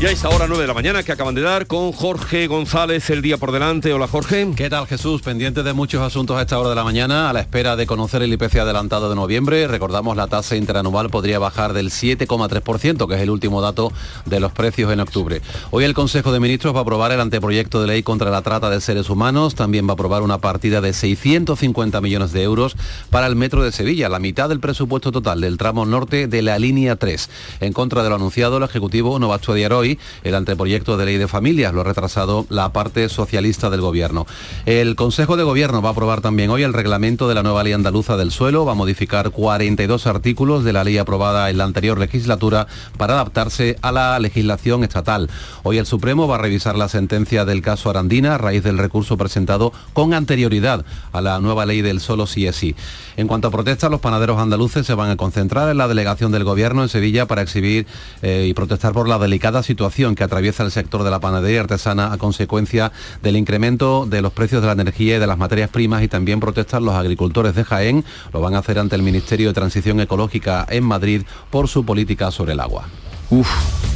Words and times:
Ya 0.00 0.12
es 0.12 0.24
ahora 0.24 0.46
9 0.46 0.62
de 0.62 0.68
la 0.68 0.74
mañana 0.74 1.02
que 1.02 1.10
acaban 1.10 1.34
de 1.34 1.40
dar 1.40 1.66
con 1.66 1.90
Jorge 1.90 2.46
González 2.46 3.10
el 3.10 3.20
día 3.20 3.36
por 3.36 3.50
delante. 3.50 3.92
Hola 3.92 4.06
Jorge. 4.06 4.48
¿Qué 4.54 4.70
tal 4.70 4.86
Jesús? 4.86 5.22
Pendiente 5.22 5.64
de 5.64 5.72
muchos 5.72 6.00
asuntos 6.00 6.36
a 6.36 6.42
esta 6.42 6.56
hora 6.56 6.68
de 6.68 6.76
la 6.76 6.84
mañana, 6.84 7.28
a 7.28 7.32
la 7.32 7.40
espera 7.40 7.74
de 7.74 7.84
conocer 7.84 8.22
el 8.22 8.32
IPC 8.32 8.58
adelantado 8.58 9.10
de 9.10 9.16
noviembre. 9.16 9.66
Recordamos 9.66 10.16
la 10.16 10.28
tasa 10.28 10.54
interanual 10.54 11.10
podría 11.10 11.40
bajar 11.40 11.72
del 11.72 11.90
7,3%, 11.90 13.08
que 13.08 13.14
es 13.16 13.20
el 13.20 13.30
último 13.30 13.60
dato 13.60 13.92
de 14.24 14.38
los 14.38 14.52
precios 14.52 14.92
en 14.92 15.00
octubre. 15.00 15.42
Hoy 15.72 15.82
el 15.82 15.94
Consejo 15.94 16.30
de 16.30 16.38
Ministros 16.38 16.76
va 16.76 16.78
a 16.78 16.82
aprobar 16.82 17.10
el 17.10 17.20
anteproyecto 17.20 17.80
de 17.80 17.88
ley 17.88 18.04
contra 18.04 18.30
la 18.30 18.42
trata 18.42 18.70
de 18.70 18.80
seres 18.80 19.10
humanos. 19.10 19.56
También 19.56 19.88
va 19.88 19.90
a 19.90 19.94
aprobar 19.94 20.22
una 20.22 20.38
partida 20.38 20.80
de 20.80 20.92
650 20.92 22.00
millones 22.00 22.30
de 22.30 22.44
euros 22.44 22.76
para 23.10 23.26
el 23.26 23.34
metro 23.34 23.64
de 23.64 23.72
Sevilla, 23.72 24.08
la 24.08 24.20
mitad 24.20 24.48
del 24.48 24.60
presupuesto 24.60 25.10
total 25.10 25.40
del 25.40 25.58
tramo 25.58 25.86
norte 25.86 26.28
de 26.28 26.42
la 26.42 26.56
línea 26.60 26.94
3. 26.94 27.30
En 27.58 27.72
contra 27.72 28.04
de 28.04 28.10
lo 28.10 28.14
anunciado, 28.14 28.58
el 28.58 28.62
Ejecutivo 28.62 29.18
no 29.18 29.26
va 29.26 29.34
a 29.34 29.38
estudiar 29.38 29.72
hoy 29.72 29.87
el 30.24 30.34
anteproyecto 30.34 30.96
de 30.96 31.06
ley 31.06 31.16
de 31.16 31.28
familias. 31.28 31.72
Lo 31.72 31.80
ha 31.80 31.84
retrasado 31.84 32.44
la 32.50 32.72
parte 32.72 33.08
socialista 33.08 33.70
del 33.70 33.80
Gobierno. 33.80 34.26
El 34.66 34.96
Consejo 34.96 35.36
de 35.36 35.44
Gobierno 35.44 35.80
va 35.80 35.90
a 35.90 35.92
aprobar 35.92 36.20
también 36.20 36.50
hoy 36.50 36.64
el 36.64 36.74
reglamento 36.74 37.28
de 37.28 37.34
la 37.34 37.42
nueva 37.42 37.62
ley 37.62 37.72
andaluza 37.72 38.16
del 38.16 38.30
suelo. 38.30 38.64
Va 38.64 38.72
a 38.72 38.74
modificar 38.74 39.30
42 39.30 40.06
artículos 40.06 40.64
de 40.64 40.72
la 40.72 40.84
ley 40.84 40.98
aprobada 40.98 41.48
en 41.48 41.58
la 41.58 41.64
anterior 41.64 41.98
legislatura 41.98 42.66
para 42.96 43.14
adaptarse 43.14 43.78
a 43.82 43.92
la 43.92 44.18
legislación 44.18 44.84
estatal. 44.84 45.30
Hoy 45.62 45.78
el 45.78 45.86
Supremo 45.86 46.28
va 46.28 46.34
a 46.34 46.38
revisar 46.38 46.76
la 46.76 46.88
sentencia 46.88 47.44
del 47.44 47.62
caso 47.62 47.90
Arandina 47.90 48.34
a 48.34 48.38
raíz 48.38 48.62
del 48.62 48.78
recurso 48.78 49.16
presentado 49.16 49.72
con 49.92 50.14
anterioridad 50.14 50.84
a 51.12 51.20
la 51.20 51.40
nueva 51.40 51.66
ley 51.66 51.82
del 51.82 52.00
solo 52.00 52.26
sí 52.26 52.46
es 52.46 52.56
sí. 52.56 52.74
En 53.16 53.26
cuanto 53.26 53.48
a 53.48 53.50
protestas, 53.50 53.90
los 53.90 54.00
panaderos 54.00 54.38
andaluces 54.38 54.86
se 54.86 54.94
van 54.94 55.10
a 55.10 55.16
concentrar 55.16 55.68
en 55.70 55.78
la 55.78 55.88
delegación 55.88 56.30
del 56.32 56.44
Gobierno 56.44 56.82
en 56.82 56.88
Sevilla 56.88 57.26
para 57.26 57.42
exhibir 57.42 57.86
eh, 58.22 58.46
y 58.48 58.54
protestar 58.54 58.92
por 58.92 59.08
la 59.08 59.18
delicada 59.18 59.62
situación 59.62 59.77
que 60.16 60.24
atraviesa 60.24 60.64
el 60.64 60.72
sector 60.72 61.04
de 61.04 61.10
la 61.10 61.20
panadería 61.20 61.60
artesana 61.60 62.12
a 62.12 62.18
consecuencia 62.18 62.90
del 63.22 63.36
incremento 63.36 64.06
de 64.06 64.22
los 64.22 64.32
precios 64.32 64.60
de 64.60 64.66
la 64.66 64.72
energía 64.72 65.16
y 65.16 65.20
de 65.20 65.26
las 65.26 65.38
materias 65.38 65.70
primas 65.70 66.02
y 66.02 66.08
también 66.08 66.40
protestar 66.40 66.82
los 66.82 66.94
agricultores 66.94 67.54
de 67.54 67.62
Jaén. 67.62 68.04
Lo 68.32 68.40
van 68.40 68.54
a 68.54 68.58
hacer 68.58 68.80
ante 68.80 68.96
el 68.96 69.02
Ministerio 69.02 69.48
de 69.48 69.54
Transición 69.54 70.00
Ecológica 70.00 70.66
en 70.68 70.82
Madrid 70.82 71.22
por 71.50 71.68
su 71.68 71.84
política 71.84 72.32
sobre 72.32 72.54
el 72.54 72.60
agua. 72.60 72.88
Uf, 73.30 73.48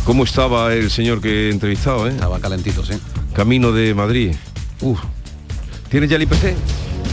¿cómo 0.05 0.23
estaba 0.23 0.73
el 0.73 0.89
señor 0.89 1.21
que 1.21 1.49
he 1.49 1.51
entrevistado? 1.51 2.07
Eh? 2.07 2.11
Estaba 2.11 2.39
calentito, 2.39 2.85
sí. 2.85 2.95
Camino 3.35 3.73
de 3.73 3.93
Madrid. 3.93 4.35
Uf. 4.83 5.01
¿Tienes 5.89 6.09
ya 6.09 6.17
el 6.17 6.23
IPC? 6.23 6.55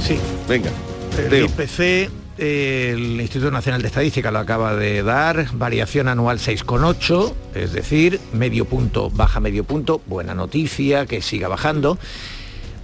Sí. 0.05 0.19
Venga. 0.47 0.69
El 1.17 1.45
IPC, 1.45 2.11
el 2.39 3.19
Instituto 3.19 3.51
Nacional 3.51 3.81
de 3.81 3.87
Estadística 3.89 4.31
lo 4.31 4.39
acaba 4.39 4.75
de 4.75 5.03
dar, 5.03 5.47
variación 5.53 6.07
anual 6.07 6.39
6,8, 6.39 7.33
es 7.55 7.73
decir, 7.73 8.19
medio 8.33 8.65
punto, 8.65 9.09
baja 9.09 9.39
medio 9.39 9.63
punto, 9.65 10.01
buena 10.05 10.33
noticia, 10.33 11.05
que 11.05 11.21
siga 11.21 11.47
bajando. 11.47 11.97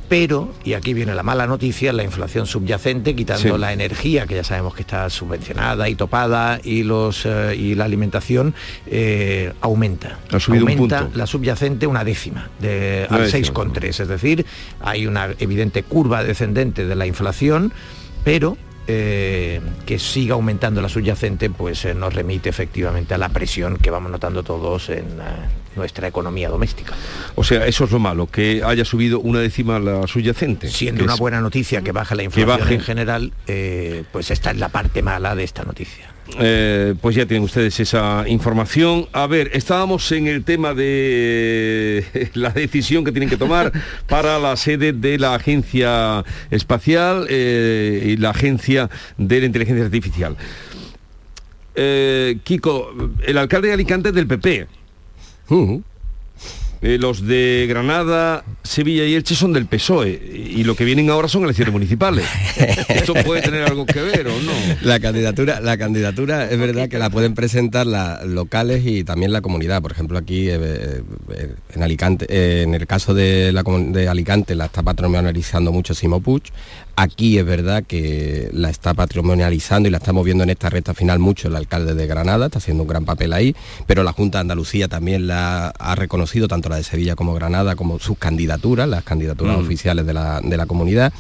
Pero, 0.08 0.54
y 0.64 0.74
aquí 0.74 0.94
viene 0.94 1.16
la 1.16 1.24
mala 1.24 1.48
noticia, 1.48 1.92
la 1.92 2.04
inflación 2.04 2.46
subyacente, 2.46 3.16
quitando 3.16 3.56
Sí. 3.56 3.58
la 3.60 3.74
energía, 3.74 4.28
que 4.28 4.36
ya 4.36 4.44
sabemos 4.44 4.76
que 4.76 4.82
está 4.82 5.10
subvencionada 5.10 5.90
y 5.90 5.96
topada, 5.96 6.60
y, 6.64 6.84
los, 6.84 7.26
eh, 7.26 7.56
y 7.58 7.74
la 7.74 7.86
alimentación, 7.86 8.54
eh, 8.86 9.52
aumenta. 9.62 10.20
Ha 10.32 10.40
subido 10.40 10.66
un 10.66 10.72
aumenta 10.74 11.00
punto. 11.02 11.18
la 11.18 11.26
subyacente 11.26 11.88
una 11.88 12.04
décima, 12.04 12.50
de, 12.60 13.08
Una 13.10 13.18
al 13.18 13.24
décima. 13.32 13.48
6,3. 13.56 14.00
Es 14.02 14.08
decir, 14.08 14.46
hay 14.80 15.08
una 15.08 15.30
evidente 15.40 15.82
curva 15.82 16.24
descendente 16.24 16.86
de 16.86 16.94
la 16.96 17.08
inflación, 17.08 17.74
pero 18.24 18.58
eh, 18.88 19.62
que 19.86 20.00
siga 20.00 20.36
aumentando 20.36 20.82
la 20.82 20.90
subyacente, 20.90 21.50
pues 21.50 21.86
eh, 21.86 21.94
nos 21.94 22.14
remite 22.14 22.50
efectivamente 22.50 23.14
a 23.14 23.18
la 23.18 23.30
presión 23.30 23.78
que 23.78 23.90
vamos 23.92 24.12
notando 24.12 24.44
todos 24.44 24.90
en 24.90 25.06
eh, 25.06 25.24
nuestra 25.76 26.08
economía 26.08 26.50
doméstica. 26.50 26.94
O 27.36 27.44
sea, 27.44 27.66
eso 27.68 27.86
es 27.86 27.92
lo 27.92 28.00
malo, 28.00 28.28
que 28.28 28.62
haya 28.64 28.86
subido 28.86 29.20
una 29.20 29.40
décima 29.40 29.80
la 29.80 30.08
subyacente. 30.08 30.70
Siendo 30.70 31.04
una 31.04 31.14
es- 31.14 31.20
buena 31.20 31.42
noticia 31.42 31.82
que 31.82 31.92
baja 31.92 32.16
la 32.16 32.24
inflación 32.24 32.60
baje. 32.60 32.74
en 32.76 32.82
general, 32.82 33.34
eh, 33.48 34.04
pues 34.12 34.32
esta 34.32 34.52
es 34.52 34.58
la 34.58 34.70
parte 34.70 35.02
mala 35.02 35.36
de 35.36 35.44
esta 35.44 35.64
noticia. 35.64 36.12
Eh, 36.40 36.96
pues 37.02 37.16
ya 37.16 37.26
tienen 37.26 37.44
ustedes 37.44 37.80
esa 37.80 38.26
información. 38.28 39.08
A 39.12 39.28
ver, 39.28 39.52
estábamos 39.54 40.12
en 40.12 40.28
el 40.28 40.44
tema 40.44 40.74
de 40.74 42.32
la 42.34 42.50
decisión 42.50 43.04
que 43.04 43.12
tienen 43.12 43.30
que 43.30 43.38
tomar 43.38 43.72
para 44.08 44.40
la 44.40 44.56
sede 44.58 44.92
de 44.92 45.18
la 45.20 45.36
Agencia 45.36 46.24
Espacial 46.50 47.28
eh, 47.30 48.04
y 48.08 48.18
la 48.18 48.32
Agencia 48.32 48.90
de 49.18 49.40
la 49.40 49.46
Inteligencia 49.46 49.86
Artificial. 49.86 50.36
Eh, 51.76 52.40
Kiko, 52.44 52.94
el 53.26 53.38
alcalde 53.38 53.68
de 53.68 53.74
Alicante 53.74 54.10
es 54.10 54.16
del 54.16 54.28
PP. 54.28 54.68
Eh, 56.82 56.98
los 57.00 57.26
de 57.26 57.66
Granada, 57.68 58.44
Sevilla 58.64 59.06
y 59.06 59.16
Elche 59.16 59.34
son 59.34 59.54
del 59.54 59.66
PSOE 59.66 60.10
y 60.56 60.64
lo 60.64 60.76
que 60.76 60.84
vienen 60.86 61.10
ahora 61.10 61.28
son 61.28 61.44
elecciones 61.44 61.72
municipales. 61.74 62.26
¿Esto 62.90 63.14
puede 63.26 63.42
tener 63.42 63.64
algo 63.64 63.86
que 63.86 64.02
ver 64.02 64.28
o 64.28 64.40
no? 64.42 64.52
La 64.82 65.00
candidatura, 65.00 65.62
la 65.62 65.78
candidatura 65.78 66.50
es 66.50 66.60
verdad 66.60 66.88
que 66.88 67.00
la 67.00 67.10
pueden 67.10 67.34
presentar 67.34 67.88
las 67.88 68.24
locales 68.26 68.86
y 68.86 69.04
también 69.04 69.32
la 69.32 69.42
comunidad. 69.42 69.82
Por 69.82 69.94
ejemplo, 69.94 70.18
aquí 70.18 70.48
eh, 70.50 70.60
eh, 70.60 71.56
en 71.74 71.82
Alicante, 71.84 72.28
eh, 72.30 72.62
en 72.64 72.76
el 72.76 72.86
caso 72.86 73.14
de, 73.16 73.52
la, 73.52 73.64
comun- 73.64 73.92
de 73.92 74.08
Alicante 74.08 74.54
la 74.54 74.66
está 74.66 74.84
patrimonializando 74.84 75.72
mucho 75.72 75.94
Simo 75.96 76.20
Puig. 76.20 76.44
Aquí 76.98 77.38
es 77.38 77.46
verdad 77.46 77.84
que 77.84 78.50
la 78.54 78.70
está 78.70 78.94
patrimonializando 78.94 79.90
y 79.90 79.92
la 79.92 79.98
estamos 79.98 80.24
viendo 80.24 80.46
en 80.46 80.50
esta 80.50 80.70
recta 80.70 80.94
final 80.94 81.20
mucho 81.20 81.50
el 81.50 81.56
alcalde 81.58 81.94
de 81.94 82.08
Granada, 82.08 82.46
está 82.46 82.60
haciendo 82.60 82.84
un 82.84 82.90
gran 82.90 83.04
papel 83.04 83.34
ahí, 83.34 83.54
pero 83.86 84.04
la 84.04 84.14
Junta 84.14 84.38
de 84.38 84.44
Andalucía 84.44 84.88
también 84.88 85.28
la 85.28 85.68
ha 85.70 85.96
reconocido, 85.96 86.48
tanto 86.48 86.70
la 86.70 86.78
de 86.78 86.84
Sevilla 86.84 87.16
como 87.16 87.34
Granada, 87.34 87.76
como 87.76 88.00
sus 88.00 88.18
candidaturas, 88.18 88.88
las 88.88 89.04
candidaturas 89.04 89.58
Mm. 89.58 89.62
oficiales 89.62 90.06
de 90.06 90.14
la, 90.14 90.40
de 90.42 90.56
la 90.56 90.66
comunidad. 90.68 91.12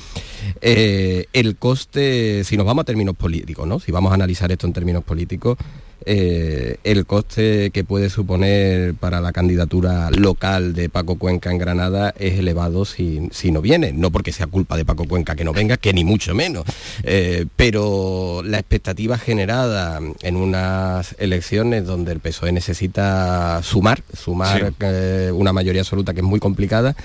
Eh, 0.62 1.26
el 1.34 1.58
coste, 1.58 2.44
si 2.46 2.56
nos 2.56 2.66
vamos 2.66 2.84
a 2.84 2.86
términos 2.86 3.16
políticos, 3.16 3.68
¿no? 3.68 3.80
si 3.80 3.92
vamos 3.92 4.12
a 4.12 4.16
analizar 4.16 4.52
esto 4.52 4.68
en 4.68 4.74
términos 4.74 5.04
políticos, 5.04 5.58
eh, 6.06 6.78
el 6.84 7.06
coste 7.06 7.72
que 7.72 7.84
puede 7.84 8.10
suponer 8.10 8.94
para 8.96 9.22
la 9.22 9.32
candidatura 9.32 10.10
local 10.12 10.74
de 10.74 10.90
Paco 10.90 11.18
Cuenca 11.18 11.52
en 11.52 11.58
Granada 11.58 12.14
es 12.18 12.38
elevado 12.40 12.86
si, 12.86 13.28
si 13.32 13.52
no 13.52 13.62
viene, 13.62 13.92
no 13.92 14.12
porque 14.12 14.32
sea 14.32 14.48
culpa 14.48 14.78
de 14.78 14.86
Paco 14.86 15.06
Cuenca 15.08 15.36
que 15.36 15.44
no 15.44 15.52
venga, 15.54 15.78
que 15.78 15.94
ni 15.94 16.04
mucho 16.04 16.34
menos, 16.36 16.64
Eh, 17.04 17.46
pero 17.56 18.42
la 18.44 18.60
expectativa 18.60 19.18
generada 19.18 20.00
en 20.22 20.36
unas 20.36 21.16
elecciones 21.20 21.86
donde 21.86 22.12
el 22.12 22.20
PSOE 22.20 22.52
necesita 22.52 23.62
sumar, 23.64 24.02
sumar 24.14 24.60
Sí. 24.70 24.76
eh, 24.82 25.32
una 25.34 25.54
mayoría 25.54 25.82
absoluta 25.82 26.14
que 26.14 26.20
es 26.22 26.26
muy 26.26 26.40
complicada, 26.40 26.96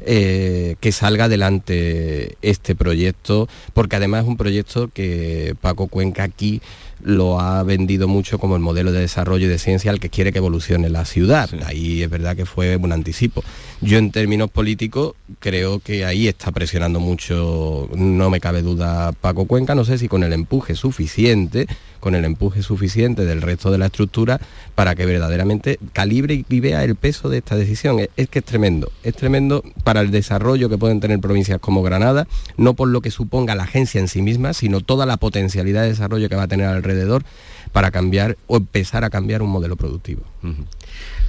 eh, 0.00 0.76
que 0.80 0.92
salga 0.92 1.24
adelante 1.24 2.36
este 2.42 2.74
proyecto, 2.74 3.48
porque 3.72 3.96
además 3.96 4.22
es 4.22 4.28
un 4.28 4.36
proyecto 4.36 4.88
que 4.92 5.54
Paco 5.60 5.88
Cuenca 5.88 6.22
aquí 6.24 6.60
lo 7.02 7.38
ha 7.38 7.62
vendido 7.62 8.08
mucho 8.08 8.38
como 8.38 8.56
el 8.56 8.62
modelo 8.62 8.90
de 8.90 9.00
desarrollo 9.00 9.46
y 9.46 9.50
de 9.50 9.58
ciencia 9.58 9.90
al 9.90 10.00
que 10.00 10.08
quiere 10.08 10.32
que 10.32 10.38
evolucione 10.38 10.88
la 10.88 11.04
ciudad. 11.04 11.50
Ahí 11.66 12.02
es 12.02 12.08
verdad 12.08 12.34
que 12.34 12.46
fue 12.46 12.76
un 12.76 12.92
anticipo. 12.92 13.44
Yo 13.80 13.98
en 13.98 14.10
términos 14.10 14.50
políticos 14.50 15.14
creo 15.38 15.80
que 15.80 16.04
ahí 16.04 16.28
está 16.28 16.50
presionando 16.50 17.00
mucho, 17.00 17.88
no 17.94 18.30
me 18.30 18.40
cabe 18.40 18.62
duda, 18.62 19.12
Paco 19.12 19.46
Cuenca, 19.46 19.74
no 19.74 19.84
sé 19.84 19.98
si 19.98 20.08
con 20.08 20.22
el 20.24 20.32
empuje 20.32 20.74
suficiente, 20.74 21.66
con 22.04 22.14
el 22.14 22.26
empuje 22.26 22.62
suficiente 22.62 23.24
del 23.24 23.40
resto 23.40 23.70
de 23.70 23.78
la 23.78 23.86
estructura 23.86 24.38
para 24.74 24.94
que 24.94 25.06
verdaderamente 25.06 25.78
calibre 25.94 26.44
y 26.46 26.60
vea 26.60 26.84
el 26.84 26.96
peso 26.96 27.30
de 27.30 27.38
esta 27.38 27.56
decisión. 27.56 27.98
Es, 27.98 28.10
es 28.18 28.28
que 28.28 28.40
es 28.40 28.44
tremendo, 28.44 28.92
es 29.04 29.16
tremendo 29.16 29.64
para 29.84 30.02
el 30.02 30.10
desarrollo 30.10 30.68
que 30.68 30.76
pueden 30.76 31.00
tener 31.00 31.18
provincias 31.20 31.60
como 31.60 31.82
Granada, 31.82 32.26
no 32.58 32.74
por 32.74 32.88
lo 32.88 33.00
que 33.00 33.10
suponga 33.10 33.54
la 33.54 33.62
agencia 33.62 34.02
en 34.02 34.08
sí 34.08 34.20
misma, 34.20 34.52
sino 34.52 34.82
toda 34.82 35.06
la 35.06 35.16
potencialidad 35.16 35.80
de 35.80 35.88
desarrollo 35.88 36.28
que 36.28 36.36
va 36.36 36.42
a 36.42 36.48
tener 36.48 36.66
alrededor 36.66 37.24
para 37.72 37.90
cambiar 37.90 38.36
o 38.48 38.58
empezar 38.58 39.02
a 39.04 39.08
cambiar 39.08 39.40
un 39.40 39.48
modelo 39.48 39.76
productivo. 39.76 40.22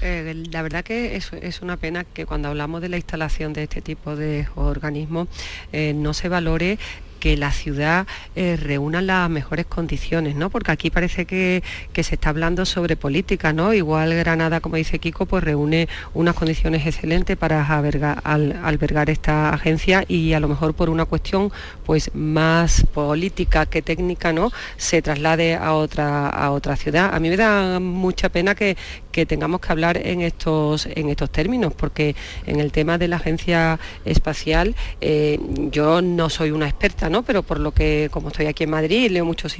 Eh, 0.01 0.43
la 0.51 0.61
verdad 0.61 0.83
que 0.83 1.15
es, 1.15 1.31
es 1.33 1.61
una 1.61 1.77
pena 1.77 2.03
que 2.03 2.25
cuando 2.25 2.49
hablamos 2.49 2.81
de 2.81 2.89
la 2.89 2.97
instalación 2.97 3.53
de 3.53 3.63
este 3.63 3.81
tipo 3.81 4.17
de 4.17 4.45
organismos 4.55 5.29
eh, 5.71 5.93
no 5.95 6.13
se 6.13 6.27
valore 6.27 6.77
que 7.19 7.37
la 7.37 7.51
ciudad 7.51 8.07
eh, 8.35 8.57
reúna 8.61 9.01
las 9.01 9.29
mejores 9.29 9.65
condiciones, 9.65 10.35
¿no? 10.35 10.49
Porque 10.49 10.71
aquí 10.71 10.89
parece 10.89 11.25
que, 11.25 11.63
que 11.93 12.03
se 12.03 12.15
está 12.15 12.29
hablando 12.29 12.65
sobre 12.65 12.95
política, 12.95 13.53
¿no? 13.53 13.73
Igual 13.73 14.13
Granada, 14.15 14.59
como 14.59 14.75
dice 14.75 14.99
Kiko, 14.99 15.25
pues 15.25 15.43
reúne 15.43 15.87
unas 16.13 16.35
condiciones 16.35 16.85
excelentes 16.85 17.35
para 17.37 17.65
albergar, 17.65 18.19
al- 18.23 18.59
albergar 18.63 19.09
esta 19.09 19.49
agencia 19.49 20.05
y 20.07 20.33
a 20.33 20.39
lo 20.39 20.47
mejor 20.47 20.73
por 20.73 20.89
una 20.89 21.05
cuestión 21.05 21.51
pues 21.85 22.11
más 22.13 22.85
política 22.93 23.65
que 23.65 23.81
técnica, 23.81 24.33
¿no? 24.33 24.51
Se 24.77 25.01
traslade 25.01 25.55
a 25.55 25.73
otra, 25.73 26.29
a 26.29 26.51
otra 26.51 26.75
ciudad. 26.75 27.13
A 27.13 27.19
mí 27.19 27.29
me 27.29 27.37
da 27.37 27.79
mucha 27.79 28.29
pena 28.29 28.55
que, 28.55 28.77
que 29.15 29.25
tengamos 29.25 29.61
que 29.61 29.71
hablar 29.71 29.95
en 29.95 30.19
estos, 30.19 30.87
en 30.87 31.07
estos 31.07 31.29
términos, 31.29 31.71
porque 31.73 32.17
en 32.45 32.59
el 32.59 32.73
tema 32.73 32.97
de 32.97 33.07
la 33.07 33.15
agencia 33.15 33.79
espacial 34.03 34.75
eh, 34.99 35.39
yo 35.71 36.01
no 36.01 36.29
soy 36.29 36.51
una 36.51 36.67
experta, 36.67 37.09
¿no? 37.09 37.23
pero 37.23 37.41
por 37.41 37.61
lo 37.61 37.71
que, 37.71 38.09
como 38.11 38.27
estoy 38.27 38.47
aquí 38.47 38.65
en 38.65 38.71
Madrid, 38.71 39.09
leo 39.09 39.23
muchos 39.23 39.55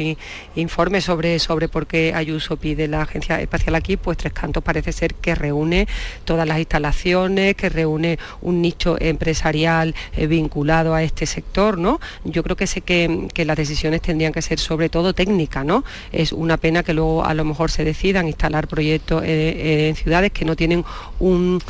informes 0.56 1.06
sobre, 1.06 1.40
sobre 1.40 1.70
por 1.70 1.88
qué 1.88 2.12
Ayuso 2.14 2.58
pide 2.58 2.90
la 2.90 3.04
agencia 3.04 3.40
espacial 3.40 3.76
aquí, 3.76 3.96
pues 3.96 4.18
Tres 4.18 4.34
Cantos 4.34 4.62
parece 4.62 4.92
ser 4.92 5.16
que 5.16 5.36
reúne 5.36 5.88
todas 6.26 6.46
las 6.46 6.60
instalaciones, 6.60 7.56
que 7.56 7.70
reúne 7.70 8.20
un 8.42 8.62
nicho 8.62 8.98
empresarial 9.00 9.96
eh, 10.18 10.28
vinculado 10.28 10.94
a 10.94 11.02
este 11.02 11.26
sector, 11.26 11.78
¿no? 11.78 12.02
Yo 12.26 12.44
creo 12.44 12.58
que 12.58 12.68
sé 12.68 12.82
que, 12.82 13.30
las 13.46 13.56
decisiones 13.56 14.02
tendrían 14.02 14.34
que 14.34 14.42
ser 14.42 14.60
sobre 14.60 14.90
todo 14.90 15.14
técnicas, 15.14 15.64
¿no? 15.64 15.86
Es 16.12 16.34
una 16.34 16.58
pena 16.58 16.84
que 16.84 16.94
luego 16.94 17.24
a 17.24 17.34
lo 17.34 17.46
mejor 17.46 17.72
se 17.72 17.86
decidan 17.86 18.28
instalar 18.28 18.68
proyectos 18.68 19.24
eh, 19.24 19.45
en 19.50 19.96
ciudades 19.96 20.32
que 20.32 20.46
no 20.46 20.56
tienen 20.56 20.84
un, 21.20 21.62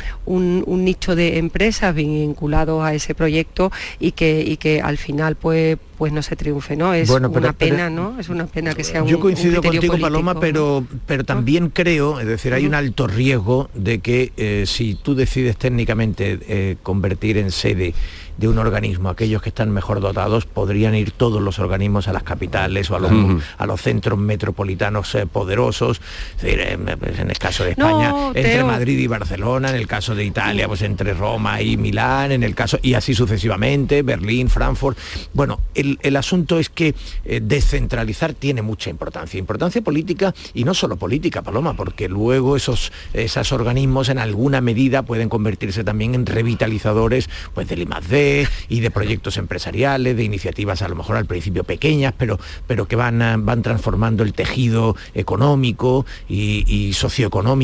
nicho 0.66 1.16
de 1.16 1.38
empresas 1.38 1.94
vinculados 1.94 2.84
a 2.84 2.94
ese 2.94 3.14
proyecto 3.14 3.72
y 3.98 4.12
que, 4.12 4.42
y 4.42 4.56
que 4.56 4.80
al 4.80 4.98
final 4.98 5.36
pues 5.36 5.78
pues 5.96 6.12
no 6.12 6.22
se 6.22 6.36
triunfe, 6.36 6.76
¿no? 6.76 6.92
Es 6.92 7.08
una 7.08 7.52
pena, 7.52 7.88
¿no? 7.88 8.18
Es 8.20 8.28
una 8.28 8.46
pena 8.46 8.74
que 8.74 8.84
sea 8.84 9.02
un 9.02 9.08
Yo 9.08 9.18
coincido 9.18 9.62
contigo, 9.62 9.98
Paloma, 9.98 10.38
pero, 10.38 10.84
pero 11.06 11.24
también 11.24 11.70
creo, 11.70 12.20
es 12.20 12.26
decir, 12.26 12.52
hay 12.52 12.66
un 12.66 12.74
alto 12.74 13.06
riesgo 13.06 13.70
de 13.74 14.00
que 14.00 14.32
eh, 14.36 14.64
si 14.66 14.94
tú 14.94 15.14
decides 15.14 15.56
técnicamente 15.56 16.38
eh, 16.48 16.76
convertir 16.82 17.38
en 17.38 17.50
sede 17.50 17.94
de 18.36 18.48
un 18.48 18.58
organismo. 18.58 19.08
Aquellos 19.08 19.42
que 19.42 19.48
están 19.48 19.70
mejor 19.70 20.00
dotados 20.00 20.46
podrían 20.46 20.94
ir 20.94 21.10
todos 21.10 21.40
los 21.40 21.58
organismos 21.58 22.08
a 22.08 22.12
las 22.12 22.22
capitales 22.22 22.90
o 22.90 22.96
a 22.96 23.00
los, 23.00 23.12
a 23.58 23.66
los 23.66 23.80
centros 23.80 24.18
metropolitanos 24.18 25.14
eh, 25.14 25.26
poderosos. 25.26 26.00
Pues, 26.40 27.18
en 27.18 27.30
el 27.30 27.38
caso 27.38 27.64
de 27.66 27.72
España, 27.72 28.14
entre 28.34 28.64
Madrid 28.64 28.98
y 28.98 29.06
Barcelona, 29.06 29.70
en 29.70 29.76
el 29.76 29.86
caso 29.86 30.14
de 30.14 30.24
Italia, 30.24 30.66
pues 30.68 30.82
entre 30.82 31.14
Roma 31.14 31.60
y 31.60 31.76
Milán, 31.76 32.32
en 32.32 32.42
el 32.42 32.54
caso, 32.54 32.78
y 32.82 32.94
así 32.94 33.14
sucesivamente, 33.14 34.02
Berlín, 34.02 34.48
Frankfurt. 34.48 34.98
Bueno, 35.32 35.60
el, 35.74 36.16
asunto 36.16 36.58
es 36.58 36.70
que 36.70 36.94
eh, 37.24 37.40
descentralizar 37.42 38.32
tiene 38.32 38.62
mucha 38.62 38.90
importancia. 38.90 39.38
Importancia 39.38 39.82
política 39.82 40.34
y 40.54 40.64
no 40.64 40.74
solo 40.74 40.96
política, 40.96 41.42
Paloma, 41.42 41.74
porque 41.74 42.08
luego 42.08 42.56
esos, 42.56 42.92
esos 43.12 43.52
organismos 43.52 44.08
en 44.08 44.18
alguna 44.18 44.60
medida 44.60 45.02
pueden 45.02 45.28
convertirse 45.28 45.84
también 45.84 46.14
en 46.14 46.26
revitalizadores 46.26 47.28
pues, 47.54 47.68
del 47.68 47.82
I+D, 47.82 48.48
y 48.68 48.80
de 48.80 48.90
proyectos 48.90 49.36
empresariales, 49.36 50.16
de 50.16 50.24
iniciativas 50.24 50.82
a 50.82 50.88
lo 50.88 50.94
mejor 50.94 51.16
al 51.16 51.26
principio 51.26 51.64
pequeñas, 51.64 52.14
pero, 52.16 52.38
pero 52.66 52.86
que 52.88 52.96
van, 52.96 53.44
van 53.44 53.62
transformando 53.62 54.22
el 54.22 54.32
tejido 54.32 54.96
económico 55.14 56.06
y, 56.28 56.92
socioeconómico. 56.94 57.55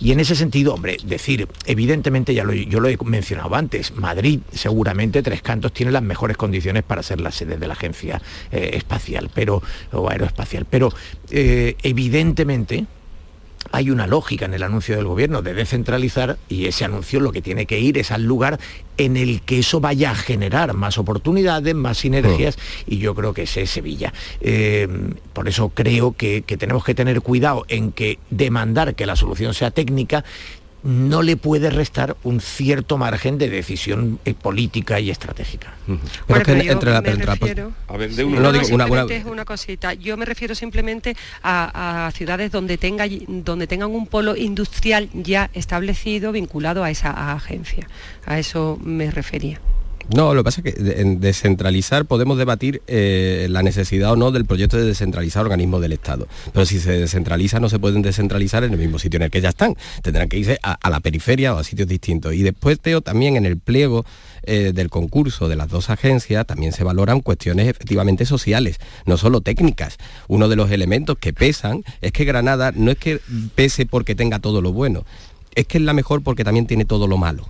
Y 0.00 0.12
en 0.12 0.20
ese 0.20 0.34
sentido, 0.34 0.74
hombre, 0.74 0.96
decir, 1.04 1.48
evidentemente, 1.66 2.34
ya 2.34 2.44
lo, 2.44 2.52
yo 2.52 2.80
lo 2.80 2.88
he 2.88 2.96
mencionado 3.04 3.54
antes, 3.54 3.92
Madrid 3.96 4.40
seguramente 4.52 5.22
Tres 5.22 5.42
Cantos 5.42 5.72
tiene 5.72 5.92
las 5.92 6.02
mejores 6.02 6.36
condiciones 6.36 6.82
para 6.82 7.02
ser 7.02 7.20
la 7.20 7.30
sede 7.30 7.56
de 7.56 7.66
la 7.66 7.74
agencia 7.74 8.20
eh, 8.52 8.70
espacial, 8.74 9.30
pero, 9.34 9.62
o 9.92 10.08
aeroespacial. 10.10 10.66
Pero 10.68 10.92
eh, 11.30 11.76
evidentemente, 11.82 12.86
hay 13.72 13.90
una 13.90 14.06
lógica 14.06 14.46
en 14.46 14.54
el 14.54 14.62
anuncio 14.62 14.96
del 14.96 15.06
gobierno 15.06 15.42
de 15.42 15.54
descentralizar 15.54 16.38
y 16.48 16.66
ese 16.66 16.84
anuncio 16.84 17.20
lo 17.20 17.32
que 17.32 17.42
tiene 17.42 17.66
que 17.66 17.78
ir 17.78 17.98
es 17.98 18.10
al 18.10 18.24
lugar 18.24 18.58
en 18.96 19.16
el 19.16 19.42
que 19.42 19.60
eso 19.60 19.80
vaya 19.80 20.10
a 20.10 20.14
generar 20.14 20.74
más 20.74 20.98
oportunidades, 20.98 21.74
más 21.74 21.98
sinergias 21.98 22.58
y 22.86 22.98
yo 22.98 23.14
creo 23.14 23.32
que 23.32 23.42
ese 23.42 23.62
es 23.62 23.70
Sevilla. 23.70 24.12
Eh, 24.40 24.88
por 25.32 25.48
eso 25.48 25.70
creo 25.70 26.12
que 26.12 26.42
tenemos 26.42 26.84
que 26.84 26.94
tener 26.94 27.20
cuidado 27.20 27.64
en 27.68 27.92
que 27.92 28.18
demandar 28.30 28.94
que 28.94 29.06
la 29.06 29.16
solución 29.16 29.54
sea 29.54 29.70
técnica 29.70 30.24
no 30.82 31.22
le 31.22 31.36
puede 31.36 31.70
restar 31.70 32.16
un 32.24 32.40
cierto 32.40 32.96
margen 32.98 33.38
de 33.38 33.48
decisión 33.48 34.18
eh, 34.24 34.34
política 34.34 35.00
y 35.00 35.10
estratégica. 35.10 35.74
Pero 36.26 36.42
que 36.42 36.70
entre 36.70 36.90
la 36.90 37.00
refiero, 37.00 37.72
a 37.88 37.96
ver, 37.96 38.10
de 38.12 38.24
uno, 38.24 38.40
no, 38.40 38.52
digo, 38.52 38.74
una, 38.74 38.86
una, 38.86 39.02
es 39.02 39.24
una 39.24 39.44
cosita. 39.44 39.94
Yo 39.94 40.16
me 40.16 40.24
refiero 40.24 40.54
simplemente 40.54 41.16
a, 41.42 42.10
ciudades 42.14 42.50
donde 42.50 42.78
tenga 42.78 43.06
donde 43.28 43.66
tengan 43.66 43.90
un 43.90 44.06
polo 44.06 44.36
industrial 44.36 45.08
ya 45.12 45.50
establecido 45.52 46.32
vinculado 46.32 46.84
a 46.84 46.90
esa 46.90 47.32
agencia. 47.32 47.88
A 48.26 48.38
eso 48.38 48.78
me 48.82 49.10
refería. 49.10 49.60
No, 50.12 50.34
lo 50.34 50.40
que 50.40 50.44
pasa 50.44 50.60
es 50.64 50.74
que 50.74 51.00
en 51.00 51.20
descentralizar 51.20 52.04
podemos 52.04 52.36
debatir 52.36 52.82
eh, 52.88 53.46
la 53.48 53.62
necesidad 53.62 54.10
o 54.10 54.16
no 54.16 54.32
del 54.32 54.44
proyecto 54.44 54.76
de 54.76 54.84
descentralizar 54.84 55.42
organismos 55.42 55.80
del 55.80 55.92
Estado. 55.92 56.26
Pero 56.52 56.66
si 56.66 56.80
se 56.80 56.98
descentraliza 56.98 57.60
no 57.60 57.68
se 57.68 57.78
pueden 57.78 58.02
descentralizar 58.02 58.64
en 58.64 58.72
el 58.72 58.78
mismo 58.78 58.98
sitio 58.98 59.18
en 59.18 59.22
el 59.24 59.30
que 59.30 59.40
ya 59.40 59.50
están. 59.50 59.76
Tendrán 60.02 60.28
que 60.28 60.38
irse 60.38 60.58
a, 60.64 60.90
la 60.90 60.98
periferia 60.98 61.54
o 61.54 61.58
a 61.58 61.64
sitios 61.64 61.86
distintos. 61.86 62.34
Y 62.34 62.42
después, 62.42 62.80
Teo, 62.80 63.02
también 63.02 63.36
en 63.36 63.46
el 63.46 63.56
pliego 63.56 64.04
eh, 64.42 64.72
del 64.74 64.90
concurso 64.90 65.48
de 65.48 65.54
las 65.54 65.68
dos 65.68 65.90
agencias 65.90 66.44
también 66.44 66.72
se 66.72 66.82
valoran 66.82 67.20
cuestiones 67.20 67.68
efectivamente 67.68 68.26
sociales, 68.26 68.78
no 69.06 69.16
solo 69.16 69.42
técnicas. 69.42 69.96
Uno 70.26 70.48
de 70.48 70.56
los 70.56 70.72
elementos 70.72 71.18
que 71.18 71.32
pesan 71.32 71.84
es 72.00 72.10
que 72.10 72.24
Granada 72.24 72.72
no 72.74 72.90
es 72.90 72.98
que 72.98 73.20
pese 73.54 73.86
porque 73.86 74.16
tenga 74.16 74.40
todo 74.40 74.60
lo 74.60 74.72
bueno, 74.72 75.04
es 75.54 75.66
que 75.66 75.78
es 75.78 75.84
la 75.84 75.92
mejor 75.92 76.22
porque 76.22 76.42
también 76.42 76.66
tiene 76.66 76.84
todo 76.84 77.06
lo 77.06 77.16
malo 77.16 77.48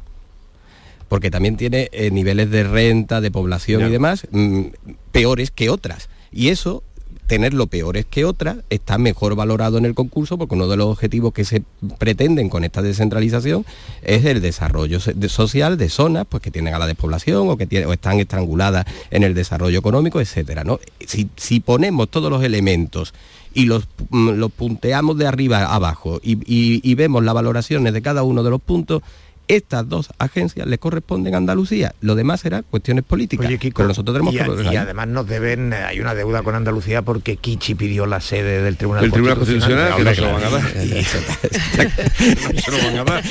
porque 1.11 1.33
también 1.33 1.57
tiene 1.57 1.89
eh, 1.91 2.13
niveles 2.13 2.53
de 2.53 2.63
renta, 2.63 3.21
de 3.21 3.33
población 3.33 3.85
y 3.85 3.91
demás 3.91 4.29
mm, 4.31 4.67
peores 5.11 5.51
que 5.51 5.69
otras. 5.69 6.09
Y 6.31 6.51
eso 6.51 6.85
tenerlo 7.27 7.67
peores 7.67 8.07
que 8.09 8.25
otras 8.25 8.59
está 8.71 8.97
mejor 8.97 9.35
valorado 9.35 9.77
en 9.77 9.87
el 9.87 9.95
concurso 9.95 10.39
porque 10.39 10.55
uno 10.55 10.69
de 10.69 10.77
los 10.77 10.87
objetivos 10.87 11.33
que 11.33 11.45
se 11.45 11.65
pretenden 11.99 12.49
con 12.49 12.63
esta 12.63 12.81
descentralización 12.81 13.67
es 14.03 14.25
el 14.25 14.41
desarrollo 14.41 15.01
social 15.01 15.77
de 15.77 15.89
zonas 15.89 16.27
pues, 16.29 16.45
que 16.45 16.53
tienen 16.53 16.75
a 16.75 16.79
la 16.79 16.87
despoblación 16.87 17.49
o 17.49 17.57
que 17.57 17.67
están 17.93 18.21
estranguladas 18.21 18.87
en 19.11 19.25
el 19.25 19.35
desarrollo 19.35 19.81
económico, 19.81 20.21
etcétera. 20.21 20.63
¿no? 20.63 20.79
Si, 21.07 21.59
ponemos 21.59 22.09
todos 22.09 22.31
los 22.31 22.45
elementos 22.45 23.15
y 23.53 23.65
los, 23.65 23.89
mm, 24.11 24.31
los 24.31 24.53
punteamos 24.53 25.19
de 25.19 25.27
arriba 25.27 25.59
a 25.59 25.75
abajo 25.75 26.21
y 26.23 26.95
vemos 26.95 27.25
las 27.25 27.35
valoraciones 27.35 27.93
de 27.93 28.01
cada 28.01 28.23
uno 28.23 28.45
de 28.45 28.51
los 28.51 28.61
puntos, 28.61 29.03
estas 29.51 29.89
dos 29.89 30.11
agencias 30.19 30.67
le 30.67 30.79
corresponden 30.79 31.35
a 31.35 31.39
Andalucía. 31.39 31.93
Lo 32.01 32.15
demás 32.15 32.41
será 32.41 32.63
cuestiones 32.63 33.05
políticas. 33.05 33.51
pero 33.75 33.89
nosotros 33.89 34.17
tenemos 34.17 34.33
y, 34.33 34.73
y 34.73 34.77
además 34.77 35.09
nos 35.09 35.27
deben, 35.27 35.73
hay 35.73 35.99
una 35.99 36.15
deuda 36.15 36.43
con 36.43 36.55
Andalucía 36.55 37.03
porque 37.03 37.37
Kichi 37.37 37.75
pidió 37.75 38.07
la 38.07 38.21
sede 38.21 38.63
del 38.63 38.77
Tribunal 38.77 39.05
el 39.05 39.11
Tribunal 39.11 39.37
Constitucional, 39.39 39.97
que 39.97 40.05
no 40.05 40.15
se 40.15 40.21
lo 40.21 40.33
van 40.33 40.45
a 40.45 40.51
dar. 40.51 40.63
no 42.55 42.61
se 42.61 42.71
lo 42.71 42.79
van 42.79 42.99
a 42.99 43.05
dar. 43.05 43.25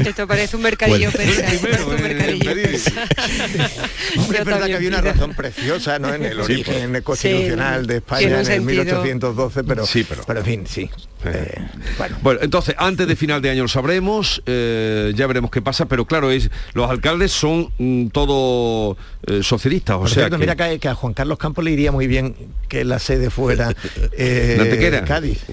Esto 0.06 0.26
parece 0.26 0.56
un 0.56 0.62
mercadillo 0.62 1.10
bueno. 1.10 1.32
primero, 1.60 1.86
un 1.88 2.02
mercadillo 2.02 2.50
Hombre, 4.18 4.38
es 4.38 4.44
verdad 4.44 4.66
que 4.66 4.74
había 4.74 4.88
una 4.88 5.00
razón 5.00 5.34
preciosa 5.34 5.98
¿no? 5.98 6.12
en 6.12 6.26
el 6.26 6.40
origen 6.40 7.00
constitucional 7.02 7.86
de 7.86 7.96
España 7.96 8.40
en 8.42 8.50
el 8.50 8.60
1812, 8.60 9.64
pero, 9.64 9.86
sí, 9.86 10.04
pero, 10.06 10.24
pero 10.26 10.40
en 10.40 10.44
fin, 10.44 10.66
sí. 10.66 10.90
Eh, 11.26 11.60
bueno. 11.98 12.16
bueno. 12.22 12.40
entonces, 12.42 12.74
antes 12.78 13.06
de 13.06 13.16
final 13.16 13.42
de 13.42 13.50
año 13.50 13.62
lo 13.62 13.68
sabremos, 13.68 14.42
eh, 14.46 15.12
ya 15.14 15.26
veremos 15.26 15.50
qué 15.50 15.62
pasa, 15.62 15.86
pero 15.86 16.04
claro, 16.04 16.30
es 16.30 16.50
los 16.74 16.90
alcaldes 16.90 17.32
son 17.32 17.70
mm, 17.78 18.08
todos 18.08 18.96
eh, 19.26 19.42
socialistas. 19.42 19.96
O 20.00 20.06
sea 20.06 20.28
mira 20.30 20.56
que, 20.56 20.88
a 20.88 20.94
Juan 20.94 21.14
Carlos 21.14 21.38
Campos 21.38 21.64
le 21.64 21.72
iría 21.72 21.92
muy 21.92 22.06
bien 22.06 22.34
que 22.68 22.84
la 22.84 22.98
sede 22.98 23.30
fuera 23.30 23.74
eh, 24.12 25.02
Cádiz. 25.06 25.44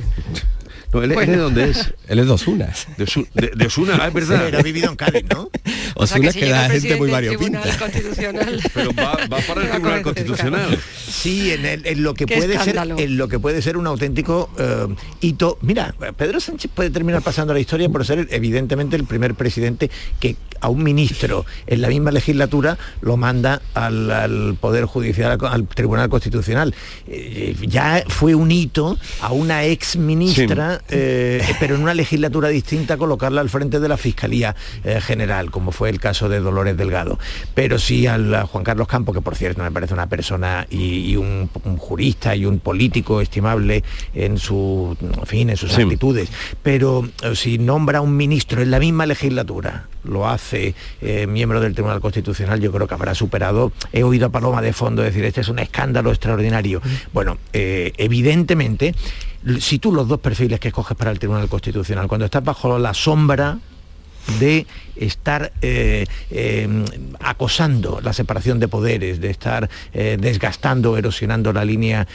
No, 0.93 1.01
él, 1.01 1.09
¿de 1.09 1.37
dónde 1.37 1.69
es? 1.69 1.93
Él 2.07 2.19
es 2.19 2.27
de 2.27 2.31
Osuna. 2.31 2.73
De, 2.97 3.65
Osuna, 3.65 3.97
ah, 3.99 4.07
es 4.07 4.13
verdad. 4.13 4.47
Él 4.47 4.55
ha 4.55 4.61
vivido 4.61 4.89
en 4.91 4.95
Cádiz, 4.95 5.23
¿no? 5.33 5.49
Osuna 5.95 6.29
es 6.29 6.35
que 6.35 6.49
da 6.49 6.69
gente 6.69 6.95
muy 6.97 7.09
variopinta. 7.09 7.61
Pero 8.73 8.93
va, 8.93 9.17
va, 9.31 9.37
para 9.47 9.61
el 9.61 9.69
Tribunal 9.69 10.01
Constitucional. 10.01 10.79
Sí, 11.07 11.51
en, 11.51 12.03
lo 12.03 12.13
que 12.13 12.27
puede 12.27 12.59
ser 12.59 12.77
en 12.97 13.17
lo 13.17 13.27
que 13.27 13.39
puede 13.39 13.61
ser 13.61 13.77
un 13.77 13.87
auténtico 13.87 14.49
eh, 14.57 14.87
hito. 15.21 15.57
Mira, 15.61 15.95
Pedro 16.17 16.39
Sánchez 16.39 16.69
puede 16.73 16.89
terminar 16.89 17.21
pasando 17.21 17.53
la 17.53 17.59
historia 17.59 17.89
por 17.89 18.05
ser 18.05 18.27
evidentemente 18.31 18.95
el 18.95 19.05
primer 19.05 19.35
presidente 19.35 19.89
que 20.19 20.35
a 20.63 20.69
un 20.69 20.81
ministro 20.81 21.45
en 21.67 21.81
la 21.81 21.89
misma 21.89 22.11
legislatura 22.11 22.77
lo 23.01 23.17
manda 23.17 23.61
al, 23.73 24.57
Poder 24.59 24.85
Judicial, 24.85 25.37
al 25.41 25.67
Tribunal 25.67 26.09
Constitucional. 26.09 26.73
Eh, 27.07 27.55
ya 27.67 28.03
fue 28.07 28.33
un 28.33 28.49
hito 28.51 28.97
a 29.21 29.33
una 29.33 29.65
ex 29.65 29.97
ministra 29.97 30.81
eh, 30.89 31.41
pero 31.59 31.75
en 31.75 31.81
una 31.81 31.93
legislatura 31.93 32.49
distinta 32.49 32.97
colocarla 32.97 33.41
al 33.41 33.49
frente 33.49 33.79
de 33.79 33.87
la 33.87 33.97
Fiscalía 33.97 34.55
eh, 34.83 34.99
General, 35.01 35.49
como 35.51 35.71
fue 35.71 35.89
el 35.89 35.99
caso 35.99 36.29
de 36.29 36.39
Dolores 36.39 36.77
Delgado. 36.77 37.19
Pero 37.53 37.79
sí 37.79 38.07
al 38.07 38.33
a 38.33 38.45
Juan 38.45 38.63
Carlos 38.63 38.87
Campos, 38.87 39.15
que 39.15 39.21
por 39.21 39.35
cierto 39.35 39.61
me 39.63 39.71
parece 39.71 39.93
una 39.93 40.07
persona 40.07 40.67
y, 40.69 41.15
un, 41.15 41.49
jurista 41.77 42.35
y 42.35 42.45
un 42.45 42.59
político 42.59 43.21
estimable 43.21 43.83
en, 44.13 44.37
su, 44.37 44.97
fin, 45.25 45.49
en 45.49 45.57
sus 45.57 45.77
actitudes. 45.77 46.29
Pero 46.61 47.07
eh, 47.21 47.35
si 47.35 47.57
nombra 47.57 48.01
un 48.01 48.15
ministro 48.15 48.61
en 48.61 48.71
la 48.71 48.79
misma 48.79 49.05
legislatura, 49.05 49.87
lo 50.03 50.27
hace 50.27 50.75
miembro 51.29 51.61
del 51.61 51.73
Tribunal 51.73 52.01
Constitucional, 52.01 52.59
yo 52.59 52.73
creo 52.73 52.87
que 52.87 52.93
habrá 52.93 53.15
superado. 53.15 53.71
He 53.93 54.03
oído 54.03 54.25
a 54.25 54.29
Paloma 54.29 54.61
de 54.61 54.73
fondo 54.73 55.01
decir, 55.01 55.23
este 55.23 55.39
es 55.39 55.47
un 55.47 55.59
escándalo 55.59 56.09
extraordinario. 56.09 56.81
Bueno, 57.13 57.37
evidentemente 57.53 58.95
si 59.59 59.79
tú 59.79 59.91
los 59.91 60.07
dos 60.07 60.19
perfiles 60.19 60.59
que 60.59 60.69
escoges 60.69 60.97
para 60.97 61.11
el 61.11 61.19
Tribunal 61.19 61.49
Constitucional, 61.49 62.07
cuando 62.07 62.25
estás 62.25 62.43
bajo 62.43 62.77
la 62.79 62.93
sombra 62.93 63.59
de 64.39 64.65
estar 64.95 65.51
eh, 65.61 66.05
eh, 66.31 66.85
acosando 67.19 67.99
la 68.01 68.13
separación 68.13 68.59
de 68.59 68.67
poderes, 68.67 69.19
de 69.19 69.29
estar 69.29 69.69
eh, 69.93 70.17
desgastando, 70.19 70.97
erosionando 70.97 71.51
la 71.51 71.65
línea 71.65 72.07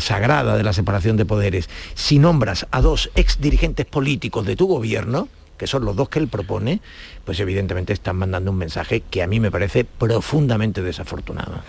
sagrada 0.00 0.56
de 0.56 0.62
la 0.62 0.72
separación 0.72 1.16
de 1.16 1.24
poderes. 1.24 1.68
Si 1.94 2.18
nombras 2.18 2.66
a 2.70 2.80
dos 2.80 3.10
ex 3.14 3.40
dirigentes 3.40 3.86
políticos 3.86 4.46
de 4.46 4.56
tu 4.56 4.66
gobierno, 4.66 5.28
que 5.56 5.66
son 5.66 5.84
los 5.84 5.96
dos 5.96 6.08
que 6.08 6.18
él 6.18 6.28
propone, 6.28 6.80
pues 7.24 7.40
evidentemente 7.40 7.92
están 7.92 8.16
mandando 8.16 8.50
un 8.50 8.58
mensaje 8.58 9.02
que 9.10 9.22
a 9.22 9.26
mí 9.26 9.40
me 9.40 9.50
parece 9.50 9.84
profundamente 9.84 10.82
desafortunado. 10.82 11.62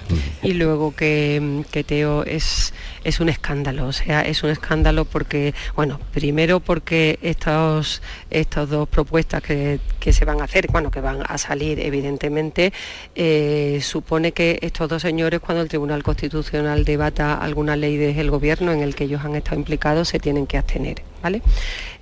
Y 0.43 0.53
luego 0.53 0.95
que, 0.95 1.63
Teo 1.85 2.23
es, 2.23 2.73
es 3.03 3.19
un 3.19 3.29
escándalo, 3.29 3.87
o 3.87 3.93
sea, 3.93 4.21
es 4.21 4.43
un 4.43 4.49
escándalo 4.49 5.05
porque, 5.05 5.53
bueno, 5.75 5.99
primero 6.13 6.59
porque 6.59 7.19
estos, 7.21 8.01
estas 8.29 8.69
dos 8.69 8.89
propuestas 8.89 9.41
que, 9.41 9.79
se 10.05 10.23
van 10.23 10.39
a 10.39 10.43
hacer, 10.43 10.67
bueno, 10.71 10.91
que 10.91 11.01
van 11.01 11.23
a 11.27 11.37
salir 11.37 11.79
evidentemente, 11.79 12.71
eh, 13.15 13.79
supone 13.81 14.33
que 14.33 14.59
estos 14.61 14.87
dos 14.87 15.01
señores 15.01 15.39
cuando 15.39 15.63
el 15.63 15.69
Tribunal 15.69 16.03
Constitucional 16.03 16.85
debata 16.85 17.33
alguna 17.33 17.75
ley 17.75 17.97
del 17.97 18.29
gobierno 18.29 18.71
en 18.71 18.81
el 18.81 18.93
que 18.93 19.05
ellos 19.05 19.25
han 19.25 19.35
estado 19.35 19.57
implicados 19.57 20.09
se 20.09 20.19
tienen 20.19 20.45
que 20.45 20.57
abstener. 20.57 21.01
¿Vale? 21.23 21.41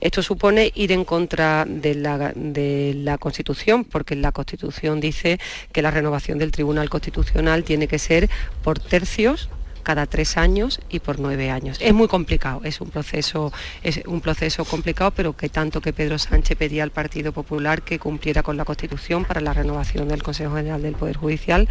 Esto 0.02 0.22
supone 0.22 0.70
ir 0.76 0.92
en 0.92 1.06
contra 1.06 1.64
de 1.66 1.96
la, 1.96 2.34
de 2.36 2.94
la 2.94 3.18
Constitución 3.18 3.43
porque 3.90 4.16
la 4.16 4.32
Constitución 4.32 5.00
dice 5.00 5.40
que 5.72 5.82
la 5.82 5.92
renovación 5.92 6.38
del 6.38 6.52
Tribunal 6.52 6.90
Constitucional 6.90 7.64
tiene 7.64 7.88
que 7.88 8.00
ser 8.00 8.30
por 8.64 8.80
tercios 8.80 9.50
cada 9.84 10.06
tres 10.08 10.38
años 10.38 10.80
y 10.90 11.00
por 11.00 11.20
nueve 11.20 11.52
años. 11.52 11.78
Es 11.80 11.94
muy 11.94 12.08
complicado, 12.08 12.62
es 12.64 12.82
un 12.82 12.90
proceso, 12.90 13.52
es 13.84 14.02
un 14.08 14.22
proceso 14.22 14.66
complicado, 14.66 15.12
pero 15.12 15.36
que 15.36 15.50
tanto 15.50 15.82
que 15.82 15.94
Pedro 15.94 16.18
Sánchez 16.18 16.58
pedía 16.58 16.84
al 16.84 16.92
Partido 16.92 17.34
Popular 17.34 17.82
que 17.84 18.00
cumpliera 18.00 18.42
con 18.42 18.58
la 18.58 18.66
Constitución 18.66 19.26
para 19.26 19.42
la 19.42 19.54
renovación 19.54 20.08
del 20.08 20.24
Consejo 20.24 20.56
General 20.56 20.82
del 20.82 20.96
Poder 20.96 21.18
Judicial, 21.18 21.68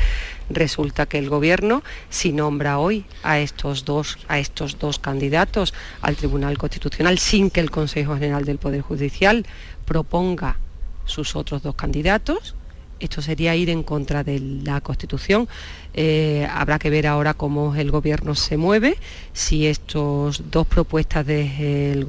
resulta 0.50 1.06
que 1.06 1.18
el 1.18 1.28
Gobierno, 1.28 1.82
si 2.10 2.32
nombra 2.32 2.78
hoy 2.78 3.04
a 3.22 3.38
estos 3.38 3.84
dos, 3.84 4.18
a 4.28 4.38
estos 4.38 4.78
dos 4.78 4.98
candidatos 4.98 5.74
al 6.02 6.16
Tribunal 6.16 6.58
Constitucional 6.58 7.18
sin 7.18 7.50
que 7.50 7.60
el 7.60 7.70
Consejo 7.70 8.14
General 8.14 8.44
del 8.44 8.58
Poder 8.58 8.82
Judicial 8.82 9.46
proponga 9.86 10.58
sus 11.04 11.36
otros 11.36 11.62
dos 11.62 11.74
candidatos. 11.74 12.54
Esto 13.00 13.20
sería 13.20 13.56
ir 13.56 13.68
en 13.68 13.82
contra 13.82 14.22
de 14.22 14.38
la 14.38 14.80
Constitución. 14.80 15.48
Eh, 15.92 16.46
habrá 16.48 16.78
que 16.78 16.88
ver 16.88 17.08
ahora 17.08 17.34
cómo 17.34 17.74
el 17.74 17.90
Gobierno 17.90 18.36
se 18.36 18.56
mueve, 18.56 18.96
si 19.32 19.66
estas 19.66 20.40
dos 20.52 20.66
propuestas 20.68 21.26
del 21.26 22.04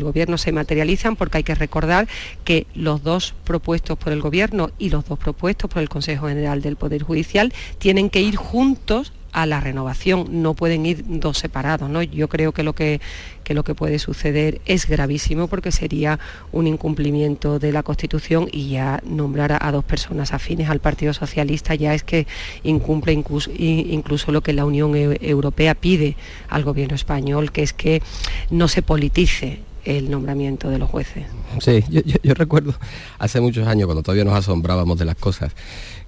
Gobierno 0.00 0.38
se 0.38 0.52
materializan, 0.52 1.16
porque 1.16 1.36
hay 1.38 1.44
que 1.44 1.54
recordar 1.54 2.08
que 2.44 2.66
los 2.74 3.02
dos 3.02 3.34
propuestos 3.44 3.98
por 3.98 4.10
el 4.10 4.22
Gobierno 4.22 4.70
y 4.78 4.88
los 4.88 5.04
dos 5.04 5.18
propuestos 5.18 5.68
por 5.70 5.82
el 5.82 5.90
Consejo 5.90 6.28
General 6.28 6.62
del 6.62 6.76
Poder 6.76 7.02
Judicial 7.02 7.52
tienen 7.76 8.08
que 8.08 8.22
ir 8.22 8.36
juntos 8.36 9.12
a 9.32 9.46
la 9.46 9.60
renovación, 9.60 10.42
no 10.42 10.54
pueden 10.54 10.86
ir 10.86 11.04
dos 11.06 11.38
separados. 11.38 11.88
¿no? 11.88 12.02
Yo 12.02 12.28
creo 12.28 12.52
que 12.52 12.62
lo 12.62 12.74
que, 12.74 13.00
lo 13.48 13.64
que 13.64 13.74
puede 13.74 13.98
suceder 13.98 14.60
es 14.66 14.86
gravísimo 14.86 15.48
porque 15.48 15.72
sería 15.72 16.18
un 16.52 16.66
incumplimiento 16.66 17.58
de 17.58 17.72
la 17.72 17.82
Constitución 17.82 18.48
y 18.52 18.70
ya 18.70 19.02
nombrar 19.04 19.58
a, 19.60 19.72
dos 19.72 19.84
personas 19.84 20.32
afines 20.32 20.68
al 20.68 20.80
Partido 20.80 21.12
Socialista 21.12 21.74
ya 21.74 21.94
es 21.94 22.02
que 22.02 22.26
incumple 22.62 23.12
incluso 23.12 24.32
lo 24.32 24.42
que 24.42 24.52
la 24.52 24.64
Unión 24.64 24.92
Europea 24.94 25.74
pide 25.74 26.16
al 26.48 26.64
gobierno 26.64 26.94
español, 26.94 27.52
que 27.52 27.62
es 27.62 27.72
que 27.72 28.02
no 28.50 28.68
se 28.68 28.82
politice 28.82 29.60
el 29.84 30.10
nombramiento 30.10 30.68
de 30.68 30.78
los 30.78 30.90
jueces. 30.90 31.24
Sí, 31.60 31.82
yo 32.22 32.34
recuerdo 32.34 32.74
hace 33.18 33.40
muchos 33.40 33.66
años 33.66 33.86
cuando 33.86 34.02
todavía 34.02 34.24
nos 34.24 34.34
asombrábamos 34.34 34.98
de 34.98 35.06
las 35.06 35.16
cosas 35.16 35.54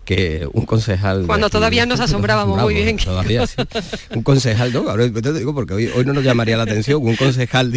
que 0.04 0.49
un 0.52 0.66
concejal... 0.66 1.26
Cuando 1.26 1.50
todavía 1.50 1.87
nos 1.90 2.00
asombrábamos 2.00 2.61
muy 2.61 2.75
bien. 2.75 2.97
Todavía 2.97 3.47
sí. 3.47 3.57
Un 4.14 4.23
concejal, 4.23 4.73
no, 4.73 4.88
ahora 4.88 5.11
te 5.11 5.33
digo 5.33 5.54
porque 5.54 5.75
hoy, 5.75 5.90
hoy 5.95 6.04
no 6.04 6.12
nos 6.12 6.25
llamaría 6.25 6.57
la 6.57 6.64
atención, 6.64 7.02
un 7.02 7.16
concejal 7.16 7.73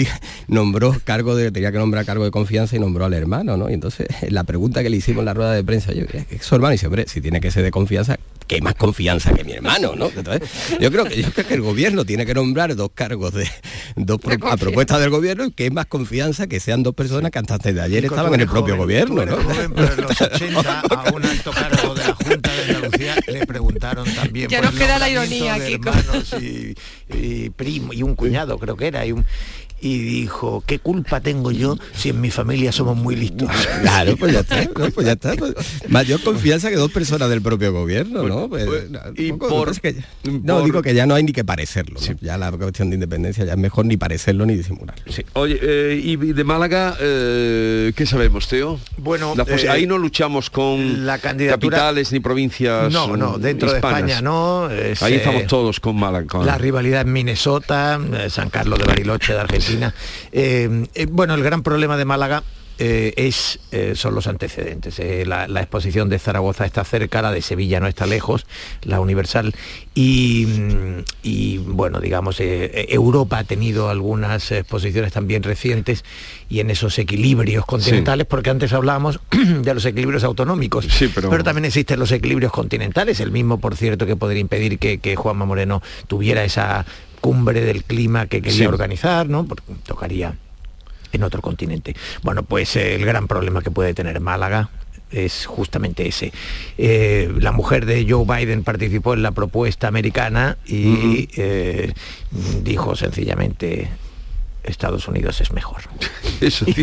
nombró 0.48 0.96
cargo 1.04 1.36
de, 1.36 1.52
tenía 1.52 1.72
que 1.72 1.78
nombrar 1.78 2.06
cargo 2.06 2.24
de 2.24 2.32
confianza 2.32 2.76
y 2.76 2.80
nombró 2.80 3.06
al 3.06 3.14
hermano, 3.14 3.58
¿no? 3.58 3.70
Y 3.70 3.74
entonces 3.74 4.08
la 4.30 4.44
pregunta 4.44 4.84
que 4.84 4.90
le 4.90 4.98
hicimos 4.98 5.20
en 5.20 5.26
la 5.26 5.34
rueda 5.34 5.54
de 5.54 5.64
prensa, 5.64 5.94
yo, 5.94 6.06
es 6.14 6.46
su 6.46 6.56
hermano, 6.56 6.74
y 6.74 6.76
dice, 6.76 6.88
hombre, 6.88 7.06
si 7.08 7.22
tiene 7.22 7.40
que 7.40 7.52
ser 7.52 7.64
de 7.64 7.72
confianza, 7.72 8.18
que 8.48 8.62
más 8.62 8.76
confianza 8.76 9.34
que 9.34 9.44
mi 9.44 9.54
hermano, 9.54 9.94
¿no? 9.96 10.10
yo 10.80 10.92
creo 10.92 11.06
que 11.06 11.22
yo 11.22 11.32
creo 11.32 11.48
que 11.48 11.54
el 11.54 11.62
gobierno 11.62 12.06
tiene 12.06 12.26
que 12.26 12.34
nombrar 12.34 12.76
dos 12.76 12.90
cargos 12.94 13.34
de 13.34 13.48
dos 13.96 14.20
a 14.50 14.58
propuesta 14.58 15.00
del 15.00 15.10
gobierno 15.10 15.46
y 15.46 15.52
que 15.52 15.68
es 15.68 15.72
más 15.72 15.86
confianza 15.86 16.48
que 16.48 16.60
sean 16.60 16.84
dos 16.84 16.94
personas 16.94 17.32
que 17.32 17.40
antes 17.40 17.74
de 17.74 17.82
ayer 17.82 18.06
estaban 18.06 18.34
en 18.34 18.42
el 18.42 18.48
propio 18.48 18.78
gobierno, 18.78 19.26
¿no? 19.26 19.38
pero 19.76 19.94
en 19.94 20.02
los 20.02 20.22
80 20.22 20.80
a 20.82 21.12
un 21.14 21.26
alto 21.26 21.52
cargo 21.52 21.96
de 21.96 22.13
la 22.20 22.30
Junta 22.30 22.54
de 22.54 22.62
Andalucía 22.64 23.16
le 23.28 23.46
preguntaron 23.46 24.14
también. 24.14 24.50
Ya 24.50 24.62
nos 24.62 24.74
queda 24.74 25.00
la 25.00 25.10
ironía 25.10 25.56
aquí. 25.56 25.80
Y, 26.40 26.76
y, 27.16 27.50
primo, 27.50 27.94
y 27.94 28.04
un 28.04 28.16
cuñado 28.16 28.58
creo 28.58 28.76
que 28.76 28.88
era, 28.88 29.06
y 29.06 29.12
un, 29.12 29.26
y 29.84 30.00
dijo, 30.00 30.64
¿qué 30.66 30.80
culpa 30.80 31.20
tengo 31.20 31.52
yo 31.52 31.78
si 31.94 32.10
en 32.10 32.22
mi 32.22 32.32
familia 32.32 32.72
somos 32.72 32.96
muy 32.96 33.18
listos? 33.18 33.50
Claro, 33.84 34.16
pues 34.16 34.32
ya 34.32 34.40
está, 34.40 34.70
pues 34.74 35.06
ya 35.06 35.12
está. 35.12 35.34
Pues, 35.36 35.54
mayor 35.90 36.22
confianza 36.22 36.70
que 36.70 36.78
dos 36.78 36.92
personas 36.92 37.30
del 37.30 37.42
propio 37.42 37.74
gobierno, 37.74 38.24
¿no? 38.24 38.48
Pues, 38.48 38.66
pues, 38.66 38.86
y 39.16 39.34
por, 39.34 39.78
que, 39.82 39.96
no, 40.24 40.64
digo 40.64 40.82
que 40.82 40.94
ya 40.94 41.06
no 41.06 41.16
hay 41.16 41.24
ni 41.24 41.34
que 41.34 41.44
parecerlo. 41.44 42.00
Ya 42.22 42.38
la 42.38 42.52
cuestión 42.52 42.90
de 42.90 42.96
independencia 42.96 43.44
ya 43.44 43.54
es 43.54 43.58
mejor 43.58 43.86
ni 43.86 43.98
parecerlo 43.98 44.46
ni 44.46 44.56
disimularlo. 44.56 45.04
Oye, 45.34 45.60
eh, 45.62 46.02
y 46.02 46.16
de 46.16 46.44
Málaga, 46.46 46.96
eh, 47.02 47.92
¿qué 47.96 48.06
sabemos, 48.06 48.48
Teo? 48.48 48.80
Bueno, 48.98 49.34
eh, 49.48 49.68
ahí 49.70 49.86
no 49.86 49.98
luchamos 49.98 50.50
con 50.50 51.06
la 51.06 51.18
capitales 51.18 52.12
ni 52.14 52.20
provincias 52.22 52.92
No, 52.92 53.18
no, 53.18 53.38
dentro 53.38 53.70
de 53.70 53.76
España 53.78 54.22
no. 54.22 54.68
ahí 55.02 55.16
estamos 55.16 55.46
todos 55.48 55.80
con 55.82 55.98
Málaga. 55.98 56.44
La 56.46 56.58
rivalidad 56.58 57.02
en 57.02 57.12
Minnesota, 57.12 58.00
San 58.30 58.50
Carlos 58.50 58.80
de 58.80 58.86
Bariloche 58.86 59.34
de 59.34 59.40
Argentina 59.40 59.73
eh, 60.32 60.88
eh, 60.94 61.08
bueno, 61.10 61.34
el 61.36 61.44
gran 61.44 61.64
problema 61.64 61.98
de 61.98 62.06
Málaga 62.06 62.44
eh, 62.80 63.14
es, 63.18 63.60
son 63.94 64.16
los 64.16 64.26
antecedentes. 64.28 65.00
la, 65.28 65.46
exposición 65.62 66.10
de 66.10 66.18
Zaragoza 66.18 66.66
está 66.66 66.84
cerca, 66.84 67.22
la 67.22 67.32
de 67.32 67.42
Sevilla 67.42 67.80
no 67.80 67.88
está 67.88 68.08
lejos, 68.08 68.46
la 68.82 69.00
universal. 69.00 69.54
Y, 69.94 70.46
mm, 70.48 71.76
bueno, 71.76 72.00
digamos, 72.00 72.38
Europa 72.40 73.38
ha 73.38 73.44
tenido 73.44 73.90
algunas 73.90 74.52
exposiciones 74.52 75.14
también 75.14 75.44
recientes 75.44 76.04
y 76.50 76.62
en 76.62 76.72
esos 76.72 76.98
equilibrios 76.98 77.66
continentales, 77.66 78.26
porque 78.26 78.50
antes 78.50 78.74
hablábamos 78.74 79.20
de 79.32 79.74
los 79.74 79.86
equilibrios 79.86 80.24
autonómicos, 80.24 80.88
pero... 81.14 81.44
también 81.44 81.66
existen 81.66 82.00
los 82.00 82.12
equilibrios 82.12 82.52
continentales, 82.52 83.20
el 83.20 83.32
mismo, 83.32 83.60
por 83.60 83.76
cierto, 83.76 84.08
que 84.08 84.16
podría 84.16 84.42
impedir 84.42 84.80
que, 84.80 84.98
que 84.98 85.16
Juanma 85.16 85.46
Moreno 85.46 85.82
tuviera 86.08 86.44
esa 86.44 86.86
cumbre 87.24 87.62
del 87.62 87.86
clima 87.86 88.26
que 88.28 88.42
quería 88.42 88.68
organizar, 88.68 89.30
¿no? 89.30 89.46
Porque 89.46 89.64
tocaría 89.86 90.36
en 91.14 91.24
otro 91.24 91.42
continente. 91.42 91.96
Bueno, 92.22 92.44
pues 92.44 92.76
eh, 92.76 92.96
el 92.96 93.06
gran 93.06 93.30
problema 93.30 93.62
que 93.62 93.72
puede 93.72 93.94
tener 93.94 94.20
Málaga 94.20 94.70
es 95.10 95.46
justamente 95.46 96.06
ese. 96.06 96.34
Eh, 96.78 97.34
la 97.40 97.54
mujer 97.54 97.86
de 97.86 98.06
Joe 98.10 98.26
Biden 98.26 98.66
participó 98.66 99.14
en 99.14 99.24
la 99.24 99.32
propuesta 99.32 99.88
americana 99.88 100.58
y 100.68 101.30
eh, 101.38 101.94
dijo 102.62 102.94
sencillamente 102.98 103.88
Estados 104.64 105.08
Unidos 105.08 105.42
es 105.42 105.52
mejor. 105.52 105.82
Eso 106.42 106.66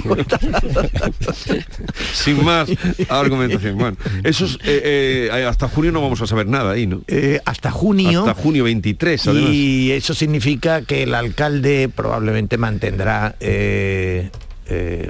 Sin 2.13 2.45
más 2.45 2.69
argumentación. 3.09 3.77
Bueno, 3.77 3.97
eso 4.25 4.47
eh, 4.65 5.29
eh, 5.33 5.47
hasta 5.47 5.69
junio 5.69 5.93
no 5.93 6.01
vamos 6.01 6.21
a 6.23 6.27
saber 6.27 6.47
nada 6.47 6.73
ahí, 6.73 6.87
¿no? 6.87 7.03
Eh, 7.07 7.41
hasta 7.45 7.71
junio. 7.71 8.21
Hasta 8.21 8.35
junio 8.41 8.65
23, 8.65 9.27
Y 9.27 9.93
eso 9.93 10.15
significa 10.15 10.83
que 10.83 11.03
el 11.03 11.15
alcalde 11.15 11.91
probablemente 11.95 12.57
mantendrá 12.57 13.37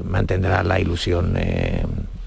mantendrá 0.04 0.62
la 0.64 0.80
ilusión 0.80 1.36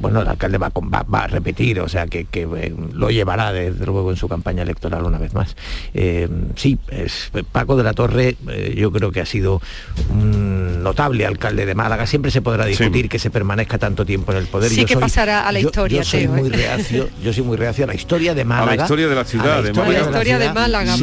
bueno, 0.03 0.21
el 0.21 0.27
alcalde 0.27 0.57
va, 0.57 0.69
a 0.69 1.27
repetir, 1.27 1.79
o 1.79 1.87
sea, 1.87 2.07
que, 2.07 2.27
eh, 2.33 2.75
lo 2.93 3.09
llevará 3.09 3.53
desde 3.53 3.85
luego 3.85 4.11
en 4.11 4.17
su 4.17 4.27
campaña 4.27 4.61
electoral 4.63 5.05
una 5.05 5.17
vez 5.17 5.33
más. 5.33 5.55
Eh, 5.93 6.27
sí, 6.55 6.77
es, 6.89 7.31
Paco 7.53 7.77
de 7.77 7.83
la 7.83 7.93
Torre 7.93 8.35
eh, 8.49 8.75
yo 8.77 8.91
creo 8.91 9.13
que 9.13 9.21
ha 9.21 9.25
sido 9.25 9.61
un 10.09 10.83
notable 10.83 11.25
alcalde 11.25 11.65
de 11.65 11.73
Málaga. 11.73 12.05
Siempre 12.05 12.31
se 12.31 12.41
podrá 12.41 12.65
discutir 12.65 13.07
que 13.07 13.17
se 13.17 13.31
permanezca 13.31 13.77
tanto 13.77 14.05
tiempo 14.05 14.33
en 14.33 14.39
el 14.39 14.47
poder. 14.47 14.71
Sí 14.71 14.83
que 14.83 14.97
pasará 14.97 15.47
a 15.47 15.53
la 15.53 15.61
historia, 15.61 15.99
yo, 15.99 16.03
soy 16.03 16.27
muy 16.27 16.49
reacio, 16.49 17.07
yo 17.23 17.31
soy 17.31 17.43
muy 17.43 17.55
reacio 17.55 17.85
a 17.85 17.87
la 17.87 17.95
historia 17.95 18.35
de 18.35 18.43
Málaga. 18.43 18.73
A 18.73 18.75
la 18.75 18.83
historia 18.83 19.07
de 19.07 19.15
la 19.15 19.23
ciudad, 19.23 19.63
la 19.63 19.69
historia, 19.69 20.37
de, 20.37 20.53
Málaga, 20.53 20.97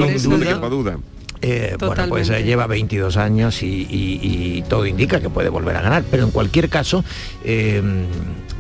duda. 0.69 0.99
bueno, 1.78 2.09
pues 2.11 2.28
lleva 2.28 2.66
22 2.66 3.16
años 3.16 3.62
y, 3.62 4.62
todo 4.69 4.85
indica 4.85 5.21
que 5.21 5.30
puede 5.30 5.49
volver 5.49 5.75
a 5.76 5.80
ganar, 5.80 6.04
pero 6.11 6.25
en 6.25 6.30
cualquier 6.33 6.69
caso, 6.69 7.02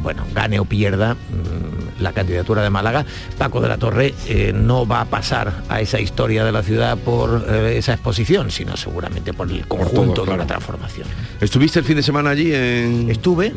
bueno, 0.02 0.24
gane 0.34 0.58
o 0.58 0.64
pierda, 0.64 1.14
mm, 1.14 2.02
la 2.02 2.12
candidatura 2.12 2.62
de 2.62 2.70
Málaga, 2.70 3.04
Paco 3.38 3.60
de 3.60 3.68
la 3.68 3.76
Torre 3.76 4.14
eh, 4.26 4.52
no 4.54 4.86
va 4.86 5.02
a 5.02 5.04
pasar 5.04 5.62
a 5.68 5.80
esa 5.80 6.00
historia 6.00 6.44
de 6.44 6.52
la 6.52 6.62
ciudad 6.62 6.96
por 6.98 7.46
eh, 7.48 7.76
esa 7.78 7.92
exposición, 7.92 8.50
sino 8.50 8.76
seguramente 8.76 9.32
por 9.32 9.50
el 9.50 9.66
conjunto 9.66 10.24
de 10.24 10.36
la 10.36 10.46
transformación. 10.46 11.06
¿Estuviste 11.40 11.78
el 11.78 11.84
fin 11.84 11.96
de 11.96 12.02
semana 12.02 12.30
allí 12.30 12.52
en...? 12.54 13.10
Estuve, 13.10 13.52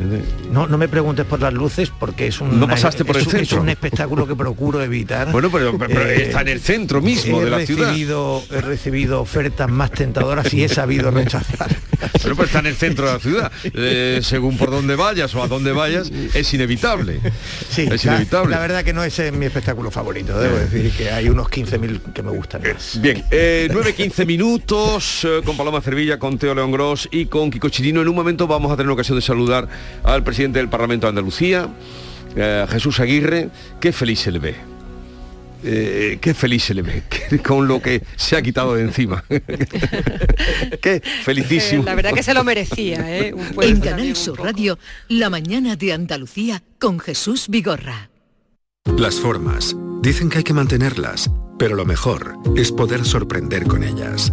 no, 0.50 0.66
no 0.66 0.78
me 0.78 0.88
preguntes 0.88 1.24
por 1.24 1.40
las 1.40 1.52
luces 1.52 1.90
porque 1.98 2.26
es 2.26 2.40
un... 2.40 2.60
No 2.60 2.68
pasaste 2.68 3.04
por 3.04 3.16
el 3.16 3.22
centro. 3.22 3.40
Es 3.40 3.52
un 3.52 3.68
espectáculo 3.68 4.26
que 4.26 4.36
procuro 4.36 4.82
evitar. 4.82 5.28
Bueno, 5.44 5.50
pero, 5.78 6.00
está 6.10 6.40
en 6.40 6.48
el 6.48 6.60
centro 6.60 7.00
mismo 7.00 7.40
de 7.40 7.50
la 7.50 7.58
recibido, 7.58 8.40
ciudad. 8.40 8.58
He 8.58 8.62
recibido 8.62 9.20
ofertas 9.20 9.68
más 9.70 9.90
tentadoras 9.90 10.52
y 10.52 10.64
he 10.64 10.68
sabido 10.68 11.10
rechazar. 11.10 11.70
Pero 12.22 12.36
pues 12.36 12.48
está 12.48 12.60
en 12.60 12.66
el 12.66 12.76
centro 12.76 13.06
de 13.06 13.12
la 13.12 13.18
ciudad. 13.18 13.52
Eh, 13.62 14.20
según 14.22 14.56
por 14.56 14.70
dónde 14.70 14.96
vayas 14.96 15.34
o 15.34 15.42
a 15.42 15.48
dónde 15.48 15.72
vayas, 15.72 16.10
es 16.34 16.54
inevitable. 16.54 17.20
Sí, 17.68 17.88
es 17.90 18.04
inevitable. 18.04 18.50
La 18.50 18.60
verdad 18.60 18.84
que 18.84 18.92
no 18.92 19.04
es 19.04 19.20
mi 19.32 19.46
espectáculo 19.46 19.90
favorito. 19.90 20.38
Debo 20.38 20.56
decir 20.56 20.90
que 20.92 21.10
hay 21.10 21.28
unos 21.28 21.48
15.000 21.48 22.12
que 22.12 22.22
me 22.22 22.30
gustan 22.30 22.62
más. 22.62 23.00
Bien, 23.00 23.24
eh, 23.30 23.68
9-15 23.70 24.26
minutos 24.26 25.24
eh, 25.24 25.40
con 25.44 25.56
Paloma 25.56 25.80
Cervilla, 25.80 26.18
con 26.18 26.38
Teo 26.38 26.54
León 26.54 26.72
Gross 26.72 27.08
y 27.10 27.26
con 27.26 27.50
Kiko 27.50 27.68
Chirino. 27.68 28.02
En 28.02 28.08
un 28.08 28.14
momento 28.14 28.46
vamos 28.46 28.72
a 28.72 28.76
tener 28.76 28.90
ocasión 28.90 29.18
de 29.18 29.22
saludar 29.22 29.68
al 30.02 30.22
presidente 30.22 30.58
del 30.58 30.68
Parlamento 30.68 31.06
de 31.06 31.10
Andalucía, 31.10 31.68
eh, 32.36 32.66
Jesús 32.68 33.00
Aguirre. 33.00 33.48
Qué 33.80 33.92
feliz 33.92 34.20
se 34.20 34.32
le 34.32 34.38
ve 34.38 34.73
eh, 35.64 36.18
qué 36.20 36.34
feliz 36.34 36.64
se 36.64 36.74
le 36.74 36.82
ve 36.82 37.02
con 37.44 37.66
lo 37.66 37.80
que 37.80 38.02
se 38.16 38.36
ha 38.36 38.42
quitado 38.42 38.74
de 38.74 38.82
encima. 38.82 39.24
qué 40.82 41.02
felicísimo. 41.22 41.82
Eh, 41.82 41.86
la 41.86 41.94
verdad 41.94 42.12
que 42.12 42.22
se 42.22 42.34
lo 42.34 42.44
merecía. 42.44 43.04
¿eh? 43.18 43.34
en 43.62 43.80
Canal 43.80 44.14
Sur 44.16 44.40
Radio, 44.40 44.78
La 45.08 45.30
mañana 45.30 45.76
de 45.76 45.92
Andalucía 45.92 46.62
con 46.78 47.00
Jesús 47.00 47.46
Vigorra. 47.48 48.10
Las 48.98 49.16
formas. 49.16 49.76
Dicen 50.02 50.28
que 50.28 50.38
hay 50.38 50.44
que 50.44 50.52
mantenerlas, 50.52 51.30
pero 51.58 51.74
lo 51.74 51.86
mejor 51.86 52.36
es 52.56 52.70
poder 52.70 53.04
sorprender 53.04 53.64
con 53.64 53.82
ellas. 53.82 54.32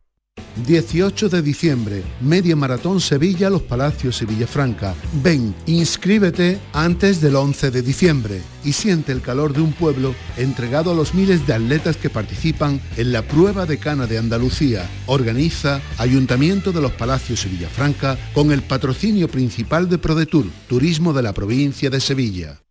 18 0.65 1.29
de 1.29 1.41
diciembre, 1.41 2.03
Media 2.19 2.55
Maratón 2.55 2.99
Sevilla, 2.99 3.49
Los 3.49 3.61
Palacios 3.63 4.21
y 4.21 4.25
Villafranca. 4.25 4.95
Ven, 5.23 5.55
inscríbete 5.65 6.59
antes 6.73 7.21
del 7.21 7.35
11 7.35 7.71
de 7.71 7.81
diciembre 7.81 8.41
y 8.63 8.73
siente 8.73 9.11
el 9.11 9.21
calor 9.21 9.53
de 9.53 9.61
un 9.61 9.73
pueblo 9.73 10.13
entregado 10.37 10.91
a 10.91 10.95
los 10.95 11.13
miles 11.13 11.47
de 11.47 11.53
atletas 11.53 11.97
que 11.97 12.09
participan 12.09 12.81
en 12.97 13.11
la 13.11 13.21
prueba 13.21 13.65
de 13.65 13.77
cana 13.77 14.07
de 14.07 14.17
Andalucía. 14.17 14.87
Organiza 15.05 15.81
Ayuntamiento 15.97 16.71
de 16.71 16.81
Los 16.81 16.91
Palacios 16.91 17.45
y 17.45 17.49
Villafranca 17.49 18.17
con 18.33 18.51
el 18.51 18.61
patrocinio 18.61 19.27
principal 19.27 19.89
de 19.89 19.97
ProDetour, 19.97 20.45
Turismo 20.67 21.13
de 21.13 21.23
la 21.23 21.33
provincia 21.33 21.89
de 21.89 21.99
Sevilla. 21.99 22.61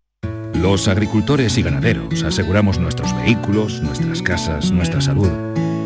Los 0.55 0.89
agricultores 0.89 1.57
y 1.57 1.63
ganaderos 1.63 2.23
aseguramos 2.23 2.79
nuestros 2.79 3.17
vehículos, 3.17 3.81
nuestras 3.81 4.21
casas, 4.21 4.71
nuestra 4.71 5.01
salud 5.01 5.31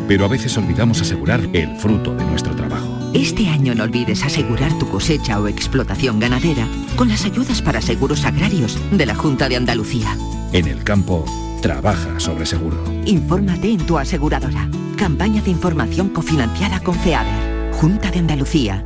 pero 0.07 0.25
a 0.25 0.27
veces 0.27 0.57
olvidamos 0.57 1.01
asegurar 1.01 1.41
el 1.53 1.75
fruto 1.77 2.15
de 2.15 2.25
nuestro 2.25 2.55
trabajo. 2.55 2.87
Este 3.13 3.47
año 3.47 3.73
no 3.75 3.83
olvides 3.83 4.23
asegurar 4.23 4.77
tu 4.77 4.89
cosecha 4.89 5.39
o 5.39 5.47
explotación 5.47 6.19
ganadera 6.19 6.67
con 6.95 7.07
las 7.07 7.25
ayudas 7.25 7.61
para 7.61 7.81
seguros 7.81 8.25
agrarios 8.25 8.77
de 8.91 9.05
la 9.05 9.15
Junta 9.15 9.47
de 9.47 9.55
Andalucía. 9.55 10.17
En 10.51 10.67
el 10.67 10.83
campo, 10.83 11.25
trabaja 11.61 12.19
sobre 12.19 12.45
seguro. 12.45 12.77
Infórmate 13.05 13.71
en 13.71 13.85
tu 13.85 13.97
aseguradora. 13.97 14.69
Campaña 14.97 15.41
de 15.41 15.51
información 15.51 16.09
cofinanciada 16.09 16.79
con 16.81 16.95
FEADER. 16.95 17.73
Junta 17.73 18.11
de 18.11 18.19
Andalucía. 18.19 18.85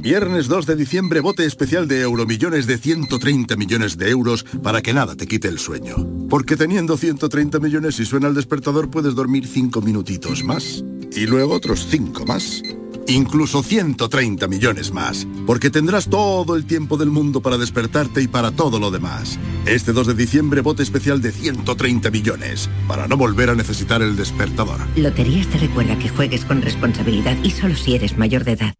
Viernes 0.00 0.48
2 0.48 0.64
de 0.64 0.76
diciembre, 0.76 1.20
bote 1.20 1.44
especial 1.44 1.86
de 1.86 2.00
Euromillones 2.00 2.66
de 2.66 2.78
130 2.78 3.54
millones 3.56 3.98
de 3.98 4.08
euros 4.08 4.44
para 4.62 4.80
que 4.80 4.94
nada 4.94 5.14
te 5.14 5.26
quite 5.26 5.48
el 5.48 5.58
sueño. 5.58 5.94
Porque 6.30 6.56
teniendo 6.56 6.96
130 6.96 7.58
millones 7.58 8.00
y 8.00 8.06
suena 8.06 8.28
el 8.28 8.34
despertador 8.34 8.90
puedes 8.90 9.14
dormir 9.14 9.46
5 9.46 9.82
minutitos 9.82 10.42
más. 10.42 10.82
Y 11.14 11.26
luego 11.26 11.52
otros 11.52 11.86
5 11.90 12.24
más. 12.24 12.62
Incluso 13.08 13.62
130 13.62 14.48
millones 14.48 14.90
más. 14.90 15.26
Porque 15.46 15.68
tendrás 15.68 16.08
todo 16.08 16.56
el 16.56 16.64
tiempo 16.64 16.96
del 16.96 17.10
mundo 17.10 17.42
para 17.42 17.58
despertarte 17.58 18.22
y 18.22 18.28
para 18.28 18.52
todo 18.52 18.80
lo 18.80 18.90
demás. 18.90 19.38
Este 19.66 19.92
2 19.92 20.06
de 20.06 20.14
diciembre, 20.14 20.62
bote 20.62 20.82
especial 20.82 21.20
de 21.20 21.30
130 21.30 22.10
millones. 22.10 22.70
Para 22.88 23.06
no 23.06 23.18
volver 23.18 23.50
a 23.50 23.54
necesitar 23.54 24.00
el 24.00 24.16
despertador. 24.16 24.80
Loterías 24.96 25.46
te 25.48 25.58
recuerda 25.58 25.98
que 25.98 26.08
juegues 26.08 26.46
con 26.46 26.62
responsabilidad 26.62 27.36
y 27.42 27.50
solo 27.50 27.76
si 27.76 27.96
eres 27.96 28.16
mayor 28.16 28.44
de 28.44 28.52
edad. 28.52 28.79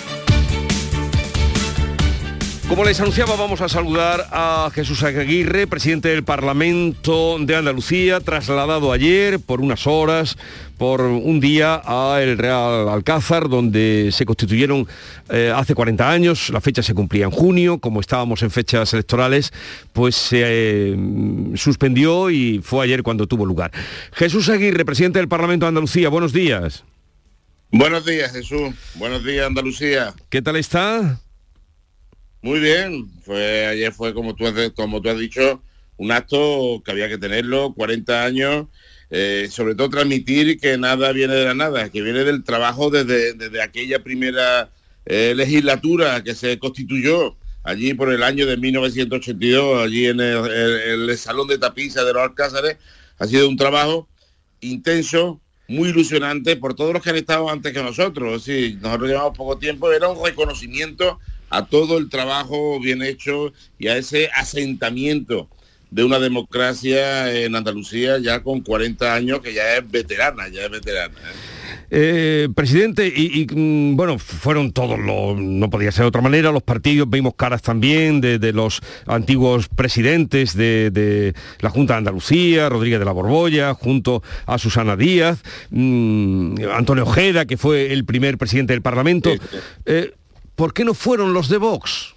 Como 2.71 2.85
les 2.85 3.01
anunciaba, 3.01 3.35
vamos 3.35 3.59
a 3.59 3.67
saludar 3.67 4.29
a 4.31 4.71
Jesús 4.73 5.03
Aguirre, 5.03 5.67
presidente 5.67 6.07
del 6.07 6.23
Parlamento 6.23 7.35
de 7.37 7.57
Andalucía, 7.57 8.21
trasladado 8.21 8.93
ayer 8.93 9.41
por 9.41 9.59
unas 9.59 9.87
horas, 9.87 10.37
por 10.77 11.01
un 11.01 11.41
día 11.41 11.81
a 11.83 12.21
el 12.21 12.37
Real 12.37 12.87
Alcázar, 12.87 13.49
donde 13.49 14.11
se 14.13 14.25
constituyeron 14.25 14.87
eh, 15.27 15.51
hace 15.53 15.75
40 15.75 16.09
años, 16.09 16.49
la 16.49 16.61
fecha 16.61 16.81
se 16.81 16.93
cumplía 16.93 17.25
en 17.25 17.31
junio, 17.31 17.77
como 17.79 17.99
estábamos 17.99 18.41
en 18.41 18.51
fechas 18.51 18.93
electorales, 18.93 19.51
pues 19.91 20.15
se 20.15 20.41
eh, 20.41 20.97
suspendió 21.55 22.29
y 22.29 22.61
fue 22.63 22.85
ayer 22.85 23.03
cuando 23.03 23.27
tuvo 23.27 23.45
lugar. 23.45 23.71
Jesús 24.13 24.47
Aguirre, 24.47 24.85
presidente 24.85 25.19
del 25.19 25.27
Parlamento 25.27 25.65
de 25.65 25.71
Andalucía, 25.71 26.07
buenos 26.07 26.31
días. 26.31 26.85
Buenos 27.69 28.05
días, 28.05 28.31
Jesús. 28.31 28.73
Buenos 28.95 29.25
días, 29.25 29.45
Andalucía. 29.45 30.13
¿Qué 30.29 30.41
tal 30.41 30.55
está? 30.55 31.19
Muy 32.41 32.59
bien, 32.59 33.07
fue 33.23 33.67
ayer 33.67 33.93
fue 33.93 34.13
como 34.13 34.35
tú 34.35 34.45
como 34.75 35.01
tú 35.01 35.09
has 35.09 35.19
dicho 35.19 35.61
un 35.97 36.11
acto 36.11 36.81
que 36.83 36.91
había 36.91 37.07
que 37.07 37.19
tenerlo, 37.19 37.73
40 37.75 38.23
años, 38.23 38.67
eh, 39.11 39.47
sobre 39.51 39.75
todo 39.75 39.89
transmitir 39.89 40.59
que 40.59 40.75
nada 40.77 41.11
viene 41.11 41.35
de 41.35 41.45
la 41.45 41.53
nada, 41.53 41.89
que 41.89 42.01
viene 42.01 42.23
del 42.23 42.43
trabajo 42.43 42.89
desde, 42.89 43.33
desde 43.33 43.61
aquella 43.61 44.03
primera 44.03 44.71
eh, 45.05 45.33
legislatura 45.35 46.23
que 46.23 46.33
se 46.33 46.57
constituyó 46.57 47.35
allí 47.63 47.93
por 47.93 48.11
el 48.11 48.23
año 48.23 48.47
de 48.47 48.57
1982, 48.57 49.83
allí 49.83 50.07
en 50.07 50.19
el, 50.19 51.17
Salón 51.19 51.47
de 51.47 51.59
Tapiza 51.59 52.03
de 52.03 52.13
los 52.13 52.23
Alcázares, 52.23 52.77
ha 53.19 53.27
sido 53.27 53.47
un 53.47 53.57
trabajo 53.57 54.07
intenso, 54.61 55.39
muy 55.67 55.89
ilusionante 55.89 56.55
por 56.55 56.73
todos 56.73 56.93
los 56.93 57.03
que 57.03 57.11
han 57.11 57.15
estado 57.17 57.49
antes 57.49 57.71
que 57.71 57.83
nosotros. 57.83 58.43
Sí, 58.43 58.77
nosotros 58.81 59.09
llevamos 59.09 59.37
poco 59.37 59.57
tiempo, 59.57 59.91
era 59.91 60.09
un 60.09 60.25
reconocimiento 60.25 61.19
a 61.51 61.65
todo 61.65 61.99
el 61.99 62.09
trabajo 62.09 62.79
bien 62.79 63.03
hecho 63.03 63.53
y 63.77 63.87
a 63.87 63.97
ese 63.97 64.29
asentamiento 64.35 65.47
de 65.91 66.03
una 66.03 66.19
democracia 66.19 67.31
en 67.33 67.53
Andalucía 67.55 68.17
ya 68.17 68.41
con 68.41 68.61
40 68.61 69.13
años, 69.13 69.41
que 69.41 69.53
ya 69.53 69.75
es 69.75 69.91
veterana, 69.91 70.47
ya 70.47 70.63
es 70.63 70.71
veterana. 70.71 71.13
¿eh? 71.13 71.61
Eh, 71.93 72.47
presidente, 72.55 73.05
y, 73.13 73.45
mm, 73.53 73.97
bueno, 73.97 74.17
fueron 74.17 74.71
todos 74.71 74.97
los, 74.97 75.37
no 75.37 75.69
podía 75.69 75.91
ser 75.91 76.03
de 76.03 76.07
otra 76.07 76.21
manera, 76.21 76.53
los 76.53 76.63
partidos, 76.63 77.09
vimos 77.09 77.33
caras 77.35 77.61
también 77.61 78.21
de, 78.21 78.53
los 78.53 78.79
antiguos 79.07 79.67
presidentes 79.67 80.55
de, 80.55 81.33
la 81.59 81.69
Junta 81.69 81.95
de 81.95 81.97
Andalucía, 81.97 82.69
Rodríguez 82.69 82.99
de 82.99 83.05
la 83.05 83.11
Borbolla, 83.11 83.73
junto 83.73 84.23
a 84.45 84.57
Susana 84.57 84.95
Díaz, 84.95 85.43
mm, 85.71 86.55
Antonio 86.73 87.03
Ojeda, 87.03 87.45
que 87.45 87.57
fue 87.57 87.91
el 87.91 88.05
primer 88.05 88.37
presidente 88.37 88.71
del 88.71 88.81
Parlamento. 88.81 89.29
Eh, 89.85 90.13
¿por 90.61 90.75
qué 90.75 90.85
no 90.85 90.93
fueron 90.93 91.33
los 91.33 91.49
de 91.49 91.57
Vox? 91.57 92.13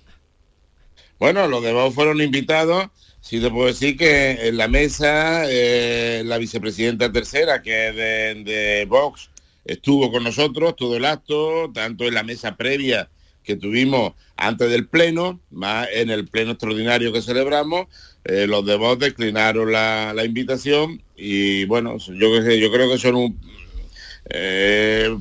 Bueno, 1.18 1.48
los 1.48 1.62
de 1.62 1.72
Vox 1.72 1.94
fueron 1.94 2.20
invitados. 2.20 2.88
Sí 3.22 3.40
te 3.40 3.50
puedo 3.50 3.68
decir 3.68 3.96
que 3.96 4.32
en 4.32 4.58
la 4.58 4.68
mesa 4.68 5.44
eh, 5.48 6.20
la 6.26 6.36
vicepresidenta 6.36 7.10
tercera, 7.10 7.62
que 7.62 7.88
es 7.88 7.96
de, 7.96 8.86
Vox, 8.86 9.30
estuvo 9.64 10.12
con 10.12 10.24
nosotros 10.24 10.76
todo 10.76 10.94
el 10.94 11.06
acto, 11.06 11.70
tanto 11.72 12.04
en 12.04 12.12
la 12.12 12.22
mesa 12.22 12.54
previa 12.54 13.08
que 13.42 13.56
tuvimos 13.56 14.12
antes 14.36 14.68
del 14.68 14.88
pleno, 14.88 15.40
más 15.50 15.88
en 15.94 16.10
el 16.10 16.28
pleno 16.28 16.50
extraordinario 16.50 17.14
que 17.14 17.22
celebramos, 17.22 17.86
eh, 18.26 18.46
los 18.46 18.66
de 18.66 18.76
Vox 18.76 18.98
declinaron 18.98 19.72
la, 19.72 20.22
invitación 20.22 21.02
y 21.16 21.64
bueno, 21.64 21.96
yo, 21.96 22.42
yo 22.42 22.70
creo 22.70 22.90
que 22.90 22.98
son 22.98 23.14
un... 23.14 23.40
Eh, 24.28 25.16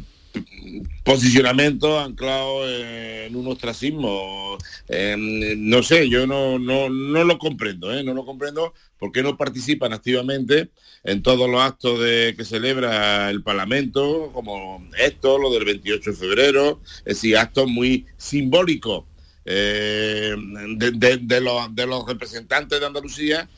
posicionamiento 1.04 2.00
anclado 2.00 2.68
en 2.70 3.36
un 3.36 3.48
ostracismo. 3.48 4.58
no 4.90 5.84
sé, 5.84 6.10
yo 6.10 6.26
no, 6.26 6.58
no, 6.60 6.90
no 6.90 7.24
lo 7.24 7.38
comprendo, 7.38 7.94
¿eh? 7.94 8.04
no 8.04 8.14
lo 8.14 8.26
comprendo 8.26 8.74
porque 8.98 9.22
no 9.22 9.38
participan 9.38 9.92
activamente 9.92 10.70
en 11.04 11.22
todos 11.22 11.50
los 11.50 11.62
actos 11.62 12.00
de, 12.00 12.34
que 12.38 12.46
celebra 12.46 13.30
el 13.30 13.44
Parlamento, 13.44 14.32
como 14.34 14.88
esto, 14.98 15.38
lo 15.38 15.52
del 15.52 15.66
28 15.66 16.12
de 16.12 16.16
febrero, 16.16 16.80
es 17.00 17.16
decir, 17.16 17.38
actos 17.38 17.68
muy 17.68 18.06
simbólicos 18.16 19.04
eh, 19.46 20.34
de 20.38 21.86
los 21.86 22.08
representantes 22.08 22.80
de 22.80 22.86
Andalucía 22.86 23.50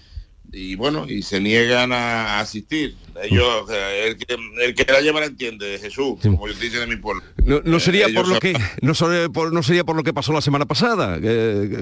y 0.52 0.76
bueno, 0.76 1.06
y 1.08 1.22
se 1.22 1.40
niegan 1.40 1.92
a 1.92 2.40
asistir. 2.40 2.96
Ellos, 3.24 3.70
el, 3.70 4.18
que, 4.18 4.38
el 4.62 4.76
que 4.76 4.92
la 4.92 5.02
lleva 5.02 5.22
la 5.22 5.28
entiende, 5.28 5.80
Jesús, 5.80 6.20
como 6.22 6.48
dice 6.48 6.80
de 6.80 6.88
mi 6.88 6.98
pueblo. 6.98 7.24
No, 7.38 7.80
sería 7.80 8.08
por 8.14 8.28
lo 8.28 8.40
que 8.40 8.54
no, 8.82 8.94
por, 9.32 9.54
no 9.54 9.64
sería 9.64 9.84
por 9.84 9.96
lo 9.96 10.04
que 10.04 10.14
pasó 10.14 10.34
la 10.34 10.42
semana 10.42 10.66
pasada, 10.66 11.20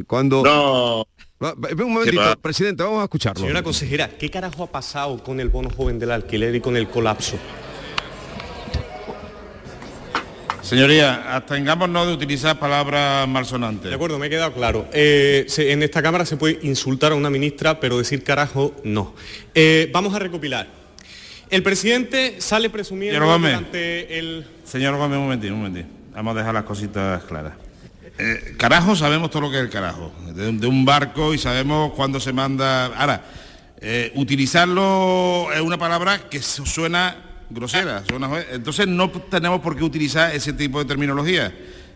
cuando 0.08 0.44
No. 0.44 1.08
Un 1.40 1.94
momentito, 1.94 2.40
presidente, 2.42 2.84
vamos 2.84 3.02
a 3.02 3.04
escucharlo. 3.04 3.42
Señora 3.42 3.64
consejera, 3.64 4.08
¿qué 4.18 4.30
carajo 4.30 4.64
ha 4.64 4.72
pasado 4.72 5.22
con 5.22 5.42
el 5.42 5.50
bono 5.50 5.70
joven 5.70 6.00
del 6.00 6.12
alquiler 6.12 6.56
y 6.56 6.62
con 6.62 6.78
el 6.78 6.88
colapso? 6.88 7.38
Señoría, 10.64 11.36
abstengámonos 11.36 12.08
de 12.08 12.14
utilizar 12.14 12.58
palabras 12.58 13.28
malsonantes. 13.28 13.90
De 13.90 13.96
acuerdo, 13.96 14.18
me 14.18 14.28
he 14.28 14.30
quedado 14.30 14.54
claro. 14.54 14.88
Eh, 14.94 15.46
en 15.58 15.84
esta 15.84 16.02
Cámara 16.02 16.26
se 16.26 16.38
puede 16.38 16.60
insultar 16.64 17.12
a 17.12 17.16
una 17.16 17.30
ministra, 17.30 17.82
pero 17.82 17.98
decir 17.98 18.24
carajo, 18.24 18.74
no. 18.86 19.14
Eh, 19.54 19.90
vamos 19.92 20.14
a 20.14 20.20
recopilar. 20.20 20.68
El 21.50 21.64
presidente 21.64 22.38
sale 22.40 22.70
presumiendo 22.70 23.20
durante 23.20 24.18
el... 24.18 24.48
Señor 24.64 24.96
Gómez, 24.96 25.18
un 25.18 25.24
momentito, 25.26 25.54
un 25.54 25.60
momentito. 25.60 25.88
Vamos 26.14 26.34
a 26.34 26.40
dejar 26.40 26.54
las 26.54 26.64
cositas 26.64 27.24
claras. 27.26 27.54
Eh, 28.18 28.56
carajo, 28.58 28.96
sabemos 28.96 29.30
todo 29.32 29.42
lo 29.42 29.52
que 29.52 29.58
es 29.58 29.64
el 29.64 29.70
carajo. 29.70 30.14
De, 30.34 30.66
un 30.66 30.86
barco 30.86 31.34
y 31.34 31.38
sabemos 31.38 31.92
cuándo 31.92 32.22
se 32.22 32.32
manda... 32.32 32.86
Ahora, 32.86 33.22
utilizarlo 34.16 35.50
es 35.54 35.60
una 35.60 35.78
palabra 35.78 36.30
que 36.30 36.42
suena 36.42 37.33
grosera. 37.54 38.04
Entonces 38.52 38.88
no 38.88 39.10
tenemos 39.10 39.62
por 39.62 39.76
qué 39.76 39.84
utilizar 39.84 40.34
ese 40.36 40.54
tipo 40.54 40.80
de 40.80 40.86
terminología. 40.86 41.54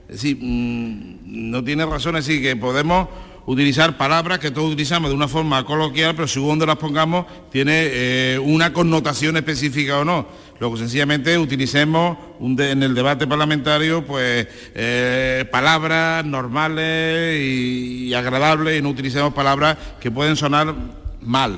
Es 0.07 0.21
decir, 0.21 0.37
mm, 0.39 1.49
no 1.51 1.63
tiene 1.63 1.85
razón, 1.85 2.15
decir, 2.15 2.41
que 2.41 2.55
podemos 2.55 3.09
utilizar 3.47 3.97
palabras 3.97 4.39
que 4.39 4.51
todos 4.51 4.67
utilizamos 4.67 5.09
de 5.09 5.15
una 5.15 5.27
forma 5.27 5.63
coloquial, 5.65 6.15
pero 6.15 6.27
según 6.27 6.59
las 6.59 6.75
pongamos 6.75 7.25
tiene 7.49 7.87
eh, 7.91 8.39
una 8.39 8.73
connotación 8.73 9.37
específica 9.37 9.99
o 9.99 10.05
no. 10.05 10.27
Luego 10.59 10.75
sencillamente 10.75 11.37
utilicemos 11.37 12.17
en 12.41 12.83
el 12.83 12.93
debate 12.93 13.25
parlamentario 13.25 14.05
pues 14.05 14.47
eh, 14.75 15.45
palabras 15.49 16.25
normales 16.25 17.39
y, 17.39 18.07
y 18.07 18.13
agradables 18.13 18.79
y 18.79 18.81
no 18.81 18.89
utilicemos 18.89 19.33
palabras 19.33 19.77
que 19.99 20.11
pueden 20.11 20.35
sonar 20.35 20.75
mal. 21.21 21.57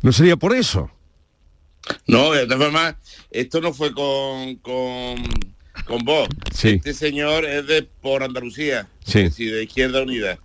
¿No 0.00 0.12
sería 0.12 0.36
por 0.36 0.54
eso? 0.54 0.90
No, 2.06 2.32
de 2.32 2.46
todas 2.46 2.64
formas, 2.64 2.94
esto 3.30 3.60
no 3.60 3.72
fue 3.72 3.92
con, 3.92 4.56
con, 4.56 5.16
con 5.86 6.04
vos. 6.04 6.28
Este 6.62 6.94
señor 6.94 7.44
es 7.44 7.66
de 7.66 7.82
por 7.82 8.22
Andalucía, 8.22 8.88
sí. 9.04 9.28
de 9.28 9.62
Izquierda 9.64 10.02
Unida. 10.02 10.38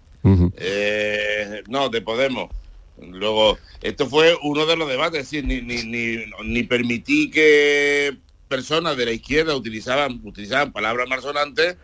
Eh, 0.57 1.63
no, 1.67 1.89
de 1.89 2.01
Podemos. 2.01 2.49
Luego, 2.97 3.57
esto 3.81 4.07
fue 4.07 4.37
uno 4.43 4.65
de 4.65 4.75
los 4.75 4.87
debates, 4.87 5.31
ni, 5.33 5.61
ni, 5.61 6.25
ni, 6.43 6.63
permití 6.63 7.29
que 7.29 8.15
personas 8.47 8.95
de 8.95 9.05
la 9.05 9.11
izquierda 9.11 9.55
utilizaban, 9.55 10.21
utilizaban 10.23 10.71
palabras 10.71 11.09
malsonantes, 11.09 11.75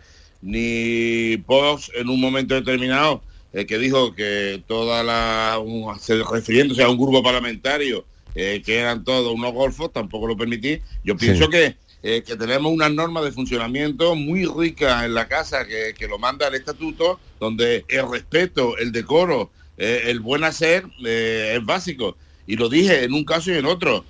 ni 0.41 1.35
Vox 1.37 1.91
en 1.95 2.09
un 2.09 2.21
momento 2.21 2.55
determinado, 2.55 3.23
eh, 3.53 3.65
que 3.65 3.79
dijo 3.79 4.13
que 4.13 4.63
toda 4.67 5.03
la, 5.03 5.59
refiriéndose 6.31 6.83
a 6.83 6.89
un 6.89 6.97
grupo 6.97 7.23
parlamentario, 7.23 8.05
eh, 8.35 8.61
que 8.65 8.79
eran 8.79 9.03
todos 9.03 9.33
unos 9.33 9.53
golfos, 9.53 9.91
tampoco 9.91 10.27
lo 10.27 10.37
permití. 10.37 10.81
Yo 11.03 11.17
pienso 11.17 11.49
que, 11.49 11.75
eh, 12.03 12.23
que 12.25 12.35
tenemos 12.35 12.71
una 12.71 12.89
norma 12.89 13.21
de 13.21 13.31
funcionamiento 13.31 14.15
muy 14.15 14.45
rica 14.45 15.05
en 15.05 15.13
la 15.13 15.27
casa 15.27 15.65
que, 15.65 15.93
que 15.97 16.07
lo 16.07 16.19
manda 16.19 16.47
el 16.47 16.55
estatuto, 16.55 17.19
donde 17.39 17.85
el 17.87 18.09
respeto, 18.09 18.77
el 18.77 18.91
decoro, 18.91 19.51
eh, 19.77 20.03
el 20.05 20.19
buen 20.19 20.43
hacer 20.43 20.85
es 21.03 21.65
básico. 21.65 22.17
Y 22.45 22.55
lo 22.55 22.69
dije 22.69 23.03
en 23.03 23.13
un 23.13 23.25
caso 23.25 23.51
y 23.51 23.57
en 23.57 23.65
otro. 23.65 24.05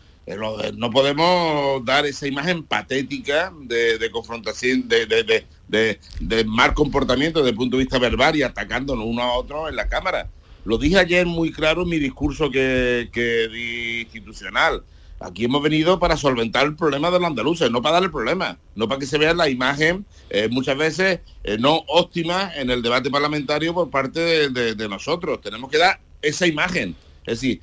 No 0.75 0.91
podemos 0.91 1.83
dar 1.85 2.05
esa 2.05 2.27
imagen 2.27 2.63
patética 2.63 3.51
de, 3.61 4.09
confrontación, 4.11 4.87
de, 4.87 5.07
de, 5.07 5.99
de, 6.19 6.43
mal 6.45 6.75
comportamiento 6.75 7.39
desde 7.39 7.49
el 7.51 7.55
punto 7.55 7.77
de 7.77 7.83
vista 7.83 7.97
verbal 7.97 8.35
y 8.35 8.43
atacándonos 8.43 9.05
uno 9.07 9.23
a 9.23 9.33
otro 9.33 9.67
en 9.67 9.75
la 9.75 9.87
Cámara. 9.87 10.29
Lo 10.65 10.77
dije 10.77 10.97
ayer 10.97 11.25
muy 11.25 11.51
claro 11.51 11.83
en 11.83 11.89
mi 11.89 11.99
discurso 11.99 12.51
que, 12.51 13.09
di 13.51 14.01
institucional. 14.01 14.83
Aquí 15.19 15.45
hemos 15.45 15.61
venido 15.61 15.99
para 15.99 16.15
solventar 16.15 16.65
el 16.65 16.75
problema 16.75 17.11
de 17.11 17.19
los 17.19 17.27
andaluces, 17.27 17.69
no 17.69 17.81
para 17.81 17.95
dar 17.95 18.03
el 18.03 18.11
problema, 18.11 18.57
no 18.75 18.87
para 18.87 18.99
que 18.99 19.05
se 19.05 19.17
vea 19.17 19.33
la 19.33 19.49
imagen 19.49 20.05
eh, 20.29 20.47
muchas 20.49 20.77
veces 20.77 21.19
eh, 21.43 21.57
no 21.59 21.83
óptima 21.87 22.53
en 22.55 22.69
el 22.69 22.81
debate 22.81 23.09
parlamentario 23.09 23.73
por 23.73 23.89
parte 23.89 24.49
de, 24.49 24.89
nosotros. 24.89 25.41
Tenemos 25.41 25.69
que 25.69 25.77
dar 25.77 25.99
esa 26.21 26.47
imagen, 26.47 26.95
es 27.25 27.41
decir, 27.41 27.61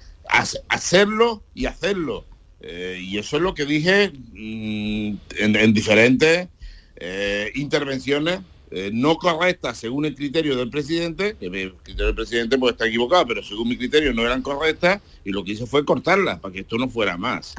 hacerlo 0.69 1.43
y 1.55 1.65
hacerlo. 1.65 2.25
Eh, 2.61 2.99
y 3.01 3.19
eso 3.19 3.37
es 3.37 3.43
lo 3.43 3.55
que 3.55 3.65
dije 3.65 4.13
mm, 4.33 5.17
en, 5.39 5.73
diferentes 5.73 6.49
intervenciones 7.55 8.41
eh, 8.71 8.91
no 8.93 9.17
correctas 9.17 9.79
según 9.79 10.07
el 10.07 10.15
criterio 10.15 10.57
del 10.57 10.71
presidente, 10.71 11.37
que 11.39 11.47
el 11.47 11.75
criterio 11.75 12.07
del 12.07 12.15
presidente 12.15 12.59
puede 12.59 12.73
estar 12.73 12.89
equivocado, 12.89 13.27
pero 13.27 13.43
según 13.43 13.69
mi 13.69 13.77
criterio 13.77 14.13
no 14.13 14.23
eran 14.23 14.43
correctas 14.43 15.01
y 15.25 15.31
lo 15.31 15.45
que 15.45 15.53
hice 15.53 15.67
fue 15.67 15.85
cortarlas 15.85 16.41
para 16.41 16.53
que 16.53 16.61
esto 16.61 16.77
no 16.77 16.89
fuera 16.89 17.17
más. 17.17 17.55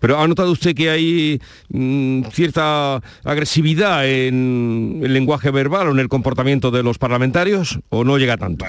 Pero 0.00 0.18
¿ha 0.18 0.26
notado 0.26 0.50
usted 0.50 0.74
que 0.74 0.90
hay 0.90 1.40
mm, 1.68 2.24
cierta 2.32 3.02
agresividad 3.24 4.08
en 4.08 5.00
el 5.04 5.12
lenguaje 5.12 5.50
verbal 5.50 5.88
o 5.88 5.92
en 5.92 5.98
el 5.98 6.08
comportamiento 6.08 6.70
de 6.70 6.82
los 6.82 6.98
parlamentarios 6.98 7.78
o 7.90 8.04
no 8.04 8.18
llega 8.18 8.36
tanto? 8.36 8.64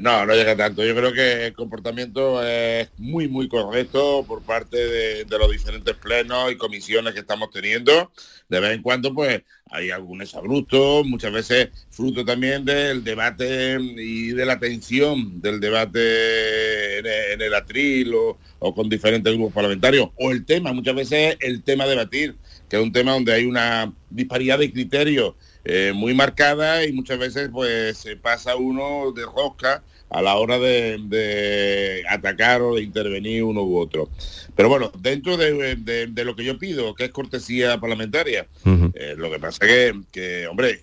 No, 0.00 0.24
no 0.24 0.34
llega 0.34 0.56
tanto. 0.56 0.84
Yo 0.84 0.94
creo 0.94 1.12
que 1.12 1.46
el 1.46 1.52
comportamiento 1.52 2.42
es 2.44 2.88
muy, 2.96 3.28
muy 3.28 3.48
correcto 3.48 4.24
por 4.26 4.42
parte 4.42 4.76
de, 4.76 5.26
los 5.38 5.50
diferentes 5.50 5.94
plenos 5.96 6.50
y 6.50 6.56
comisiones 6.56 7.12
que 7.12 7.20
estamos 7.20 7.50
teniendo. 7.50 8.10
De 8.48 8.60
vez 8.60 8.72
en 8.72 8.82
cuando, 8.82 9.12
pues, 9.14 9.42
hay 9.72 9.90
algunos 9.90 10.34
abruptos, 10.34 11.06
muchas 11.06 11.32
veces 11.32 11.70
fruto 11.90 12.24
también 12.24 12.64
del 12.64 13.02
debate 13.02 13.78
y 13.80 14.28
de 14.28 14.44
la 14.44 14.58
tensión 14.58 15.40
del 15.40 15.60
debate 15.60 16.98
en 16.98 17.40
el, 17.40 17.54
atril 17.54 18.12
o, 18.14 18.74
con 18.74 18.88
diferentes 18.88 19.32
grupos 19.32 19.54
parlamentarios. 19.54 20.10
O 20.16 20.30
el 20.30 20.44
tema, 20.44 20.72
muchas 20.72 20.94
veces 20.94 21.36
el 21.40 21.62
tema 21.62 21.86
debatir, 21.86 22.36
que 22.68 22.76
es 22.76 22.82
un 22.82 22.92
tema 22.92 23.12
donde 23.12 23.32
hay 23.32 23.46
una 23.46 23.92
disparidad 24.10 24.58
de 24.58 24.70
criterios 24.70 25.34
eh, 25.64 25.92
muy 25.94 26.12
marcada 26.12 26.84
y 26.84 26.92
muchas 26.92 27.18
veces 27.18 27.48
pues 27.50 27.96
se 27.96 28.16
pasa 28.16 28.56
uno 28.56 29.12
de 29.12 29.22
rosca 29.24 29.82
a 30.12 30.20
la 30.20 30.36
hora 30.36 30.58
de, 30.58 32.04
atacar 32.08 32.60
o 32.62 32.74
de 32.74 32.82
intervenir 32.82 33.42
uno 33.44 33.62
u 33.62 33.78
otro. 33.78 34.10
Pero 34.54 34.68
bueno, 34.68 34.92
dentro 34.98 35.38
de, 35.38 36.14
lo 36.24 36.36
que 36.36 36.44
yo 36.44 36.58
pido, 36.58 36.94
que 36.94 37.06
es 37.06 37.10
cortesía 37.10 37.80
parlamentaria, 37.80 38.46
eh, 38.94 39.14
lo 39.16 39.30
que 39.30 39.38
pasa 39.38 39.64
es 39.66 39.94
que, 40.12 40.46
hombre, 40.46 40.82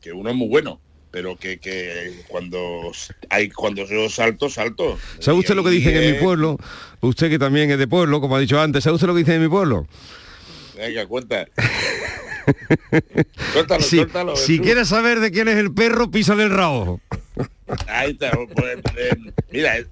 que 0.00 0.12
uno 0.12 0.30
es 0.30 0.36
muy 0.36 0.48
bueno, 0.48 0.80
pero 1.10 1.36
que, 1.36 2.24
cuando 2.28 2.90
hay 3.28 3.50
cuando 3.50 3.86
yo 3.86 4.08
salto, 4.08 4.48
salto. 4.48 4.98
¿Sabe 5.18 5.38
usted 5.38 5.54
lo 5.54 5.64
que 5.64 5.70
dicen 5.70 5.96
en 5.96 6.14
mi 6.14 6.18
pueblo? 6.18 6.56
Usted 7.00 7.28
que 7.28 7.38
también 7.38 7.70
es 7.70 7.78
de 7.78 7.86
pueblo, 7.86 8.20
como 8.20 8.36
ha 8.36 8.40
dicho 8.40 8.58
antes, 8.58 8.84
¿sabe 8.84 8.94
usted 8.94 9.08
lo 9.08 9.14
que 9.14 9.20
dicen 9.20 9.34
en 9.34 9.42
mi 9.42 9.48
pueblo? 9.48 9.86
Venga, 10.76 11.06
cuenta. 11.06 11.46
si, 14.36 14.58
quieres 14.58 14.88
saber 14.88 15.20
de 15.20 15.30
quién 15.30 15.48
es 15.48 15.56
el 15.56 15.72
perro, 15.72 16.10
pisa 16.10 16.34
del 16.34 16.50
rabo. 16.50 17.00
Ahí 17.88 18.12
está. 18.12 18.32
Pues, 18.54 18.78
eh, 18.96 19.16
mira, 19.50 19.78
es, 19.78 19.86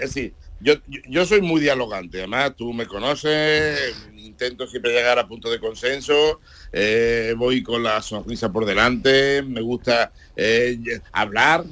decir, 0.00 0.34
yo, 0.60 0.74
yo 1.08 1.26
soy 1.26 1.40
muy 1.40 1.60
dialogante. 1.60 2.18
Además, 2.18 2.54
tú 2.56 2.72
me 2.72 2.86
conoces, 2.86 3.94
intento 4.16 4.66
siempre 4.66 4.92
llegar 4.92 5.18
a 5.18 5.28
punto 5.28 5.50
de 5.50 5.60
consenso, 5.60 6.40
eh, 6.72 7.34
voy 7.36 7.62
con 7.62 7.82
la 7.82 8.00
sonrisa 8.02 8.52
por 8.52 8.64
delante, 8.64 9.42
me 9.42 9.60
gusta 9.60 10.12
eh, 10.36 10.78
hablar, 11.12 11.64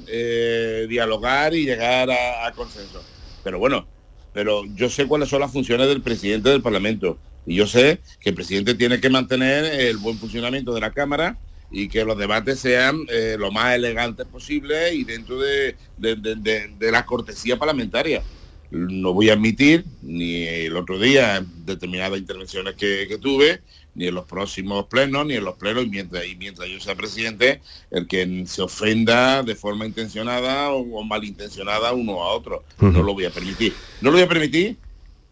dialogar 0.88 1.54
y 1.54 1.64
llegar 1.64 2.10
a, 2.10 2.46
a 2.46 2.52
consenso. 2.52 3.02
Pero 3.42 3.58
bueno, 3.58 3.86
pero 4.32 4.64
yo 4.74 4.90
sé 4.90 5.06
cuáles 5.06 5.28
son 5.28 5.40
las 5.40 5.52
funciones 5.52 5.88
del 5.88 6.02
presidente 6.02 6.50
del 6.50 6.62
Parlamento 6.62 7.18
y 7.46 7.54
yo 7.54 7.66
sé 7.66 8.00
que 8.20 8.30
el 8.30 8.34
presidente 8.34 8.74
tiene 8.74 9.00
que 9.00 9.08
mantener 9.08 9.64
el 9.64 9.96
buen 9.98 10.18
funcionamiento 10.18 10.74
de 10.74 10.80
la 10.80 10.90
Cámara 10.90 11.38
y 11.70 11.88
que 11.88 12.04
los 12.04 12.16
debates 12.16 12.60
sean 12.60 13.04
eh, 13.08 13.36
lo 13.38 13.50
más 13.50 13.74
elegantes 13.74 14.26
posible 14.26 14.94
y 14.94 15.04
dentro 15.04 15.38
de, 15.38 15.76
la 16.80 17.06
cortesía 17.06 17.58
parlamentaria. 17.58 18.22
No 18.70 19.12
voy 19.12 19.30
a 19.30 19.34
admitir 19.34 19.84
ni 20.02 20.42
el 20.42 20.76
otro 20.76 20.98
día 20.98 21.44
determinadas 21.64 22.18
intervenciones 22.18 22.74
que, 22.74 23.18
tuve, 23.20 23.60
ni 23.94 24.08
en 24.08 24.14
los 24.14 24.26
próximos 24.26 24.86
plenos, 24.86 25.24
ni 25.26 25.34
en 25.34 25.44
los 25.44 25.54
plenos, 25.54 25.84
y 25.84 25.88
mientras, 25.88 26.26
y 26.26 26.34
mientras 26.34 26.68
yo 26.68 26.80
sea 26.80 26.96
presidente, 26.96 27.60
el 27.90 28.08
que 28.08 28.44
se 28.46 28.62
ofenda 28.62 29.42
de 29.44 29.54
forma 29.54 29.86
intencionada 29.86 30.70
o, 30.72 31.04
malintencionada 31.04 31.92
uno 31.92 32.22
a 32.24 32.32
otro. 32.32 32.64
No 32.80 33.02
lo 33.02 33.14
voy 33.14 33.24
a 33.26 33.30
permitir. 33.30 33.72
No 34.00 34.10
lo 34.10 34.16
voy 34.16 34.24
a 34.24 34.28
permitir 34.28 34.76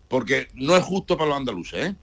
porque 0.08 0.46
no 0.54 0.76
es 0.76 0.84
justo 0.84 1.16
para 1.16 1.30
los 1.30 1.38
andaluces. 1.38 1.86
¿eh? 1.86 1.94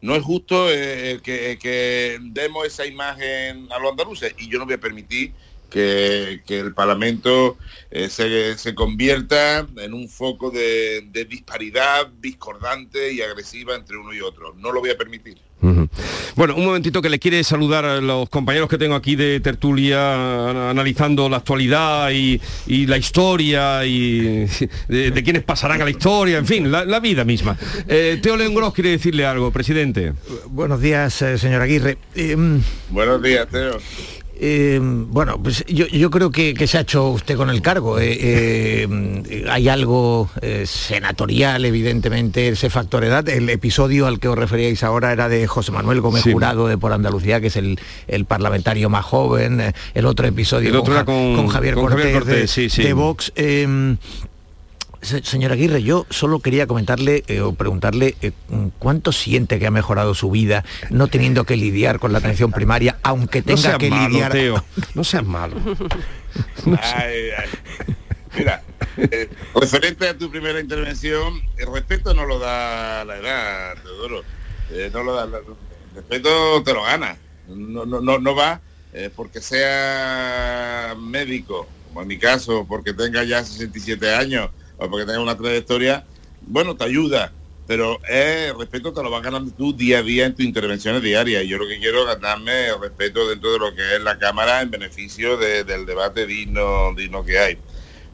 No 0.00 0.14
es 0.14 0.22
justo 0.22 0.70
eh, 0.70 1.20
que, 1.22 2.18
demos 2.20 2.66
esa 2.66 2.86
imagen 2.86 3.68
a 3.72 3.78
los 3.78 3.90
andaluces 3.90 4.34
y 4.38 4.48
yo 4.48 4.58
no 4.58 4.64
voy 4.64 4.74
a 4.74 4.80
permitir 4.80 5.32
que, 5.70 6.40
el 6.48 6.74
Parlamento 6.74 7.56
eh, 7.90 8.08
se, 8.08 8.74
convierta 8.74 9.66
en 9.76 9.94
un 9.94 10.08
foco 10.08 10.50
de, 10.50 11.08
disparidad 11.28 12.06
discordante 12.20 13.12
y 13.12 13.22
agresiva 13.22 13.74
entre 13.74 13.96
uno 13.96 14.12
y 14.12 14.20
otro. 14.20 14.54
No 14.58 14.72
lo 14.72 14.80
voy 14.80 14.90
a 14.90 14.96
permitir. 14.96 15.38
Bueno, 16.36 16.54
un 16.54 16.66
momentito 16.66 17.00
que 17.00 17.08
le 17.08 17.18
quiere 17.18 17.42
saludar 17.42 17.84
a 17.86 18.00
los 18.00 18.28
compañeros 18.28 18.68
que 18.68 18.76
tengo 18.76 18.94
aquí 18.94 19.16
de 19.16 19.40
tertulia 19.40 20.70
analizando 20.70 21.28
la 21.28 21.38
actualidad 21.38 22.10
y, 22.10 22.38
la 22.86 22.98
historia 22.98 23.84
y 23.84 24.46
de, 24.88 25.22
quienes 25.24 25.42
pasarán 25.42 25.80
a 25.80 25.84
la 25.84 25.90
historia, 25.90 26.38
en 26.38 26.46
fin, 26.46 26.70
la, 26.70 27.00
vida 27.00 27.24
misma. 27.24 27.56
Eh, 27.88 28.18
Teo 28.22 28.36
León 28.36 28.54
quiere 28.72 28.90
decirle 28.90 29.26
algo, 29.26 29.50
presidente. 29.50 30.12
Buenos 30.48 30.80
días, 30.80 31.20
eh, 31.22 31.38
señor 31.38 31.62
Aguirre. 31.62 31.98
Em, 32.14 32.62
Buenos 32.90 33.22
días, 33.22 33.48
Teo. 33.48 33.78
Eh, 34.38 34.78
bueno, 34.82 35.40
pues 35.42 35.64
yo, 35.66 36.10
creo 36.10 36.30
que, 36.30 36.66
se 36.66 36.78
ha 36.78 36.82
hecho 36.82 37.08
usted 37.08 37.36
con 37.36 37.48
el 37.48 37.62
cargo. 37.62 37.98
Eh, 37.98 38.18
eh, 38.20 39.46
hay 39.48 39.68
algo 39.68 40.30
senatorial, 40.64 41.64
evidentemente, 41.64 42.48
ese 42.48 42.70
factor 42.70 43.04
edad. 43.04 43.28
El 43.28 43.48
episodio 43.48 44.06
al 44.06 44.20
que 44.20 44.28
os 44.28 44.36
referíais 44.36 44.82
ahora 44.82 45.12
era 45.12 45.28
de 45.28 45.46
José 45.46 45.72
Manuel 45.72 46.00
Gómez 46.00 46.22
Jurado 46.22 46.68
de 46.68 46.76
Por 46.76 46.92
Andalucía, 46.92 47.40
que 47.40 47.46
es 47.46 47.56
el, 47.56 47.78
parlamentario 48.26 48.90
más 48.90 49.04
joven. 49.04 49.72
El 49.94 50.06
otro 50.06 50.26
episodio 50.26 50.82
con, 50.82 51.48
Javier 51.48 51.74
Cortés, 51.74 52.76
de, 52.76 52.92
Vox. 52.92 53.32
Señora 55.02 55.54
Aguirre, 55.54 55.82
yo 55.82 56.06
solo 56.10 56.40
quería 56.40 56.66
comentarle 56.66 57.22
eh, 57.28 57.40
o 57.40 57.52
preguntarle 57.54 58.16
eh, 58.22 58.32
cuánto 58.78 59.12
siente 59.12 59.58
que 59.58 59.66
ha 59.66 59.70
mejorado 59.70 60.14
su 60.14 60.30
vida 60.30 60.64
no 60.90 61.06
teniendo 61.08 61.44
que 61.44 61.56
lidiar 61.56 61.98
con 61.98 62.12
la 62.12 62.18
atención 62.18 62.50
primaria, 62.50 62.98
aunque 63.02 63.42
tenga 63.42 63.78
que 63.78 63.90
lidiar. 63.90 64.36
No 64.94 65.04
seas 65.04 65.24
malo. 65.24 65.56
Mira, 68.36 68.62
eh, 68.96 69.30
referente 69.54 70.08
a 70.08 70.16
tu 70.16 70.30
primera 70.30 70.60
intervención, 70.60 71.40
el 71.56 71.72
respeto 71.72 72.12
no 72.12 72.26
lo 72.26 72.38
da 72.38 73.04
la 73.04 73.16
edad, 73.16 73.74
Teodoro. 73.82 74.22
no 74.92 75.02
lo 75.02 75.14
da, 75.14 75.24
el 75.24 75.44
respeto 75.94 76.62
te 76.62 76.74
lo 76.74 76.82
gana. 76.82 77.16
No, 77.48 77.86
no, 77.86 78.00
no, 78.00 78.18
no 78.18 78.34
va 78.34 78.60
porque 79.14 79.40
sea 79.40 80.94
médico, 80.98 81.66
como 81.88 82.02
en 82.02 82.08
mi 82.08 82.18
caso, 82.18 82.66
porque 82.66 82.92
tenga 82.94 83.24
ya 83.24 83.44
67 83.44 84.14
años 84.14 84.50
porque 84.78 85.06
tengas 85.06 85.18
una 85.18 85.36
trayectoria, 85.36 86.04
bueno, 86.42 86.76
te 86.76 86.84
ayuda, 86.84 87.32
pero 87.66 87.98
respeto 88.58 88.92
te 88.92 89.02
lo 89.02 89.10
vas 89.10 89.22
ganando 89.22 89.50
tú 89.52 89.72
día 89.72 89.98
a 89.98 90.02
día 90.02 90.26
en 90.26 90.34
tus 90.34 90.44
intervenciones 90.44 91.02
diarias. 91.02 91.44
Yo 91.44 91.58
lo 91.58 91.66
que 91.66 91.78
quiero 91.78 92.00
es 92.00 92.06
ganarme 92.06 92.68
el 92.68 92.80
respeto 92.80 93.28
dentro 93.28 93.52
de 93.52 93.58
lo 93.58 93.74
que 93.74 93.96
es 93.96 94.00
la 94.02 94.18
Cámara 94.18 94.62
en 94.62 94.70
beneficio 94.70 95.36
del 95.36 95.86
debate 95.86 96.26
digno, 96.26 96.94
digno 96.94 97.24
que 97.24 97.38
hay. 97.38 97.58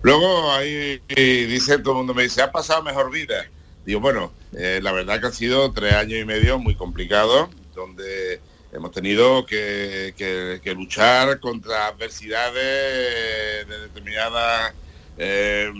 Luego 0.02 0.50
ahí 0.52 1.00
dice 1.08 1.78
todo 1.78 1.92
el 1.92 1.98
mundo, 1.98 2.14
me 2.14 2.24
dice, 2.24 2.42
ha 2.42 2.50
pasado 2.50 2.82
mejor 2.82 3.10
vida. 3.10 3.46
Digo, 3.84 4.00
bueno, 4.00 4.32
eh, 4.56 4.80
la 4.82 4.92
verdad 4.92 5.20
que 5.20 5.26
ha 5.26 5.32
sido 5.32 5.72
tres 5.72 5.92
años 5.94 6.18
y 6.20 6.24
medio 6.24 6.58
muy 6.58 6.74
complicados, 6.74 7.50
donde 7.74 8.40
hemos 8.72 8.90
tenido 8.92 9.44
que, 9.44 10.14
que 10.16 10.74
luchar 10.74 11.40
contra 11.40 11.88
adversidades 11.88 13.68
de 13.68 13.78
determinadas 13.78 14.72
eh, 15.18 15.70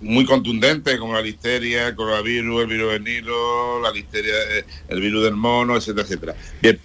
muy 0.00 0.24
contundente 0.24 0.98
como 0.98 1.14
la 1.14 1.22
listeria, 1.22 1.88
el 1.88 1.94
coronavirus, 1.94 2.62
el 2.62 2.66
virus 2.68 2.92
del 2.92 3.04
Nilo, 3.04 3.80
la 3.80 3.90
listeria, 3.90 4.34
eh, 4.50 4.64
el 4.88 5.00
virus 5.00 5.24
del 5.24 5.34
mono, 5.34 5.76
etcétera, 5.76 6.02
etcétera. 6.02 6.36
Bien, 6.62 6.78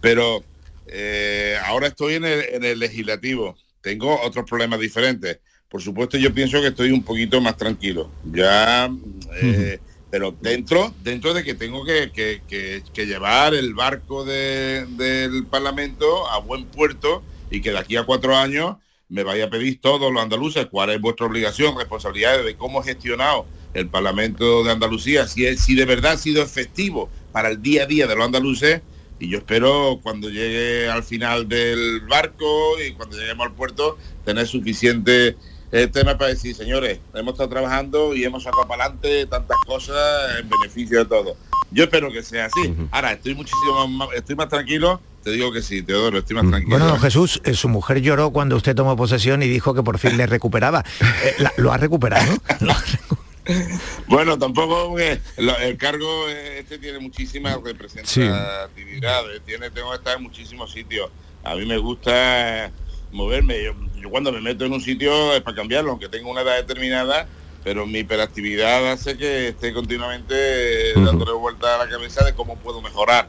pero 0.00 0.44
eh, 0.86 1.56
ahora 1.64 1.88
estoy 1.88 2.14
en 2.14 2.24
el, 2.24 2.78
legislativo, 2.78 3.56
tengo 3.80 4.20
otros 4.22 4.48
problemas 4.48 4.80
diferentes. 4.80 5.38
Por 5.68 5.80
supuesto, 5.80 6.18
yo 6.18 6.34
pienso 6.34 6.60
que 6.60 6.68
estoy 6.68 6.90
un 6.90 7.02
poquito 7.02 7.40
más 7.40 7.56
tranquilo. 7.56 8.10
Ya, 8.30 8.90
eh, 9.40 9.78
pero 10.10 10.36
dentro, 10.38 10.94
dentro 11.02 11.32
de 11.32 11.42
que 11.42 11.54
tengo 11.54 11.82
que, 11.86 12.82
llevar 12.94 13.54
el 13.54 13.72
barco 13.72 14.24
del 14.24 15.46
Parlamento 15.50 16.28
a 16.28 16.38
buen 16.38 16.66
puerto 16.66 17.22
y 17.50 17.62
que 17.62 17.70
de 17.70 17.78
aquí 17.78 17.96
a 17.96 18.04
cuatro 18.04 18.36
años 18.36 18.76
me 19.12 19.24
vaya 19.24 19.44
a 19.44 19.50
pedir 19.50 19.78
todos 19.78 20.10
los 20.10 20.22
andaluces 20.22 20.66
cuál 20.70 20.88
es 20.88 21.00
vuestra 21.00 21.26
obligación, 21.26 21.76
responsabilidad 21.76 22.42
de 22.42 22.56
cómo 22.56 22.80
ha 22.80 22.82
gestionado 22.82 23.44
el 23.74 23.88
Parlamento 23.88 24.64
de 24.64 24.72
Andalucía, 24.72 25.28
si, 25.28 25.44
es, 25.44 25.60
si 25.60 25.74
de 25.74 25.84
verdad 25.84 26.12
ha 26.12 26.16
sido 26.16 26.42
efectivo 26.42 27.10
para 27.30 27.50
el 27.50 27.60
día 27.60 27.82
a 27.82 27.86
día 27.86 28.06
de 28.06 28.16
los 28.16 28.24
andaluces. 28.24 28.80
Y 29.18 29.28
yo 29.28 29.38
espero 29.38 30.00
cuando 30.02 30.30
llegue 30.30 30.88
al 30.88 31.04
final 31.04 31.46
del 31.46 32.00
barco 32.08 32.80
y 32.80 32.92
cuando 32.92 33.18
lleguemos 33.18 33.46
al 33.46 33.52
puerto 33.52 33.98
tener 34.24 34.46
suficiente 34.46 35.36
el 35.70 35.90
tema 35.90 36.16
para 36.16 36.30
decir, 36.30 36.54
señores, 36.54 36.98
hemos 37.14 37.34
estado 37.34 37.50
trabajando 37.50 38.16
y 38.16 38.24
hemos 38.24 38.42
sacado 38.42 38.66
para 38.66 38.84
adelante 38.84 39.26
tantas 39.26 39.58
cosas 39.66 40.38
en 40.40 40.48
beneficio 40.48 40.98
de 41.00 41.04
todos. 41.04 41.36
Yo 41.70 41.84
espero 41.84 42.10
que 42.10 42.22
sea 42.22 42.46
así. 42.46 42.74
Ahora, 42.90 43.12
estoy 43.12 43.34
muchísimo 43.34 43.86
más, 43.88 44.08
estoy 44.14 44.36
más 44.36 44.48
tranquilo 44.48 45.00
te 45.22 45.30
digo 45.30 45.52
que 45.52 45.62
sí, 45.62 45.82
Teodoro, 45.82 46.18
estoy 46.18 46.36
más 46.36 46.48
tranquilo. 46.48 46.78
Bueno, 46.78 46.98
Jesús, 46.98 47.40
eh, 47.44 47.54
su 47.54 47.68
mujer 47.68 48.00
lloró 48.00 48.30
cuando 48.30 48.56
usted 48.56 48.74
tomó 48.74 48.96
posesión 48.96 49.42
y 49.42 49.48
dijo 49.48 49.74
que 49.74 49.82
por 49.82 49.98
fin 49.98 50.16
le 50.16 50.26
recuperaba. 50.26 50.84
Eh, 51.24 51.44
¿Lo 51.56 51.72
ha 51.72 51.78
recuperado? 51.78 52.32
bueno, 54.08 54.38
tampoco 54.38 54.98
el 54.98 55.76
cargo 55.76 56.28
este 56.28 56.78
tiene 56.78 56.98
muchísimas 56.98 57.60
representatividades, 57.62 59.42
tiene, 59.44 59.70
tengo 59.70 59.90
que 59.90 59.96
estar 59.96 60.16
en 60.16 60.24
muchísimos 60.24 60.72
sitios. 60.72 61.10
A 61.44 61.54
mí 61.54 61.66
me 61.66 61.78
gusta 61.78 62.70
moverme. 63.12 63.62
Yo, 64.00 64.10
cuando 64.10 64.32
me 64.32 64.40
meto 64.40 64.64
en 64.64 64.72
un 64.72 64.80
sitio 64.80 65.34
es 65.34 65.40
para 65.42 65.56
cambiarlo, 65.56 65.92
aunque 65.92 66.08
tengo 66.08 66.30
una 66.30 66.42
edad 66.42 66.56
determinada, 66.56 67.28
pero 67.62 67.86
mi 67.86 68.00
hiperactividad 68.00 68.90
hace 68.90 69.16
que 69.16 69.48
esté 69.48 69.72
continuamente 69.72 70.94
dándole 70.94 71.32
vuelta 71.32 71.76
a 71.76 71.78
la 71.84 71.88
cabeza 71.88 72.24
de 72.24 72.34
cómo 72.34 72.56
puedo 72.56 72.82
mejorar. 72.82 73.28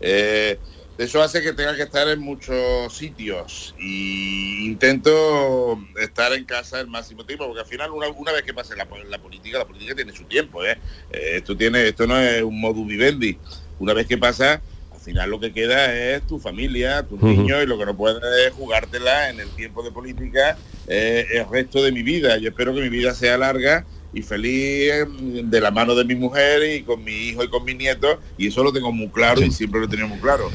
Eh, 0.00 0.58
eso 0.96 1.22
hace 1.22 1.42
que 1.42 1.52
tenga 1.52 1.74
que 1.74 1.82
estar 1.82 2.06
en 2.08 2.20
muchos 2.20 2.96
sitios 2.96 3.74
y 3.78 4.64
intento 4.64 5.78
estar 6.00 6.32
en 6.32 6.44
casa 6.44 6.80
el 6.80 6.86
máximo 6.86 7.24
tiempo, 7.24 7.46
porque 7.46 7.60
al 7.60 7.66
final 7.66 7.90
una, 7.90 8.32
vez 8.32 8.42
que 8.42 8.54
pase 8.54 8.76
la, 8.76 8.86
política, 8.86 9.58
la 9.58 9.64
política 9.64 9.94
tiene 9.94 10.12
su 10.12 10.24
tiempo, 10.24 10.64
¿eh? 10.64 10.78
Eh, 11.10 11.32
esto 11.36 11.56
tiene, 11.56 11.88
esto 11.88 12.06
no 12.06 12.18
es 12.18 12.42
un 12.42 12.60
modus 12.60 12.86
vivendi. 12.86 13.36
Una 13.80 13.92
vez 13.92 14.06
que 14.06 14.18
pasa, 14.18 14.62
al 14.92 15.00
final 15.00 15.30
lo 15.30 15.40
que 15.40 15.52
queda 15.52 15.92
es 15.92 16.24
tu 16.28 16.38
familia, 16.38 17.02
tus 17.02 17.20
niños, 17.20 17.64
y 17.64 17.66
lo 17.66 17.76
que 17.76 17.86
no 17.86 17.96
puedes 17.96 18.22
es 18.46 18.52
jugártela 18.52 19.30
en 19.30 19.40
el 19.40 19.48
tiempo 19.50 19.82
de 19.82 19.90
política 19.90 20.56
eh, 20.86 21.26
el 21.32 21.48
resto 21.48 21.82
de 21.82 21.90
mi 21.90 22.04
vida. 22.04 22.36
Yo 22.38 22.50
espero 22.50 22.72
que 22.72 22.80
mi 22.80 22.88
vida 22.88 23.14
sea 23.14 23.36
larga 23.36 23.84
y 24.14 24.22
feliz 24.22 24.92
de 25.18 25.60
la 25.60 25.70
mano 25.70 25.94
de 25.94 26.04
mi 26.04 26.14
mujer 26.14 26.76
y 26.76 26.82
con 26.82 27.02
mi 27.02 27.12
hijo 27.28 27.42
y 27.44 27.48
con 27.48 27.64
mi 27.64 27.74
nieto 27.74 28.20
y 28.38 28.48
eso 28.48 28.62
lo 28.62 28.72
tengo 28.72 28.92
muy 28.92 29.08
claro 29.08 29.42
y 29.42 29.50
siempre 29.50 29.80
lo 29.80 29.86
he 29.86 29.88
tenido 29.88 30.08
muy 30.08 30.18
claro. 30.18 30.50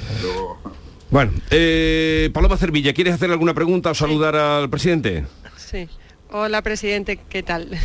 Bueno, 1.09 1.31
eh, 1.49 2.29
Paloma 2.33 2.57
Cervilla, 2.57 2.93
¿quieres 2.93 3.15
hacer 3.15 3.31
alguna 3.31 3.53
pregunta 3.53 3.91
o 3.91 3.93
saludar 3.93 4.35
al 4.35 4.69
presidente? 4.69 5.25
Sí. 5.57 5.87
Hola, 6.31 6.61
presidente, 6.61 7.19
¿qué 7.29 7.43
tal? 7.43 7.69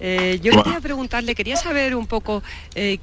Eh, 0.00 0.38
yo 0.40 0.52
quería 0.62 0.80
preguntarle, 0.80 1.34
quería 1.34 1.56
saber 1.56 1.96
un 1.96 2.06
poco 2.06 2.40
eh, 2.76 2.98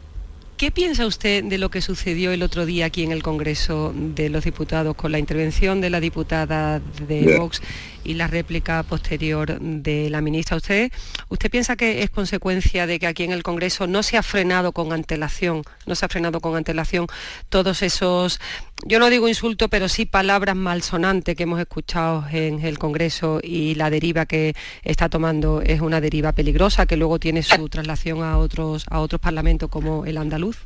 ¿Qué 0.58 0.72
piensa 0.72 1.06
usted 1.06 1.44
de 1.44 1.58
lo 1.58 1.70
que 1.70 1.82
sucedió 1.82 2.32
el 2.32 2.42
otro 2.42 2.66
día 2.66 2.86
aquí 2.86 3.04
en 3.04 3.12
el 3.12 3.22
Congreso 3.22 3.94
de 3.94 4.30
los 4.30 4.46
Diputados 4.46 4.96
con 4.96 5.12
la 5.12 5.20
intervención 5.20 5.82
de 5.82 5.90
la 5.90 6.00
diputada 6.00 6.80
de 7.10 7.38
Vox 7.38 7.62
y 8.06 8.14
la 8.14 8.28
réplica 8.28 8.84
posterior 8.84 9.60
de 9.60 10.10
la 10.10 10.22
ministra? 10.22 10.58
¿Usted, 10.58 10.92
¿Usted 11.30 11.50
piensa 11.50 11.76
que 11.76 12.04
es 12.04 12.10
consecuencia 12.10 12.88
de 12.88 13.00
que 13.00 13.08
aquí 13.08 13.24
en 13.24 13.32
el 13.32 13.44
Congreso 13.44 13.88
no 13.88 14.04
se 14.04 14.18
ha 14.18 14.24
frenado 14.24 14.72
con 14.72 14.94
antelación, 14.94 15.64
no 15.86 15.96
se 15.96 16.06
ha 16.06 16.10
frenado 16.10 16.40
con 16.40 16.56
antelación 16.56 17.08
todos 17.50 17.82
esos, 17.82 18.40
yo 18.86 19.00
no 19.00 19.10
digo 19.10 19.28
insulto, 19.28 19.70
pero 19.70 19.90
sí 19.90 20.06
palabras 20.06 20.56
malsonantes 20.56 21.36
que 21.36 21.44
hemos 21.44 21.60
escuchado 21.60 22.26
en 22.32 22.64
el 22.64 22.78
Congreso 22.78 23.40
y 23.42 23.76
la 23.76 23.90
deriva 23.90 24.26
que 24.26 24.56
está 24.84 25.10
tomando 25.10 25.62
es 25.62 25.82
una 25.82 26.02
deriva 26.02 26.32
peligrosa 26.34 26.86
que 26.86 26.98
luego 26.98 27.20
tiene 27.20 27.44
su 27.44 27.68
traslación 27.70 28.24
a 28.24 28.38
otros, 28.38 28.86
a 28.90 29.00
otros 29.00 29.20
parlamentos 29.20 29.70
como 29.70 30.06
el 30.06 30.18
andaluz? 30.18 30.58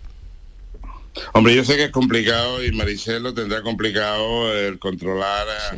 Hombre, 1.33 1.55
yo 1.55 1.63
sé 1.63 1.75
que 1.75 1.85
es 1.85 1.91
complicado 1.91 2.63
y 2.63 2.71
Maricelo 2.71 3.33
tendrá 3.33 3.61
complicado 3.61 4.53
el 4.53 4.79
controlar 4.79 5.47
a, 5.49 5.77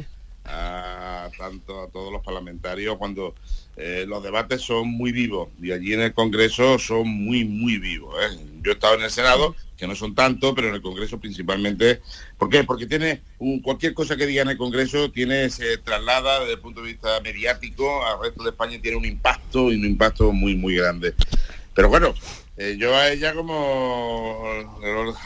tanto 1.37 1.81
a 1.81 1.87
todos 1.89 2.11
los 2.11 2.23
parlamentarios 2.23 2.97
cuando 2.97 3.35
eh, 3.77 4.05
los 4.07 4.23
debates 4.23 4.61
son 4.61 4.87
muy 4.89 5.11
vivos 5.11 5.49
y 5.61 5.71
allí 5.71 5.93
en 5.93 6.01
el 6.01 6.13
Congreso 6.13 6.77
son 6.77 7.07
muy, 7.07 7.45
muy 7.45 7.77
vivos. 7.77 8.15
¿eh? 8.21 8.37
Yo 8.61 8.71
he 8.71 8.73
estado 8.73 8.95
en 8.95 9.03
el 9.03 9.09
Senado, 9.09 9.55
que 9.77 9.87
no 9.87 9.95
son 9.95 10.13
tanto, 10.13 10.53
pero 10.53 10.67
en 10.67 10.75
el 10.75 10.81
Congreso 10.81 11.19
principalmente. 11.19 12.01
¿Por 12.37 12.49
qué? 12.49 12.63
Porque 12.63 12.85
tiene 12.85 13.21
cualquier 13.63 13.93
cosa 13.93 14.15
que 14.15 14.27
diga 14.27 14.43
en 14.43 14.49
el 14.49 14.57
Congreso 14.57 15.09
tiene 15.11 15.49
se 15.49 15.77
traslada 15.77 16.41
desde 16.41 16.53
el 16.53 16.59
punto 16.59 16.81
de 16.81 16.87
vista 16.87 17.19
mediático 17.21 18.05
al 18.05 18.21
resto 18.21 18.43
de 18.43 18.51
España 18.51 18.75
y 18.75 18.79
tiene 18.79 18.97
un 18.97 19.05
impacto 19.05 19.71
y 19.71 19.75
un 19.75 19.85
impacto 19.85 20.31
muy, 20.31 20.55
muy 20.55 20.75
grande. 20.75 21.15
Pero 21.73 21.89
bueno, 21.89 22.13
eh, 22.57 22.75
yo 22.77 22.95
a 22.95 23.09
ella 23.09 23.33
como 23.33 24.43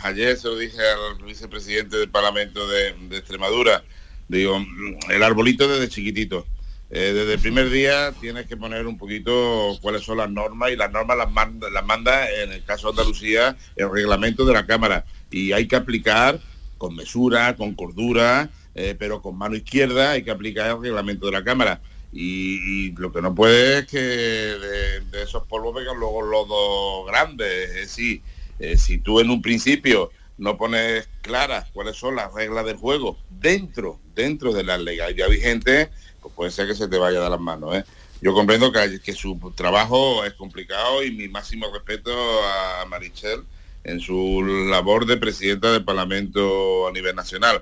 ayer 0.03 0.37
se 0.37 0.47
lo 0.47 0.57
dije 0.57 0.77
al 0.79 1.21
vicepresidente 1.25 1.97
del 1.97 2.09
Parlamento 2.09 2.65
de, 2.67 2.89
Extremadura, 3.11 3.83
digo, 4.27 4.63
el 5.09 5.23
arbolito 5.23 5.67
desde 5.67 5.89
chiquitito. 5.89 6.45
Eh, 6.91 7.13
desde 7.13 7.33
el 7.33 7.39
primer 7.39 7.69
día 7.71 8.13
tienes 8.21 8.45
que 8.45 8.55
poner 8.55 8.85
un 8.85 8.97
poquito 8.97 9.77
cuáles 9.81 10.03
son 10.03 10.17
las 10.17 10.29
normas 10.29 10.71
y 10.71 10.75
las 10.75 10.91
normas 10.91 11.17
las 11.17 11.31
manda, 11.31 11.69
las 11.71 11.83
manda 11.83 12.29
en 12.29 12.51
el 12.51 12.63
caso 12.63 12.87
de 12.87 12.91
Andalucía 12.91 13.57
el 13.75 13.91
reglamento 13.91 14.45
de 14.45 14.53
la 14.53 14.67
Cámara 14.67 15.03
y 15.31 15.51
hay 15.51 15.67
que 15.67 15.75
aplicar 15.75 16.39
con 16.77 16.95
mesura, 16.95 17.55
con 17.55 17.73
cordura, 17.73 18.49
eh, 18.75 18.95
pero 18.97 19.21
con 19.21 19.37
mano 19.37 19.55
izquierda 19.55 20.11
hay 20.11 20.23
que 20.23 20.31
aplicar 20.31 20.69
el 20.69 20.81
reglamento 20.81 21.25
de 21.25 21.31
la 21.31 21.43
Cámara. 21.43 21.81
Y, 22.13 22.91
lo 22.93 23.11
que 23.11 23.21
no 23.21 23.35
puede 23.35 23.79
es 23.79 23.87
que 23.87 23.99
de, 23.99 25.21
esos 25.21 25.43
polvos 25.47 25.75
vengan 25.75 25.99
luego 25.99 26.21
los 26.21 26.47
dos 26.47 27.07
grandes. 27.07 27.69
Es 27.69 27.75
decir, 27.75 28.21
eh, 28.59 28.77
si 28.77 28.99
tú 28.99 29.19
en 29.19 29.29
un 29.29 29.41
principio 29.41 30.11
no 30.37 30.57
pones 30.57 31.07
claras 31.21 31.69
cuáles 31.71 31.95
son 31.95 32.15
las 32.15 32.33
reglas 32.33 32.65
del 32.65 32.77
juego 32.77 33.17
dentro, 33.29 33.99
dentro 34.13 34.53
de 34.53 34.63
la 34.63 34.77
legalidad 34.77 35.29
vigente, 35.29 35.89
pues 36.21 36.33
puede 36.33 36.51
ser 36.51 36.67
que 36.67 36.75
se 36.75 36.87
te 36.87 36.97
vaya 36.97 37.21
de 37.21 37.29
las 37.29 37.39
manos. 37.39 37.75
¿eh? 37.75 37.83
Yo 38.21 38.33
comprendo 38.33 38.71
que, 38.71 38.99
que 38.99 39.13
su 39.13 39.39
trabajo 39.55 40.23
es 40.25 40.33
complicado 40.33 41.03
y 41.03 41.11
mi 41.11 41.27
máximo 41.27 41.67
respeto 41.73 42.11
a 42.43 42.85
Marichel 42.85 43.43
en 43.83 43.99
su 43.99 44.43
labor 44.69 45.05
de 45.05 45.17
presidenta 45.17 45.71
del 45.71 45.85
Parlamento 45.85 46.87
a 46.87 46.91
nivel 46.91 47.15
nacional 47.15 47.61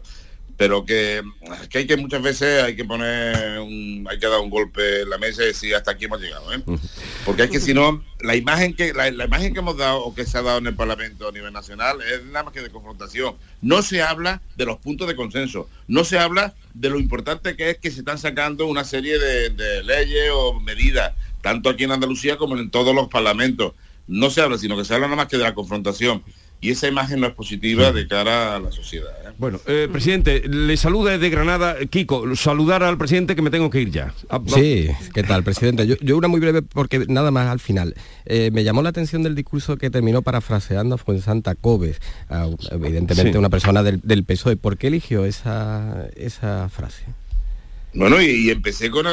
pero 0.57 0.85
que, 0.85 1.21
que, 1.69 1.79
hay 1.79 1.87
que 1.87 1.97
muchas 1.97 2.21
veces 2.21 2.63
hay 2.63 2.75
que 2.75 2.85
poner 2.85 3.59
un, 3.59 4.05
hay 4.09 4.19
que 4.19 4.27
dar 4.27 4.39
un 4.39 4.49
golpe 4.49 5.01
en 5.01 5.09
la 5.09 5.17
mesa 5.17 5.43
y 5.43 5.47
decir 5.47 5.75
hasta 5.75 5.91
aquí 5.91 6.05
hemos 6.05 6.21
llegado 6.21 6.53
¿eh? 6.53 6.61
Porque 7.25 7.43
es 7.43 7.49
que 7.49 7.59
si 7.59 7.73
no 7.73 8.03
la 8.21 8.35
imagen 8.35 8.75
que 8.75 8.93
la, 8.93 9.07
imagen 9.07 9.53
que 9.53 9.59
hemos 9.59 9.77
dado 9.77 10.03
o 10.03 10.13
que 10.13 10.25
se 10.25 10.37
ha 10.37 10.41
dado 10.41 10.57
en 10.57 10.67
el 10.67 10.75
parlamento 10.75 11.27
a 11.27 11.31
nivel 11.31 11.53
nacional 11.53 12.01
es 12.01 12.23
nada 12.25 12.43
más 12.43 12.53
que 12.53 12.61
de 12.61 12.69
confrontación. 12.69 13.35
No 13.61 13.81
se 13.81 14.01
habla 14.01 14.41
de 14.55 14.65
los 14.65 14.77
puntos 14.77 15.07
de 15.07 15.15
consenso. 15.15 15.69
No 15.87 16.03
se 16.03 16.19
habla 16.19 16.53
de 16.73 16.89
lo 16.89 16.99
importante 16.99 17.55
que 17.55 17.71
es 17.71 17.77
que 17.77 17.91
se 17.91 17.99
están 17.99 18.17
sacando 18.17 18.65
una 18.65 18.83
serie 18.83 19.19
de, 19.19 19.49
de 19.49 19.83
leyes 19.83 20.29
o 20.33 20.59
medidas 20.59 21.13
tanto 21.41 21.69
aquí 21.69 21.83
en 21.83 21.91
Andalucía 21.91 22.37
como 22.37 22.57
en 22.57 22.69
todos 22.69 22.95
los 22.95 23.07
parlamentos. 23.07 23.73
No 24.07 24.29
se 24.29 24.41
habla 24.41 24.57
sino 24.57 24.77
que 24.77 24.85
se 24.85 24.93
habla 24.93 25.07
nada 25.07 25.17
más 25.17 25.27
que 25.27 25.37
de 25.37 25.43
la 25.43 25.53
confrontación 25.53 26.23
y 26.63 26.71
esa 26.71 26.87
imagen 26.87 27.19
no 27.19 27.27
es 27.27 27.33
positiva 27.33 27.91
de 27.91 28.07
cara 28.07 28.55
a 28.55 28.59
la 28.59 28.71
sociedad. 28.71 29.11
¿eh? 29.25 29.33
Bueno, 29.37 29.59
eh, 29.67 29.89
presidente, 29.91 30.47
le 30.47 30.77
saluda 30.77 31.11
desde 31.11 31.29
Granada. 31.29 31.75
Kiko, 31.89 32.37
saludar 32.37 32.83
al 32.83 32.97
presidente 32.97 33.35
que 33.35 33.41
me 33.41 33.49
tengo 33.49 33.69
que 33.69 33.81
ir 33.81 33.91
ya. 33.91 34.13
Ah, 34.29 34.39
sí, 34.47 34.87
¿qué 35.13 35.23
tal, 35.23 35.43
presidente? 35.43 35.85
Yo, 35.85 36.17
una 36.17 36.29
muy 36.29 36.39
breve 36.39 36.61
porque 36.61 36.99
nada 37.09 37.31
más 37.31 37.49
al 37.49 37.59
final. 37.59 37.95
Eh, 38.25 38.49
me 38.53 38.63
llamó 38.63 38.81
la 38.81 38.87
atención 38.87 39.23
del 39.23 39.35
discurso 39.35 39.75
que 39.75 39.89
terminó 39.89 40.21
parafraseando 40.21 40.95
a 40.95 41.19
Santa 41.19 41.53
Cobes, 41.55 41.99
evidentemente 42.71 43.37
una 43.37 43.49
persona 43.49 43.83
del, 43.83 43.99
del, 44.01 44.23
PSOE. 44.23 44.55
¿Por 44.55 44.77
qué 44.77 44.87
eligió 44.87 45.25
esa, 45.25 46.07
esa 46.15 46.69
frase? 46.69 47.03
Bueno, 47.93 48.21
y, 48.21 48.49
empecé 48.49 48.89
con, 48.89 49.05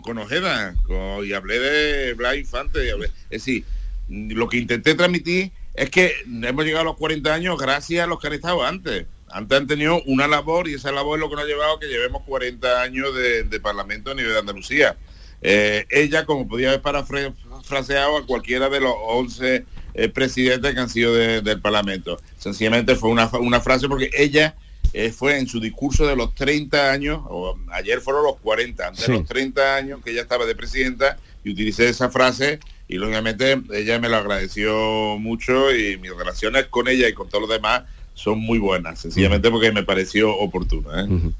con, 0.00 0.16
Ojeda 0.16 0.74
y 1.22 1.34
hablé 1.34 1.58
de 1.58 2.14
Blas 2.14 2.38
Infante. 2.38 2.88
es 2.88 3.10
decir, 3.28 3.64
lo 4.08 4.48
que 4.48 4.56
intenté 4.56 4.94
transmitir 4.94 5.52
es 5.78 5.90
que 5.90 6.12
hemos 6.26 6.64
llegado 6.64 6.82
a 6.82 6.84
los 6.84 6.96
40 6.96 7.32
años 7.32 7.58
gracias 7.58 8.04
a 8.04 8.06
los 8.06 8.18
que 8.18 8.26
han 8.26 8.32
estado 8.32 8.64
antes. 8.64 9.06
Antes 9.30 9.58
han 9.58 9.66
tenido 9.66 10.02
una 10.06 10.26
labor 10.26 10.68
y 10.68 10.74
esa 10.74 10.90
labor 10.90 11.18
es 11.18 11.20
lo 11.20 11.30
que 11.30 11.36
nos 11.36 11.44
ha 11.44 11.48
llevado 11.48 11.76
a 11.76 11.80
que 11.80 11.86
llevemos 11.86 12.22
40 12.24 12.82
años 12.82 13.14
de, 13.14 13.60
Parlamento 13.60 14.10
a 14.10 14.14
nivel 14.14 14.32
de 14.32 14.38
Andalucía. 14.38 14.96
Eh, 15.40 15.86
ella, 15.90 16.24
como 16.24 16.48
podía 16.48 16.70
haber 16.70 16.82
parafraseado 16.82 18.16
a 18.16 18.26
cualquiera 18.26 18.68
de 18.68 18.80
los 18.80 18.94
11 19.06 19.64
eh, 19.94 20.08
presidentes 20.08 20.74
que 20.74 20.80
han 20.80 20.88
sido 20.88 21.14
del 21.14 21.60
Parlamento. 21.60 22.20
Sencillamente 22.38 22.96
fue 22.96 23.10
una, 23.10 23.60
frase 23.60 23.88
porque 23.88 24.10
ella 24.16 24.56
eh, 24.92 25.12
fue 25.12 25.38
en 25.38 25.46
su 25.46 25.60
discurso 25.60 26.06
de 26.06 26.16
los 26.16 26.34
30 26.34 26.90
años, 26.90 27.20
o 27.28 27.56
ayer 27.70 28.00
fueron 28.00 28.24
los 28.24 28.36
40, 28.40 28.88
antes 28.88 29.06
de 29.06 29.12
los 29.12 29.26
30 29.28 29.76
años 29.76 30.00
que 30.02 30.10
ella 30.10 30.22
estaba 30.22 30.44
de 30.44 30.56
presidenta, 30.56 31.18
y 31.44 31.50
utilicé 31.50 31.88
esa 31.88 32.10
frase 32.10 32.58
y 32.88 32.96
lógicamente 32.96 33.60
ella 33.72 33.98
me 33.98 34.08
lo 34.08 34.16
agradeció 34.16 35.18
mucho 35.18 35.74
y 35.74 35.98
mis 35.98 36.14
relaciones 36.16 36.66
con 36.66 36.88
ella 36.88 37.08
y 37.08 37.12
con 37.12 37.28
todos 37.28 37.42
los 37.42 37.50
demás 37.50 37.82
son 38.14 38.40
muy 38.40 38.58
buenas, 38.58 38.98
sencillamente 38.98 39.50
porque 39.50 39.70
me 39.70 39.84
pareció 39.84 40.34
oportuna. 40.36 41.04
¿eh? 41.04 41.32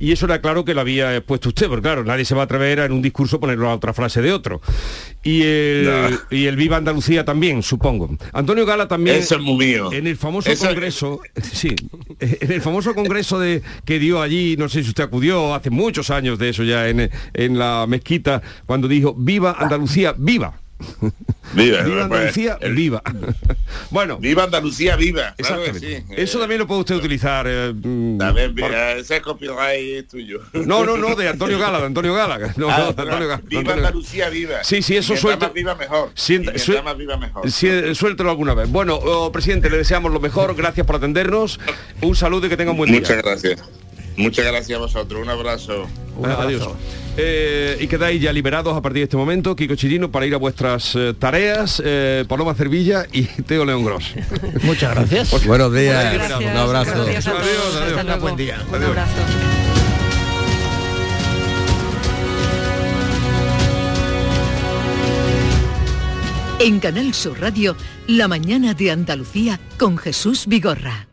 Y 0.00 0.12
eso 0.12 0.26
era 0.26 0.40
claro 0.40 0.64
que 0.64 0.74
lo 0.74 0.80
había 0.80 1.20
puesto 1.20 1.48
usted, 1.48 1.68
porque 1.68 1.82
claro, 1.82 2.04
nadie 2.04 2.24
se 2.24 2.34
va 2.34 2.42
a 2.42 2.44
atrever 2.44 2.80
a 2.80 2.84
en 2.86 2.92
un 2.92 3.02
discurso 3.02 3.38
ponerlo 3.38 3.68
a 3.68 3.74
otra 3.74 3.92
frase 3.92 4.22
de 4.22 4.32
otro. 4.32 4.60
Y 5.22 5.42
el, 5.42 6.18
y 6.30 6.46
el 6.46 6.56
Viva 6.56 6.76
Andalucía 6.76 7.24
también, 7.24 7.62
supongo. 7.62 8.16
Antonio 8.32 8.64
Gala 8.64 8.88
también... 8.88 9.16
Eso 9.16 9.36
es 9.36 9.42
muy 9.42 9.66
mío. 9.66 9.92
En 9.92 10.06
el 10.06 10.16
famoso 10.16 10.50
congreso, 10.56 11.20
sí, 11.52 11.74
en 12.20 12.52
el 12.52 12.62
famoso 12.62 12.94
congreso 12.94 13.38
de, 13.38 13.62
que 13.84 13.98
dio 13.98 14.22
allí, 14.22 14.56
no 14.56 14.68
sé 14.68 14.82
si 14.82 14.88
usted 14.88 15.04
acudió 15.04 15.54
hace 15.54 15.70
muchos 15.70 16.10
años 16.10 16.38
de 16.38 16.48
eso 16.48 16.64
ya 16.64 16.88
en, 16.88 17.10
en 17.34 17.58
la 17.58 17.86
mezquita, 17.88 18.40
cuando 18.66 18.88
dijo, 18.88 19.14
viva 19.14 19.56
Andalucía, 19.58 20.14
viva. 20.16 20.60
Viva, 21.54 21.82
viva 21.82 22.04
Andalucía, 22.04 22.58
viva. 22.70 23.02
bueno. 23.90 24.18
Viva 24.18 24.44
Andalucía, 24.44 24.96
viva. 24.96 25.34
Eso 25.36 26.38
también 26.38 26.60
lo 26.60 26.66
puede 26.66 26.80
usted 26.80 26.94
utilizar. 26.96 27.46
Eh, 27.48 27.72
mm, 27.74 28.18
también, 28.18 28.54
ese 28.96 29.20
copyright 29.20 30.08
tuyo. 30.08 30.40
No, 30.52 30.84
no, 30.84 30.96
no, 30.96 31.16
de 31.16 31.28
Antonio 31.28 31.58
Gala, 31.60 31.80
de 31.80 31.86
Antonio 31.86 32.14
Gala. 32.14 32.52
No, 32.56 32.70
ah, 32.70 32.92
de 32.92 33.02
Antonio 33.02 33.28
Gala 33.28 33.42
viva 33.44 33.72
Andalucía, 33.72 34.28
viva. 34.28 34.62
Sí, 34.62 34.82
sí, 34.82 34.96
eso 34.96 35.16
suelta. 35.16 35.48
viva 35.48 35.74
mejor. 35.74 36.10
Sienta, 36.14 36.52
más 36.82 36.96
viva 36.96 37.16
mejor. 37.16 37.50
suéltelo 37.50 38.30
alguna 38.30 38.54
vez. 38.54 38.68
Bueno, 38.70 38.96
oh, 38.96 39.32
presidente, 39.32 39.70
le 39.70 39.78
deseamos 39.78 40.12
lo 40.12 40.20
mejor. 40.20 40.54
Gracias 40.54 40.86
por 40.86 40.96
atendernos. 40.96 41.58
Un 42.02 42.14
saludo 42.14 42.46
y 42.46 42.50
que 42.50 42.56
tenga 42.56 42.72
un 42.72 42.76
buen 42.76 42.90
día. 42.90 43.00
Muchas 43.00 43.22
gracias. 43.22 43.62
Muchas 44.18 44.44
gracias 44.46 44.76
a 44.76 44.80
vosotros. 44.80 45.22
Un 45.22 45.30
abrazo. 45.30 45.86
Adiós. 46.22 46.68
Eh, 47.16 47.78
y 47.80 47.86
quedáis 47.86 48.20
ya 48.20 48.32
liberados 48.32 48.76
a 48.76 48.82
partir 48.82 49.00
de 49.00 49.04
este 49.04 49.16
momento, 49.16 49.56
Kiko 49.56 49.74
Chirino, 49.74 50.10
para 50.10 50.26
ir 50.26 50.34
a 50.34 50.38
vuestras 50.38 50.94
eh, 50.94 51.14
tareas, 51.18 51.82
eh, 51.84 52.24
Paloma 52.28 52.54
Cervilla 52.54 53.06
y 53.12 53.22
Teo 53.46 53.64
León 53.64 53.84
Gross. 53.84 54.14
Muchas 54.62 54.94
gracias. 54.94 55.44
Buenos 55.46 55.72
días. 55.72 56.30
Un 56.40 56.46
abrazo. 56.48 57.02
adiós, 57.02 57.26
adiós. 57.26 58.20
Buen 58.20 58.36
día. 58.36 58.62
Un 58.68 58.82
abrazo. 58.84 59.12
En 66.60 66.80
Canal 66.80 67.14
Sur 67.14 67.40
Radio, 67.40 67.76
La 68.08 68.26
mañana 68.26 68.74
de 68.74 68.90
Andalucía 68.90 69.60
con 69.78 69.96
Jesús 69.96 70.46
Vigorra. 70.48 71.06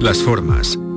Las 0.00 0.18
formas. 0.22 0.78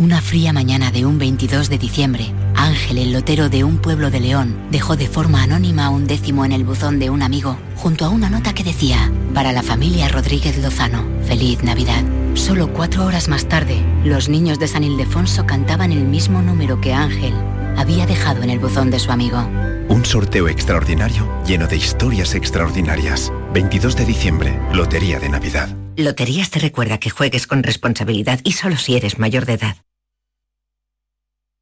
Una 0.00 0.20
fría 0.20 0.52
mañana 0.52 0.92
de 0.92 1.04
un 1.04 1.18
22 1.18 1.68
de 1.68 1.76
diciembre, 1.76 2.32
Ángel, 2.54 2.98
el 2.98 3.12
lotero 3.12 3.48
de 3.48 3.64
un 3.64 3.78
pueblo 3.78 4.12
de 4.12 4.20
León, 4.20 4.56
dejó 4.70 4.94
de 4.94 5.08
forma 5.08 5.42
anónima 5.42 5.90
un 5.90 6.06
décimo 6.06 6.44
en 6.44 6.52
el 6.52 6.62
buzón 6.62 7.00
de 7.00 7.10
un 7.10 7.20
amigo, 7.20 7.58
junto 7.74 8.04
a 8.04 8.08
una 8.08 8.30
nota 8.30 8.54
que 8.54 8.62
decía, 8.62 9.10
para 9.34 9.50
la 9.50 9.64
familia 9.64 10.06
Rodríguez 10.08 10.56
Lozano, 10.62 11.04
feliz 11.26 11.64
Navidad. 11.64 12.04
Solo 12.34 12.72
cuatro 12.72 13.06
horas 13.06 13.26
más 13.26 13.48
tarde, 13.48 13.84
los 14.04 14.28
niños 14.28 14.60
de 14.60 14.68
San 14.68 14.84
Ildefonso 14.84 15.46
cantaban 15.46 15.90
el 15.90 16.04
mismo 16.04 16.42
número 16.42 16.80
que 16.80 16.94
Ángel 16.94 17.34
había 17.76 18.06
dejado 18.06 18.44
en 18.44 18.50
el 18.50 18.60
buzón 18.60 18.92
de 18.92 19.00
su 19.00 19.10
amigo. 19.10 19.50
Un 19.88 20.04
sorteo 20.04 20.46
extraordinario 20.46 21.28
lleno 21.44 21.66
de 21.66 21.76
historias 21.76 22.36
extraordinarias. 22.36 23.32
22 23.52 23.96
de 23.96 24.04
diciembre, 24.04 24.60
Lotería 24.72 25.18
de 25.18 25.28
Navidad. 25.28 25.76
Loterías 25.96 26.50
te 26.50 26.60
recuerda 26.60 26.98
que 26.98 27.10
juegues 27.10 27.48
con 27.48 27.64
responsabilidad 27.64 28.38
y 28.44 28.52
solo 28.52 28.76
si 28.76 28.94
eres 28.94 29.18
mayor 29.18 29.44
de 29.44 29.54
edad. 29.54 29.76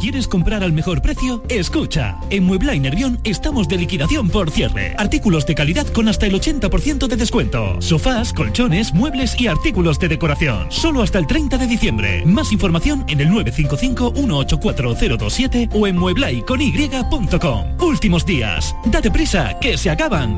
¿Quieres 0.00 0.26
comprar 0.28 0.62
al 0.62 0.72
mejor 0.72 1.00
precio? 1.00 1.42
Escucha, 1.48 2.18
en 2.30 2.44
Muebla 2.44 2.74
y 2.74 2.80
Nervión 2.80 3.20
estamos 3.24 3.68
de 3.68 3.78
liquidación 3.78 4.28
por 4.28 4.50
cierre. 4.50 4.94
Artículos 4.98 5.46
de 5.46 5.54
calidad 5.54 5.86
con 5.86 6.08
hasta 6.08 6.26
el 6.26 6.34
80% 6.34 7.06
de 7.06 7.16
descuento. 7.16 7.80
Sofás, 7.80 8.32
colchones, 8.32 8.92
muebles 8.92 9.40
y 9.40 9.46
artículos 9.46 9.98
de 9.98 10.08
decoración. 10.08 10.66
Solo 10.70 11.02
hasta 11.02 11.18
el 11.18 11.26
30 11.26 11.58
de 11.58 11.66
diciembre. 11.66 12.24
Más 12.26 12.52
información 12.52 13.04
en 13.08 13.20
el 13.20 13.28
955-184027 13.30 15.70
o 15.72 15.86
en 15.86 15.96
mueblaiCony.com. 15.96 17.80
Últimos 17.80 18.26
días. 18.26 18.76
Date 18.86 19.10
prisa, 19.10 19.58
que 19.60 19.78
se 19.78 19.90
acaban. 19.90 20.36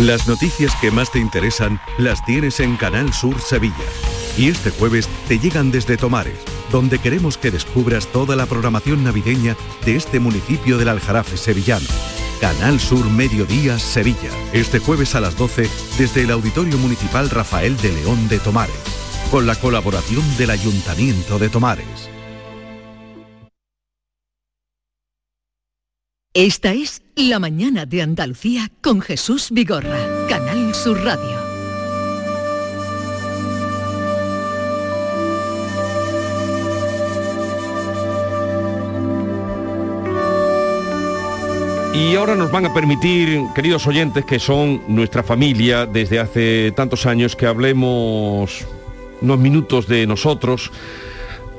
Las 0.00 0.28
noticias 0.28 0.72
que 0.80 0.92
más 0.92 1.10
te 1.10 1.18
interesan 1.18 1.80
las 1.98 2.24
tienes 2.24 2.60
en 2.60 2.76
Canal 2.76 3.12
Sur 3.12 3.40
Sevilla. 3.40 3.74
Y 4.36 4.48
este 4.48 4.70
jueves 4.70 5.08
te 5.26 5.40
llegan 5.40 5.72
desde 5.72 5.96
Tomares, 5.96 6.38
donde 6.70 6.98
queremos 6.98 7.38
que 7.38 7.50
descubras 7.50 8.06
toda 8.08 8.36
la 8.36 8.46
programación 8.46 9.04
navideña 9.04 9.56
de 9.84 9.96
este 9.96 10.20
municipio 10.20 10.78
del 10.78 10.88
Aljarafe 10.88 11.36
sevillano. 11.36 11.86
Canal 12.40 12.78
Sur 12.78 13.04
Mediodía 13.10 13.78
Sevilla, 13.78 14.30
este 14.52 14.78
jueves 14.78 15.14
a 15.14 15.20
las 15.20 15.36
12 15.36 15.68
desde 15.98 16.22
el 16.22 16.30
Auditorio 16.30 16.78
Municipal 16.78 17.30
Rafael 17.30 17.76
de 17.78 17.92
León 17.92 18.28
de 18.28 18.38
Tomares, 18.38 18.76
con 19.30 19.46
la 19.46 19.56
colaboración 19.56 20.22
del 20.36 20.50
Ayuntamiento 20.50 21.38
de 21.38 21.48
Tomares. 21.48 22.08
Esta 26.34 26.72
es 26.72 27.02
La 27.16 27.40
Mañana 27.40 27.84
de 27.84 28.02
Andalucía 28.02 28.70
con 28.80 29.00
Jesús 29.00 29.48
Vigorra, 29.50 29.98
Canal 30.28 30.72
Sur 30.74 31.02
Radio. 31.02 31.37
Y 41.94 42.14
ahora 42.14 42.34
nos 42.36 42.50
van 42.50 42.66
a 42.66 42.72
permitir, 42.74 43.40
queridos 43.54 43.86
oyentes, 43.86 44.24
que 44.24 44.38
son 44.38 44.82
nuestra 44.88 45.22
familia 45.22 45.84
desde 45.86 46.20
hace 46.20 46.72
tantos 46.76 47.06
años, 47.06 47.34
que 47.34 47.46
hablemos 47.46 48.66
unos 49.20 49.38
minutos 49.38 49.88
de 49.88 50.06
nosotros, 50.06 50.70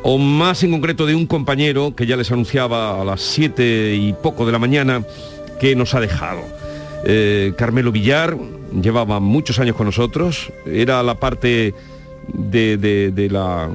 o 0.01 0.17
más 0.17 0.63
en 0.63 0.71
concreto 0.71 1.05
de 1.05 1.15
un 1.15 1.25
compañero 1.27 1.93
que 1.95 2.05
ya 2.05 2.15
les 2.15 2.31
anunciaba 2.31 3.01
a 3.01 3.03
las 3.03 3.21
siete 3.21 3.95
y 3.95 4.13
poco 4.13 4.45
de 4.45 4.53
la 4.53 4.59
mañana 4.59 5.03
que 5.59 5.75
nos 5.75 5.93
ha 5.93 5.99
dejado. 5.99 6.41
Eh, 7.05 7.53
Carmelo 7.57 7.91
Villar 7.91 8.37
llevaba 8.81 9.19
muchos 9.19 9.59
años 9.59 9.75
con 9.75 9.87
nosotros, 9.87 10.51
era 10.65 11.03
la 11.03 11.15
parte 11.15 11.73
de, 12.27 12.77
de- 12.77 13.11
de 13.11 13.29
la 13.29 13.67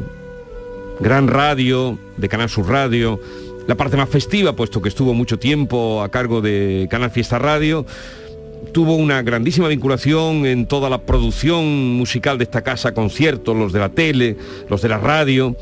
gran 1.01 1.29
radio, 1.29 1.99
de 2.17 2.29
Canal 2.29 2.49
Sur 2.49 2.69
Radio, 2.71 3.21
la 3.67 3.75
parte 3.77 3.97
más 3.97 4.09
festiva, 4.09 4.55
puesto 4.55 4.83
que 4.83 4.89
estuvo 4.89 5.15
mucho 5.15 5.39
tiempo 5.39 6.03
a 6.03 6.11
cargo 6.11 6.41
de 6.41 6.87
Canal 6.91 7.11
Fiesta 7.11 7.39
Radio. 7.39 7.87
Tuvo 8.73 8.97
una 8.97 9.23
grandísima 9.23 9.69
vinculación 9.69 10.47
en 10.47 10.67
toda 10.67 10.91
la 10.91 11.03
producción 11.03 11.95
musical 11.95 12.39
de 12.39 12.45
esta 12.45 12.63
casa, 12.63 12.93
conciertos, 12.93 13.57
los 13.57 13.73
de 13.73 13.79
la 13.79 13.89
tele, 13.89 14.37
los 14.69 14.83
de 14.83 14.89
la 14.89 14.99
radio. 14.99 15.57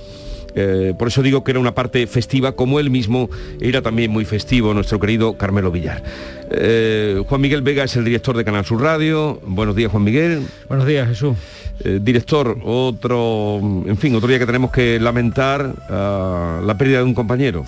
Eh, 0.55 0.95
por 0.99 1.09
eso 1.09 1.23
digo 1.23 1.45
que 1.45 1.53
era 1.53 1.61
una 1.61 1.75
parte 1.75 2.07
festiva, 2.07 2.53
como 2.53 2.79
él 2.81 2.91
mismo 2.91 3.31
era 3.61 3.83
también 3.83 4.11
muy 4.11 4.25
festivo, 4.25 4.75
nuestro 4.75 5.01
querido 5.01 5.37
Carmelo 5.37 5.71
Villar. 5.71 6.03
Eh, 6.51 7.23
Juan 7.29 7.41
Miguel 7.41 7.63
Vega 7.63 7.85
es 7.85 7.97
el 7.97 8.05
director 8.05 8.37
de 8.37 8.45
Canal 8.45 8.65
Sur 8.65 8.83
Radio. 8.83 9.41
Buenos 9.47 9.75
días, 9.75 9.91
Juan 9.91 10.05
Miguel. 10.05 10.43
Buenos 10.69 10.87
días, 10.87 11.09
Jesús. 11.09 11.37
Eh, 11.85 11.99
director, 12.03 12.59
otro, 12.65 13.59
en 13.87 13.97
fin, 13.97 14.15
otro 14.15 14.29
día 14.29 14.39
que 14.39 14.47
tenemos 14.47 14.71
que 14.71 15.01
lamentar 15.01 15.75
ah, 15.89 16.61
la 16.65 16.77
pérdida 16.77 16.99
de 16.99 17.05
un 17.05 17.15
compañero. 17.15 17.65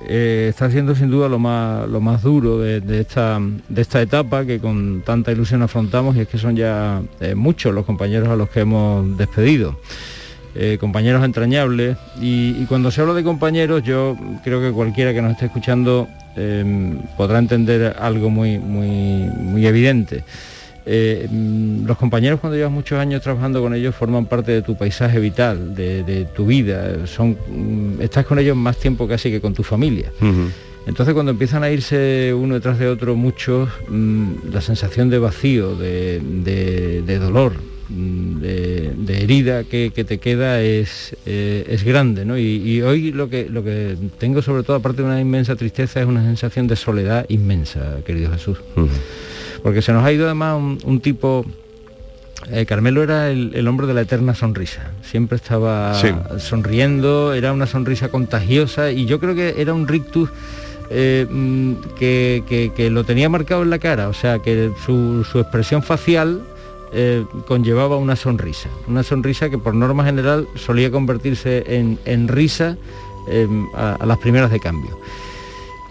Eh, 0.00 0.46
está 0.48 0.70
siendo 0.70 0.94
sin 0.94 1.10
duda 1.10 1.28
lo 1.28 1.38
más, 1.38 1.88
lo 1.88 2.00
más 2.00 2.22
duro 2.22 2.58
de, 2.58 2.80
de 2.80 3.00
esta, 3.00 3.40
de 3.68 3.82
esta 3.82 4.00
etapa 4.00 4.44
que 4.44 4.60
con 4.60 5.02
tanta 5.04 5.32
ilusión 5.32 5.62
afrontamos 5.62 6.16
y 6.16 6.20
es 6.20 6.28
que 6.28 6.38
son 6.38 6.54
ya 6.54 7.02
eh, 7.20 7.34
muchos 7.34 7.74
los 7.74 7.84
compañeros 7.84 8.28
a 8.28 8.36
los 8.36 8.48
que 8.48 8.60
hemos 8.60 9.16
despedido. 9.18 9.78
Eh, 10.54 10.76
compañeros 10.80 11.24
entrañables 11.24 11.96
y, 12.20 12.56
y 12.60 12.64
cuando 12.68 12.90
se 12.90 13.00
habla 13.00 13.14
de 13.14 13.22
compañeros 13.22 13.82
yo 13.84 14.16
creo 14.42 14.60
que 14.60 14.72
cualquiera 14.72 15.12
que 15.12 15.20
nos 15.22 15.32
esté 15.32 15.46
escuchando 15.46 16.08
eh, 16.36 16.96
podrá 17.16 17.38
entender 17.38 17.94
algo 18.00 18.30
muy, 18.30 18.58
muy, 18.58 18.88
muy 19.28 19.66
evidente. 19.66 20.24
Eh, 20.86 21.28
mm, 21.30 21.84
los 21.86 21.98
compañeros 21.98 22.40
cuando 22.40 22.56
llevas 22.56 22.72
muchos 22.72 22.98
años 22.98 23.20
trabajando 23.22 23.60
con 23.60 23.74
ellos 23.74 23.94
forman 23.94 24.24
parte 24.26 24.52
de 24.52 24.62
tu 24.62 24.74
paisaje 24.76 25.20
vital, 25.20 25.74
de, 25.74 26.02
de 26.02 26.24
tu 26.24 26.46
vida, 26.46 27.06
son, 27.06 27.36
mm, 27.50 28.00
estás 28.00 28.24
con 28.24 28.38
ellos 28.38 28.56
más 28.56 28.78
tiempo 28.78 29.06
casi 29.06 29.30
que 29.30 29.40
con 29.40 29.52
tu 29.54 29.62
familia. 29.62 30.10
Entonces 30.86 31.12
cuando 31.12 31.30
empiezan 31.32 31.62
a 31.62 31.70
irse 31.70 32.32
uno 32.34 32.54
detrás 32.54 32.78
de 32.78 32.88
otro 32.88 33.14
muchos, 33.16 33.68
mm, 33.90 34.50
la 34.50 34.62
sensación 34.62 35.10
de 35.10 35.18
vacío, 35.18 35.76
de, 35.76 36.20
de- 36.20 37.02
de 37.02 37.18
dolor, 37.18 37.52
de, 37.88 38.92
de 38.96 39.22
herida 39.22 39.64
que, 39.64 39.92
que 39.94 40.04
te 40.04 40.18
queda 40.18 40.60
es, 40.62 41.16
eh, 41.26 41.64
es 41.68 41.84
grande. 41.84 42.24
¿no? 42.24 42.36
Y, 42.38 42.42
y 42.62 42.82
hoy 42.82 43.12
lo 43.12 43.28
que, 43.28 43.48
lo 43.48 43.62
que 43.64 43.96
tengo 44.18 44.42
sobre 44.42 44.62
todo, 44.62 44.76
aparte 44.76 45.02
de 45.02 45.08
una 45.08 45.20
inmensa 45.20 45.56
tristeza, 45.56 46.00
es 46.00 46.06
una 46.06 46.22
sensación 46.24 46.66
de 46.66 46.76
soledad 46.76 47.26
inmensa, 47.28 47.96
querido 48.04 48.30
Jesús. 48.32 48.58
Porque 49.62 49.82
se 49.82 49.92
nos 49.92 50.04
ha 50.04 50.12
ido 50.12 50.26
además 50.26 50.56
un, 50.58 50.78
un 50.84 51.00
tipo... 51.00 51.44
eh, 52.52 52.64
Carmelo 52.66 53.02
era 53.02 53.30
el, 53.30 53.52
el 53.54 53.66
hombre 53.66 53.86
de 53.86 53.94
la 53.94 54.02
eterna 54.02 54.34
sonrisa. 54.34 54.92
Siempre 55.02 55.36
estaba 55.36 55.94
Sí. 55.94 56.08
sonriendo, 56.38 57.34
era 57.34 57.52
una 57.52 57.66
sonrisa 57.66 58.08
contagiosa 58.08 58.90
y 58.92 59.06
yo 59.06 59.18
creo 59.18 59.34
que 59.34 59.54
era 59.58 59.74
un 59.74 59.88
rictus 59.88 60.30
eh, 60.90 61.26
mm, 61.28 61.72
que, 61.98 62.42
que- 62.48 62.72
que 62.74 62.88
lo 62.90 63.04
tenía 63.04 63.28
marcado 63.28 63.62
en 63.62 63.70
la 63.70 63.78
cara, 63.78 64.08
o 64.08 64.14
sea, 64.14 64.38
que 64.38 64.70
su, 64.86 65.22
su 65.30 65.38
expresión 65.40 65.82
facial 65.82 66.40
eh, 66.92 67.24
conllevaba 67.46 67.96
una 67.96 68.16
sonrisa, 68.16 68.70
una 68.86 69.02
sonrisa 69.02 69.50
que 69.50 69.58
por 69.58 69.74
norma 69.74 70.04
general 70.04 70.48
solía 70.54 70.90
convertirse 70.90 71.64
en, 71.76 71.98
en 72.04 72.28
risa 72.28 72.76
em, 73.28 73.66
a, 73.74 74.04
las 74.06 74.18
primeras 74.18 74.50
de 74.50 74.60
cambio. 74.60 74.98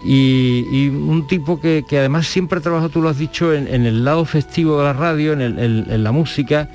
Y, 0.04 0.88
un 0.88 1.26
tipo 1.26 1.60
que, 1.60 1.84
además 1.92 2.26
siempre 2.26 2.58
ha 2.58 2.62
trabajado, 2.62 2.88
tú 2.88 3.02
lo 3.02 3.08
has 3.08 3.18
dicho, 3.18 3.52
en, 3.52 3.68
el 3.68 4.04
lado 4.04 4.24
festivo 4.24 4.78
de 4.78 4.84
la 4.84 4.92
radio, 4.92 5.32
en, 5.32 6.04
la 6.04 6.12
música, 6.12 6.68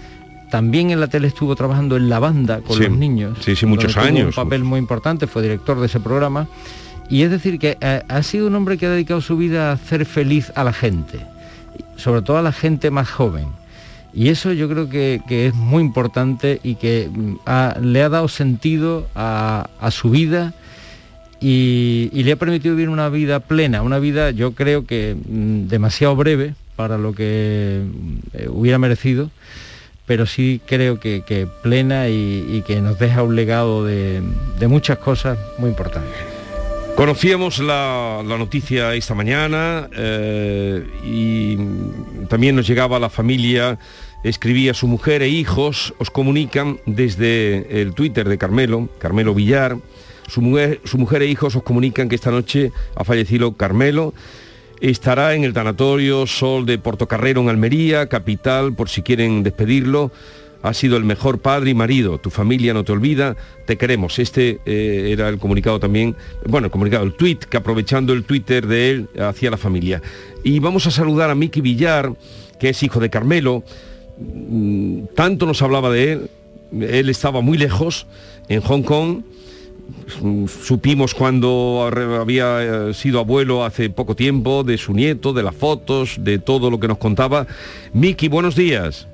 también 0.51 0.91
en 0.91 0.99
la 0.99 1.07
tele 1.07 1.27
estuvo 1.27 1.55
trabajando 1.55 1.95
en 1.95 2.09
la 2.09 2.19
banda 2.19 2.61
con 2.61 2.79
los 2.79 2.91
niños. 2.91 3.37
Sí, 3.41 3.55
sí, 3.55 3.65
muchos 3.65 3.95
años. 3.97 4.37
Un 4.37 4.43
papel 4.43 4.63
muy 4.63 4.77
importante, 4.79 5.25
fue 5.27 5.41
director 5.41 5.79
de 5.79 5.85
ese 5.85 5.99
programa. 5.99 6.47
Y 7.09 7.23
es 7.23 7.31
decir, 7.31 7.59
que 7.59 7.77
ha, 8.07 8.23
sido 8.23 8.47
un 8.47 8.55
hombre 8.55 8.77
que 8.77 8.85
ha 8.85 8.89
dedicado 8.89 9.21
su 9.21 9.37
vida 9.37 9.69
a 9.69 9.73
hacer 9.73 10.05
feliz 10.05 10.51
a 10.55 10.63
la 10.63 10.73
gente, 10.73 11.19
sobre 11.95 12.21
todo 12.21 12.37
a 12.37 12.41
la 12.41 12.51
gente 12.51 12.91
más 12.91 13.09
joven. 13.09 13.62
Y 14.13 14.29
eso 14.29 14.53
yo 14.53 14.69
creo 14.69 14.89
que, 14.89 15.21
es 15.27 15.53
muy 15.55 15.81
importante 15.81 16.59
y 16.63 16.75
que 16.75 17.09
mm, 17.11 17.35
le 17.81 18.03
ha 18.03 18.09
dado 18.09 18.27
sentido 18.27 19.07
a, 19.15 19.67
su 19.91 20.09
vida 20.11 20.53
y, 21.39 22.09
le 22.13 22.31
ha 22.31 22.35
permitido 22.35 22.75
vivir 22.75 22.89
una 22.89 23.09
vida 23.09 23.39
plena, 23.39 23.81
una 23.81 23.99
vida 23.99 24.31
yo 24.31 24.53
creo 24.53 24.85
que 24.85 25.15
mm, 25.15 25.67
demasiado 25.67 26.15
breve 26.15 26.53
para 26.75 26.97
lo 26.97 27.13
que 27.13 27.81
mm, 27.83 28.49
hubiera 28.49 28.77
merecido, 28.77 29.31
pero 30.05 30.25
sí 30.27 30.61
creo 30.65 30.99
que, 30.99 31.47
plena 31.63 32.07
y, 32.09 32.63
que 32.67 32.81
nos 32.81 32.99
deja 32.99 33.23
un 33.23 33.35
legado 33.35 33.83
de 33.85 34.21
muchas 34.67 34.99
cosas 34.99 35.39
muy 35.57 35.69
importantes. 35.69 36.33
Conocíamos 36.95 37.57
la, 37.57 38.21
noticia 38.23 38.93
esta 38.93 39.15
mañana 39.15 39.89
eh, 39.97 40.85
y 41.03 41.57
también 42.27 42.55
nos 42.55 42.67
llegaba 42.67 42.99
la 42.99 43.09
familia, 43.09 43.79
escribía 44.23 44.73
su 44.73 44.87
mujer 44.87 45.21
e 45.21 45.29
hijos, 45.29 45.93
os 45.97 46.09
comunican 46.09 46.79
desde 46.85 47.81
el 47.81 47.93
Twitter 47.93 48.27
de 48.27 48.37
Carmelo, 48.37 48.89
Carmelo 48.99 49.33
Villar, 49.33 49.77
su 50.27 50.41
mujer, 50.41 50.79
su 50.85 50.97
mujer 50.97 51.21
e 51.21 51.27
hijos 51.27 51.55
os 51.55 51.63
comunican 51.63 52.09
que 52.09 52.15
esta 52.15 52.31
noche 52.31 52.71
ha 52.95 53.03
fallecido 53.03 53.53
Carmelo, 53.53 54.13
estará 54.79 55.35
en 55.35 55.43
el 55.43 55.53
tanatorio 55.53 56.25
Sol 56.27 56.65
de 56.65 56.77
Portocarrero 56.77 57.41
en 57.41 57.49
Almería, 57.49 58.07
capital, 58.07 58.73
por 58.73 58.89
si 58.89 59.01
quieren 59.01 59.43
despedirlo 59.43 60.11
has 60.63 60.77
sido 60.77 60.95
el 60.95 61.03
mejor 61.03 61.39
padre 61.39 61.71
y 61.71 61.73
marido, 61.73 62.17
tu 62.17 62.29
familia 62.29 62.73
no 62.73 62.85
te 62.85 62.93
olvida, 62.93 63.35
te 63.65 63.77
queremos. 63.77 64.17
Este 64.17 64.61
eh, 64.65 65.09
era 65.11 65.27
el 65.27 65.37
comunicado 65.37 65.77
también, 65.77 66.15
bueno, 66.47 66.67
el 66.67 66.71
comunicado, 66.71 67.03
el 67.03 67.13
tweet, 67.13 67.39
que 67.49 67.57
aprovechando 67.57 68.13
el 68.13 68.23
Twitter 68.23 68.65
de 68.65 68.89
él 68.89 69.09
hacia 69.19 69.51
la 69.51 69.57
familia. 69.57 70.01
Y 70.41 70.59
vamos 70.59 70.87
a 70.87 70.91
saludar 70.91 71.29
a 71.29 71.35
Miki 71.35 71.59
Villar, 71.59 72.13
que 72.59 72.69
es 72.69 72.81
hijo 72.81 73.01
de 73.01 73.09
Carmelo. 73.09 73.63
Mm, 74.17 75.05
tanto 75.15 75.45
nos 75.45 75.61
hablaba 75.61 75.89
de 75.89 76.13
él, 76.13 76.29
él 76.81 77.09
estaba 77.09 77.41
muy 77.41 77.57
lejos, 77.57 78.07
en 78.47 78.61
Hong 78.61 78.83
Kong, 78.83 79.21
supimos 80.47 81.13
cuando 81.13 81.89
había 82.19 82.89
eh, 82.89 82.93
sido 82.93 83.19
abuelo 83.19 83.65
hace 83.65 83.89
poco 83.89 84.15
tiempo, 84.15 84.63
de 84.63 84.77
su 84.77 84.93
nieto, 84.93 85.33
de 85.33 85.43
las 85.43 85.55
fotos, 85.55 86.17
de 86.19 86.39
todo 86.39 86.69
lo 86.69 86.79
que 86.79 86.87
nos 86.87 86.97
contaba. 86.97 87.47
Miki, 87.93 88.27
buenos 88.27 88.55
días. 88.55 89.07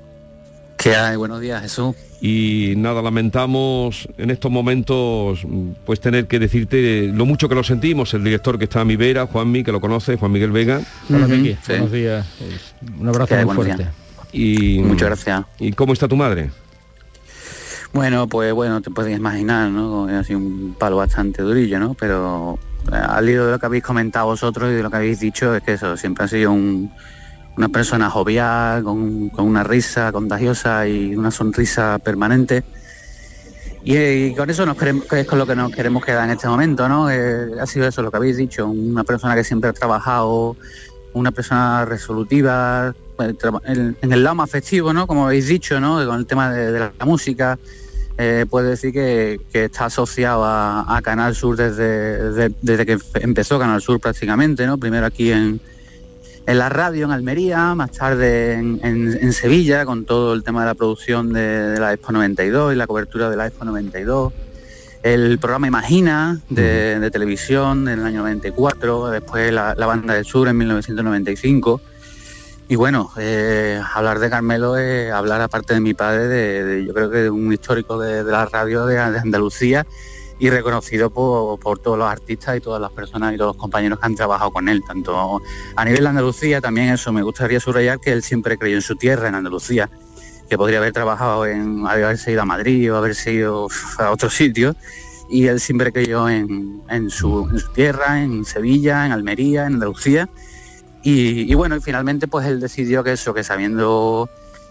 ¿Qué 0.76 0.96
hay? 0.96 1.16
Buenos 1.16 1.40
días, 1.40 1.60
Jesús. 1.62 1.94
Y 2.22 2.74
nada, 2.76 3.02
lamentamos 3.02 4.08
en 4.18 4.30
estos 4.30 4.50
momentos 4.50 5.40
pues 5.84 6.00
tener 6.00 6.26
que 6.26 6.38
decirte 6.38 7.10
lo 7.12 7.24
mucho 7.24 7.48
que 7.48 7.54
lo 7.54 7.64
sentimos, 7.64 8.12
el 8.14 8.24
director 8.24 8.58
que 8.58 8.64
está 8.64 8.82
a 8.82 8.84
mi 8.84 8.96
vera, 8.96 9.26
Juanmi, 9.26 9.62
que 9.62 9.72
lo 9.72 9.80
conoce, 9.80 10.16
Juan 10.16 10.32
Miguel 10.32 10.52
Vega. 10.52 10.82
Hola, 11.08 11.26
Miki. 11.26 11.56
Buenos 11.66 11.92
días. 11.92 12.26
Un 12.98 13.08
abrazo 13.08 13.34
muy 13.46 13.54
fuerte. 13.54 13.86
Y, 14.32 14.78
Muchas 14.80 15.08
gracias. 15.08 15.44
¿Y 15.58 15.72
cómo 15.72 15.92
está 15.92 16.08
tu 16.08 16.16
madre? 16.16 16.50
Bueno, 17.92 18.28
pues 18.28 18.52
bueno, 18.52 18.80
te 18.80 18.90
puedes 18.90 19.16
imaginar, 19.16 19.70
¿no? 19.70 20.06
Ha 20.06 20.22
sido 20.22 20.38
un 20.38 20.76
palo 20.78 20.96
bastante 20.96 21.42
durillo, 21.42 21.80
¿no? 21.80 21.94
Pero 21.94 22.58
eh, 22.92 22.94
al 22.94 23.28
hilo 23.28 23.46
de 23.46 23.52
lo 23.52 23.58
que 23.58 23.66
habéis 23.66 23.82
comentado 23.82 24.26
vosotros 24.26 24.70
y 24.70 24.74
de 24.74 24.82
lo 24.82 24.90
que 24.90 24.96
habéis 24.96 25.18
dicho, 25.18 25.54
es 25.56 25.62
que 25.62 25.72
eso 25.72 25.96
siempre 25.96 26.24
ha 26.24 26.28
sido 26.28 26.52
un, 26.52 26.92
una 27.56 27.68
persona 27.68 28.08
jovial, 28.08 28.84
con, 28.84 29.30
una 29.38 29.64
risa 29.64 30.12
contagiosa 30.12 30.86
y 30.86 31.16
una 31.16 31.30
sonrisa 31.30 31.98
permanente. 31.98 32.62
Y, 33.82 34.34
con 34.34 34.48
eso 34.50 34.64
nos 34.64 34.76
queremos, 34.76 35.10
es 35.12 35.26
con 35.26 35.38
lo 35.38 35.46
que 35.46 35.56
nos 35.56 35.72
queremos 35.72 36.04
quedar 36.04 36.24
en 36.24 36.30
este 36.30 36.46
momento, 36.46 36.88
¿no? 36.88 37.10
Eh, 37.10 37.48
ha 37.60 37.66
sido 37.66 37.88
eso 37.88 38.02
lo 38.02 38.10
que 38.10 38.18
habéis 38.18 38.36
dicho, 38.36 38.68
una 38.68 39.04
persona 39.04 39.34
que 39.34 39.42
siempre 39.42 39.70
ha 39.70 39.72
trabajado, 39.72 40.56
una 41.12 41.30
persona 41.30 41.84
resolutiva, 41.84 42.94
en, 43.64 43.96
el 44.00 44.22
lado 44.22 44.36
más 44.36 44.50
festivo, 44.50 44.92
¿no? 44.92 45.06
Como 45.06 45.26
habéis 45.26 45.48
dicho, 45.48 45.80
¿no? 45.80 46.04
Con 46.06 46.18
el 46.18 46.26
tema 46.26 46.52
de, 46.52 46.78
la, 46.78 46.92
música, 47.04 47.58
eh, 48.16 48.46
puede 48.48 48.70
decir 48.70 48.92
que, 48.92 49.40
está 49.52 49.86
asociado 49.86 50.44
a, 50.44 51.00
Canal 51.02 51.34
Sur 51.34 51.56
desde, 51.56 52.50
desde 52.62 52.86
que 52.86 52.98
empezó 53.14 53.58
Canal 53.58 53.80
Sur 53.80 54.00
prácticamente, 54.00 54.66
¿no? 54.66 54.78
Primero 54.78 55.06
aquí 55.06 55.32
en, 55.32 55.60
en 56.46 56.58
la 56.58 56.68
radio 56.68 57.04
en 57.04 57.12
Almería, 57.12 57.74
más 57.74 57.92
tarde 57.92 58.54
en, 58.54 59.32
Sevilla, 59.32 59.84
con 59.84 60.04
todo 60.04 60.34
el 60.34 60.42
tema 60.42 60.62
de 60.62 60.66
la 60.66 60.74
producción 60.74 61.32
de, 61.32 61.78
la 61.78 61.92
Expo 61.92 62.12
92 62.12 62.72
y 62.72 62.76
la 62.76 62.86
cobertura 62.86 63.30
de 63.30 63.36
la 63.36 63.46
Expo 63.46 63.64
92. 63.64 64.32
El 65.02 65.38
programa 65.38 65.66
Imagina 65.66 66.38
de, 66.50 67.10
televisión 67.10 67.88
en 67.88 68.00
el 68.00 68.04
año 68.04 68.18
94, 68.18 69.08
después 69.08 69.50
la, 69.50 69.74
Banda 69.74 70.12
del 70.12 70.26
Sur 70.26 70.46
en 70.48 70.58
1995. 70.58 71.80
Y 72.68 72.76
bueno, 72.76 73.10
eh, 73.16 73.80
hablar 73.94 74.18
de 74.18 74.28
Carmelo 74.28 74.76
es 74.76 75.10
hablar 75.10 75.40
aparte 75.40 75.72
de 75.72 75.80
mi 75.80 75.94
padre, 75.94 76.28
de, 76.28 76.84
yo 76.84 76.92
creo 76.92 77.10
que 77.10 77.16
de 77.16 77.30
un 77.30 77.50
histórico 77.50 77.98
de, 77.98 78.22
la 78.24 78.44
radio 78.44 78.84
de 78.84 78.98
Andalucía 78.98 79.86
y 80.38 80.50
reconocido 80.50 81.10
por, 81.10 81.78
todos 81.78 81.98
los 81.98 82.06
artistas 82.06 82.58
y 82.58 82.60
todas 82.60 82.80
las 82.80 82.92
personas 82.92 83.34
y 83.34 83.38
todos 83.38 83.54
los 83.54 83.60
compañeros 83.60 83.98
que 83.98 84.06
han 84.06 84.14
trabajado 84.14 84.50
con 84.50 84.68
él, 84.68 84.82
tanto 84.86 85.40
a 85.76 85.84
nivel 85.84 86.02
de 86.02 86.08
Andalucía, 86.08 86.60
también 86.60 86.90
eso, 86.90 87.10
me 87.12 87.22
gustaría 87.22 87.58
subrayar 87.58 88.00
que 88.00 88.12
él 88.12 88.22
siempre 88.22 88.58
creyó 88.58 88.76
en 88.76 88.82
su 88.82 88.96
tierra, 88.96 89.28
en 89.28 89.34
Andalucía, 89.34 89.90
que 90.50 90.58
podría 90.58 90.78
haber 90.78 90.92
trabajado 90.92 91.46
en, 91.46 91.86
haberse 91.86 92.32
ido 92.32 92.42
a 92.42 92.44
Madrid 92.44 92.92
o 92.92 92.96
haberse 92.96 93.32
ido 93.32 93.68
a 93.98 94.10
otro 94.10 94.28
sitio, 94.28 94.76
y 95.30 95.46
él 95.46 95.60
siempre 95.60 95.92
creyó 95.92 96.28
en, 96.28 96.82
su, 97.08 97.48
tierra, 97.74 98.22
en 98.22 98.44
Sevilla, 98.44 99.06
en 99.06 99.12
Almería, 99.12 99.66
en 99.66 99.74
Andalucía, 99.74 100.28
y, 101.02 101.50
y 101.50 101.54
bueno, 101.54 101.76
y 101.76 101.80
finalmente 101.80 102.28
pues 102.28 102.46
él 102.46 102.60
decidió 102.60 103.02
que 103.02 103.12
eso, 103.12 103.32
que 103.32 103.44
sabiendo 103.44 104.28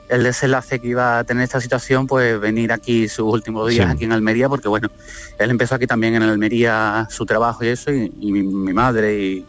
el 0.09 0.23
desenlace 0.23 0.79
que 0.79 0.87
iba 0.87 1.19
a 1.19 1.23
tener 1.23 1.43
esta 1.43 1.61
situación, 1.61 2.07
pues 2.07 2.39
venir 2.39 2.73
aquí 2.73 3.07
sus 3.07 3.31
últimos 3.31 3.69
días 3.69 3.89
aquí 3.89 4.05
en 4.05 4.11
Almería, 4.11 4.49
porque 4.49 4.67
bueno, 4.67 4.89
él 5.37 5.49
empezó 5.51 5.75
aquí 5.75 5.85
también 5.87 6.15
en 6.15 6.23
Almería 6.23 7.07
su 7.09 7.25
trabajo 7.25 7.63
y 7.63 7.67
eso, 7.67 7.91
y, 7.91 8.09
mi, 8.31 8.73
madre 8.73 9.15
y, 9.15 9.45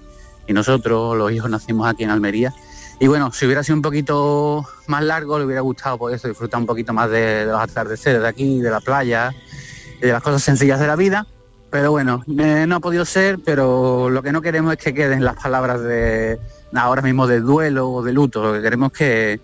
nosotros, 0.49 1.17
los 1.17 1.33
hijos, 1.33 1.49
nacimos 1.49 1.89
aquí 1.89 2.03
en 2.03 2.11
Almería. 2.11 2.53
Y 3.03 3.09
bueno, 3.09 3.33
si 3.33 3.47
hubiera 3.47 3.65
sido 3.65 3.77
un 3.77 3.83
poquito 3.83 4.63
más 4.87 5.03
largo, 5.03 5.39
le 5.39 5.47
hubiera 5.47 5.63
gustado 5.63 5.97
por 5.97 6.13
eso 6.13 6.29
disfrutar 6.29 6.61
un 6.61 6.67
poquito 6.67 6.93
más 6.93 7.11
de, 7.11 7.47
los 7.47 7.59
atardeceres 7.59 8.21
de 8.21 8.29
aquí, 8.29 8.61
de 8.61 8.71
la 8.71 8.81
playa, 8.81 9.35
y 9.97 10.07
de 10.07 10.13
las 10.13 10.23
cosas 10.23 10.43
sencillas 10.43 10.79
de 10.79 10.87
la 10.87 10.97
vida. 10.97 11.27
Pero 11.71 11.93
bueno, 11.93 12.23
eh, 12.39 12.67
no 12.69 12.77
ha 12.77 12.81
podido 12.81 13.07
ser, 13.07 13.39
pero 13.43 14.11
lo 14.11 14.23
que 14.23 14.33
no 14.33 14.43
queremos 14.43 14.75
es 14.75 14.79
que 14.79 14.93
queden 14.93 15.25
las 15.25 15.37
palabras 15.37 15.83
de 15.83 16.39
ahora 16.75 17.01
mismo 17.01 17.27
de 17.27 17.41
duelo 17.41 17.89
o 17.89 18.03
de 18.03 18.13
luto, 18.13 18.43
lo 18.43 18.53
que 18.53 18.61
queremos 18.61 18.93
que 18.93 19.41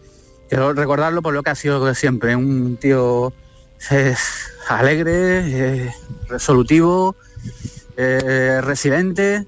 quiero 0.51 0.75
recordarlo 0.75 1.23
por 1.23 1.33
lo 1.33 1.43
que 1.43 1.51
ha 1.51 1.55
sido 1.55 1.95
siempre, 1.95 2.37
un 2.37 2.77
tío 2.77 3.33
alegre, 4.69 5.95
resolutivo, 6.29 7.17
eh, 7.97 8.61
resiliente 8.63 9.47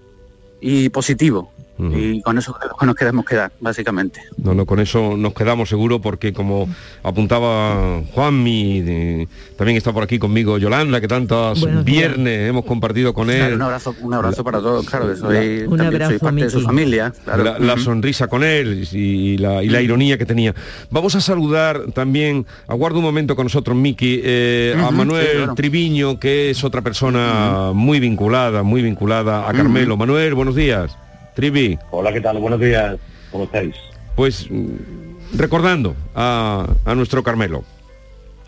y 0.63 0.89
positivo. 0.89 1.53
Y 1.79 2.21
con 2.23 2.37
eso 2.39 2.57
nos 2.83 2.95
queremos 2.97 3.25
quedar, 3.25 3.53
básicamente. 3.61 4.21
No, 4.37 4.53
no, 4.53 4.67
con 4.67 4.81
eso 4.81 5.17
nos 5.17 5.33
quedamos 5.33 5.69
seguro 5.69 6.01
porque 6.01 6.33
como 6.33 6.69
apuntaba 7.03 8.03
Juanmi, 8.13 9.27
también 9.57 9.77
está 9.77 9.93
por 9.93 10.03
aquí 10.03 10.19
conmigo 10.19 10.59
Yolanda, 10.59 11.01
que 11.01 11.09
tantos 11.09 11.67
viernes 11.85 12.51
hemos 12.51 12.65
compartido 12.65 13.15
con 13.15 13.31
él. 13.31 13.55
un 13.55 13.63
abrazo, 13.63 13.95
un 14.01 14.15
abrazo 14.15 14.43
para 14.43 14.59
todos, 14.59 14.87
claro, 14.87 15.09
que 15.09 15.17
soy, 15.17 15.65
un 15.69 15.81
abrazo 15.81 16.19
parte 16.19 16.45
de 16.45 16.51
su 16.51 16.61
familia. 16.63 17.13
La, 17.27 17.77
sonrisa 17.79 18.27
con 18.27 18.43
él 18.43 18.89
y 18.93 19.39
la, 19.39 19.63
ironía 19.63 20.19
que 20.19 20.27
tenía. 20.27 20.55
Vamos 20.91 21.15
a 21.15 21.21
saludar 21.21 21.93
también, 21.95 22.45
aguardo 22.67 22.99
un 22.99 23.05
momento 23.05 23.37
con 23.37 23.45
nosotros, 23.45 23.77
Miki, 23.77 24.21
eh, 24.25 24.75
a 24.77 24.91
Manuel 24.91 25.51
Triviño, 25.55 26.19
que 26.19 26.51
es 26.51 26.65
otra 26.65 26.83
persona 26.83 27.71
muy 27.73 28.01
vinculada, 28.01 28.63
muy 28.63 28.83
vinculada 28.83 29.49
a 29.49 29.53
Carmelo. 29.53 29.97
Manuel, 29.97 30.35
buenos 30.35 30.57
días. 30.57 30.97
Trivi. 31.39 31.79
Hola, 31.93 32.13
¿qué 32.13 32.21
tal? 32.21 32.39
Buenos 32.39 32.59
días. 32.59 32.97
¿Cómo 33.31 33.45
estáis? 33.45 33.77
Pues 34.17 34.51
mm, 34.51 35.37
recordando 35.37 35.95
a, 36.13 36.67
nuestro 36.97 37.23
Carmelo. 37.23 37.63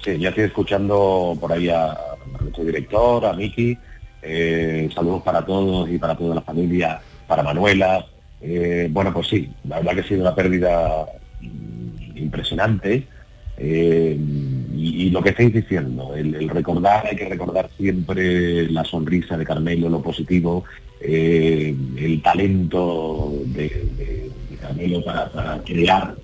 Sí, 0.02 0.18
ya 0.18 0.30
estoy 0.30 0.42
escuchando 0.42 1.38
por 1.40 1.52
ahí 1.52 1.68
a, 1.68 1.96
nuestro 2.40 2.64
director, 2.64 3.26
a 3.26 3.32
Miki. 3.32 3.78
Eh, 4.22 4.90
saludos 4.92 5.22
para 5.22 5.46
todos 5.46 5.88
y 5.88 5.98
para 5.98 6.16
toda 6.16 6.34
la 6.34 6.40
familia, 6.40 7.00
para 7.28 7.44
Manuela. 7.44 8.04
Eh, 8.40 8.88
bueno, 8.90 9.12
pues 9.12 9.28
sí, 9.28 9.48
la 9.68 9.76
verdad 9.76 9.94
que 9.94 10.00
ha 10.00 10.08
sido 10.08 10.22
una 10.22 10.34
pérdida 10.34 11.06
mm, 11.42 12.16
impresionante. 12.16 13.06
Eh, 13.56 14.18
y, 14.74 15.10
lo 15.10 15.22
que 15.22 15.28
estáis 15.28 15.52
diciendo, 15.52 16.16
el, 16.16 16.48
recordar, 16.48 17.06
hay 17.06 17.14
que 17.14 17.28
recordar 17.28 17.70
siempre 17.76 18.68
la 18.68 18.84
sonrisa 18.84 19.36
de 19.36 19.44
Carmelo, 19.44 19.88
lo 19.88 20.02
positivo, 20.02 20.64
eh, 21.02 21.74
el 21.96 22.20
talento 22.20 23.32
de, 23.46 24.30
Carmelo 24.60 25.02
para, 25.02 25.62
crear 25.64 26.14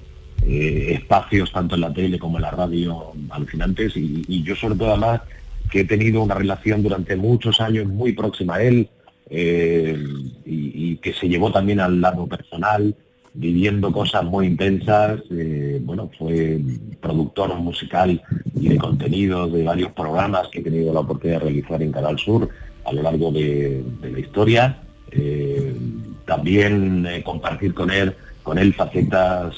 eh, 0.47 0.93
espacios 0.93 1.51
tanto 1.51 1.77
en 1.77 1.81
la 1.81 1.95
tele 1.95 2.19
como 2.19 2.37
en 2.37 2.43
la 2.43 2.51
radio 2.51 3.13
alucinantes 3.31 3.97
y, 3.97 4.43
yo 4.43 4.55
sobre 4.55 4.77
todo 4.77 4.91
además 4.91 5.23
que 5.71 5.81
he 5.81 5.85
tenido 5.85 6.23
una 6.23 6.35
relación 6.35 6.83
durante 6.83 7.17
muchos 7.17 7.59
años 7.63 7.87
muy 7.87 8.13
próxima 8.13 8.57
a 8.57 8.63
él 8.63 8.91
eh, 9.31 9.99
y, 10.45 10.97
que 10.97 11.15
se 11.15 11.29
llevó 11.29 11.51
también 11.51 11.81
al 11.81 12.01
lado 12.01 12.27
personal 12.27 12.95
viviendo 13.33 13.93
cosas 13.93 14.25
muy 14.25 14.47
intensas. 14.47 15.21
Bueno, 15.83 16.11
fue 16.19 16.59
productor 17.01 17.55
musical 17.57 18.23
y 18.55 18.69
de 18.69 18.79
contenido 18.79 19.47
de 19.47 19.63
varios 19.63 19.93
programas 19.93 20.49
que 20.49 20.61
he 20.61 20.63
tenido 20.63 20.93
la 20.93 21.01
oportunidad 21.01 21.41
de 21.41 21.45
realizar 21.45 21.83
en 21.83 21.93
Canal 21.93 22.19
Sur 22.19 22.49
a 22.87 22.93
lo 22.93 23.03
largo 23.03 23.31
de, 23.33 23.83
la 24.03 24.19
historia. 24.19 24.79
Eh, 25.11 25.75
también 26.25 27.07
eh, 27.07 27.23
compartir 27.23 27.75
con 27.75 27.91
él, 27.91 28.15
con 28.43 28.59
él 28.59 28.75
facetas 28.75 29.55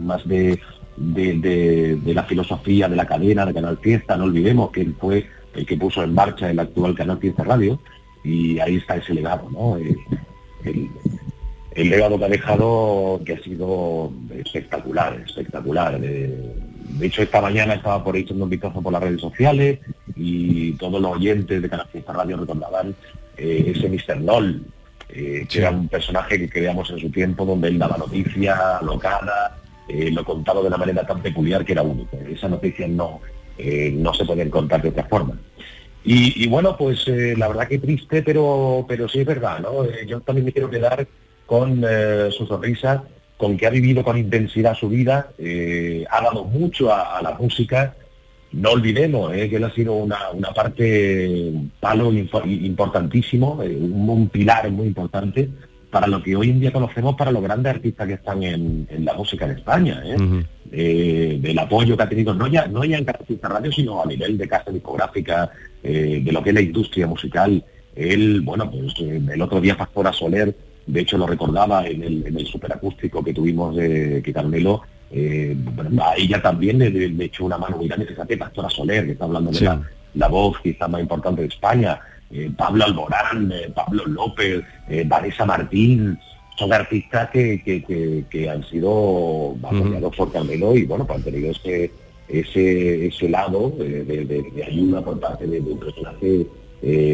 más 0.00 0.26
de, 0.26 0.58
de, 0.96 2.14
la 2.14 2.24
filosofía 2.24 2.88
de 2.88 2.96
la 2.96 3.06
cadena 3.06 3.44
de 3.46 3.54
Canal 3.54 3.78
Fiesta. 3.78 4.16
No 4.16 4.24
olvidemos 4.24 4.70
que 4.70 4.82
él 4.82 4.94
fue 4.98 5.26
el 5.54 5.66
que 5.66 5.76
puso 5.76 6.02
en 6.02 6.14
marcha 6.14 6.50
el 6.50 6.58
actual 6.58 6.94
Canal 6.94 7.18
Fiesta 7.18 7.44
Radio 7.44 7.80
y 8.22 8.58
ahí 8.58 8.76
está 8.76 8.96
ese 8.96 9.14
legado, 9.14 9.48
¿no? 9.50 9.78
el 11.76 11.90
legado 11.90 12.18
que 12.18 12.24
ha 12.24 12.28
dejado 12.28 13.20
que 13.24 13.34
ha 13.34 13.42
sido 13.42 14.10
espectacular, 14.34 15.22
espectacular. 15.24 16.00
De 16.88 17.06
hecho, 17.06 17.22
esta 17.22 17.40
mañana 17.40 17.74
estaba 17.74 18.02
por 18.02 18.14
ahí 18.14 18.22
echando 18.22 18.44
un 18.44 18.50
vistazo 18.50 18.82
por 18.82 18.92
las 18.92 19.02
redes 19.02 19.20
sociales 19.20 19.80
y 20.14 20.72
todos 20.72 21.00
los 21.00 21.16
oyentes 21.16 21.60
de 21.60 21.68
Canal 21.68 21.88
Fiesta 21.88 22.12
Radio 22.12 22.36
recordaban 22.36 22.94
eh, 23.36 23.72
ese 23.74 23.88
Mr. 23.88 24.20
Noll, 24.20 24.62
eh, 25.08 25.46
que 25.48 25.58
era 25.58 25.70
un 25.70 25.88
personaje 25.88 26.38
que 26.38 26.48
creamos 26.48 26.90
en 26.90 26.98
su 26.98 27.10
tiempo, 27.10 27.44
donde 27.44 27.68
él 27.68 27.78
daba 27.78 27.96
noticia 27.96 28.80
locada, 28.82 29.58
eh, 29.88 30.10
lo 30.10 30.24
contaba 30.24 30.60
de 30.60 30.68
una 30.68 30.76
manera 30.76 31.06
tan 31.06 31.20
peculiar 31.22 31.64
que 31.64 31.72
era 31.72 31.82
único. 31.82 32.16
Esa 32.28 32.48
noticia 32.48 32.88
no, 32.88 33.20
no 33.92 34.14
se 34.14 34.24
pueden 34.24 34.50
contar 34.50 34.82
de 34.82 34.90
otra 34.90 35.04
forma. 35.04 35.38
Y, 36.08 36.46
bueno, 36.46 36.76
pues 36.76 37.08
la 37.08 37.48
verdad 37.48 37.66
que 37.66 37.80
triste, 37.80 38.22
pero, 38.22 38.84
pero 38.86 39.08
sí 39.08 39.20
es 39.20 39.26
verdad, 39.26 39.58
¿no? 39.58 39.90
yo 40.06 40.20
también 40.20 40.44
me 40.44 40.52
quiero 40.52 40.70
quedar 40.70 41.04
con 41.46 41.84
eh, 41.88 42.28
su 42.36 42.46
sonrisa, 42.46 43.04
con 43.36 43.56
que 43.56 43.66
ha 43.66 43.70
vivido 43.70 44.02
con 44.02 44.16
intensidad 44.16 44.74
su 44.74 44.88
vida, 44.88 45.30
eh, 45.38 46.04
ha 46.10 46.22
dado 46.22 46.44
mucho 46.44 46.92
a, 46.92 47.20
la 47.22 47.36
música. 47.38 47.94
No 48.52 48.70
olvidemos 48.70 49.34
eh, 49.34 49.50
que 49.50 49.56
él 49.56 49.64
ha 49.64 49.74
sido 49.74 49.94
una, 49.94 50.18
parte, 50.54 51.50
un 51.52 51.70
palo 51.78 52.12
importantísimo, 52.12 53.54
un, 53.54 54.28
pilar 54.28 54.70
muy 54.70 54.86
importante 54.86 55.50
para 55.90 56.06
lo 56.06 56.22
que 56.22 56.34
hoy 56.36 56.50
en 56.50 56.60
día 56.60 56.72
conocemos 56.72 57.14
para 57.14 57.30
los 57.30 57.42
grandes 57.42 57.74
artistas 57.74 58.06
que 58.06 58.14
están 58.14 58.42
en, 58.42 58.86
la 59.00 59.14
música 59.14 59.44
en 59.44 59.52
España. 59.52 60.02
del 60.70 61.58
apoyo 61.58 61.96
que 61.96 62.02
ha 62.02 62.08
tenido, 62.08 62.34
no 62.34 62.46
ya, 62.46 62.66
no 62.66 62.84
ya 62.84 62.98
en 62.98 63.08
Artista 63.08 63.48
Radio, 63.48 63.70
sino 63.70 64.02
a 64.02 64.06
nivel 64.06 64.36
de 64.38 64.48
casa 64.48 64.70
discográfica, 64.70 65.50
de 65.82 66.30
lo 66.32 66.42
que 66.42 66.50
es 66.50 66.54
la 66.54 66.60
industria 66.62 67.06
musical. 67.06 67.62
Él, 67.94 68.40
bueno, 68.42 68.70
pues 68.70 68.94
el 68.98 69.40
otro 69.40 69.60
día 69.60 69.76
Pastora 69.76 70.12
Soler 70.12 70.54
de 70.86 71.00
hecho 71.00 71.18
lo 71.18 71.26
recordaba 71.26 71.86
en 71.86 72.02
el, 72.02 72.26
en 72.26 72.38
el 72.38 72.46
superacústico 72.46 73.22
que 73.22 73.34
tuvimos 73.34 73.74
de 73.76 74.22
que 74.24 74.32
Carmelo, 74.32 74.82
eh, 75.10 75.56
a 76.00 76.14
ella 76.16 76.40
también 76.40 76.78
le, 76.78 77.24
echó 77.24 77.44
una 77.44 77.58
mano 77.58 77.76
muy 77.76 77.88
grande, 77.88 78.06
fíjate, 78.06 78.36
Pastora 78.36 78.70
Soler, 78.70 79.04
que 79.06 79.12
está 79.12 79.24
hablando 79.24 79.50
de 79.50 79.78
la, 80.14 80.28
voz 80.28 80.58
quizá 80.62 80.88
más 80.88 81.00
importante 81.00 81.42
de 81.42 81.48
España, 81.48 82.00
eh, 82.30 82.50
Pablo 82.56 82.84
Alborán, 82.84 83.52
eh, 83.52 83.70
Pablo 83.74 84.04
López, 84.06 84.64
Vanessa 85.06 85.44
Martín, 85.44 86.18
son 86.56 86.72
artistas 86.72 87.30
que, 87.30 87.60
que, 88.30 88.50
han 88.50 88.64
sido 88.64 89.56
apoyados 89.62 90.16
por 90.16 90.32
Carmelo 90.32 90.74
y 90.74 90.86
bueno, 90.86 91.06
pues 91.06 91.18
han 91.18 91.24
tenido 91.24 91.50
ese, 91.50 91.90
ese, 92.28 93.06
ese 93.08 93.28
lado 93.28 93.70
de, 93.78 94.64
ayuda 94.66 95.02
por 95.02 95.20
parte 95.20 95.46
de, 95.46 95.60
un 95.60 95.78
personaje 95.78 96.46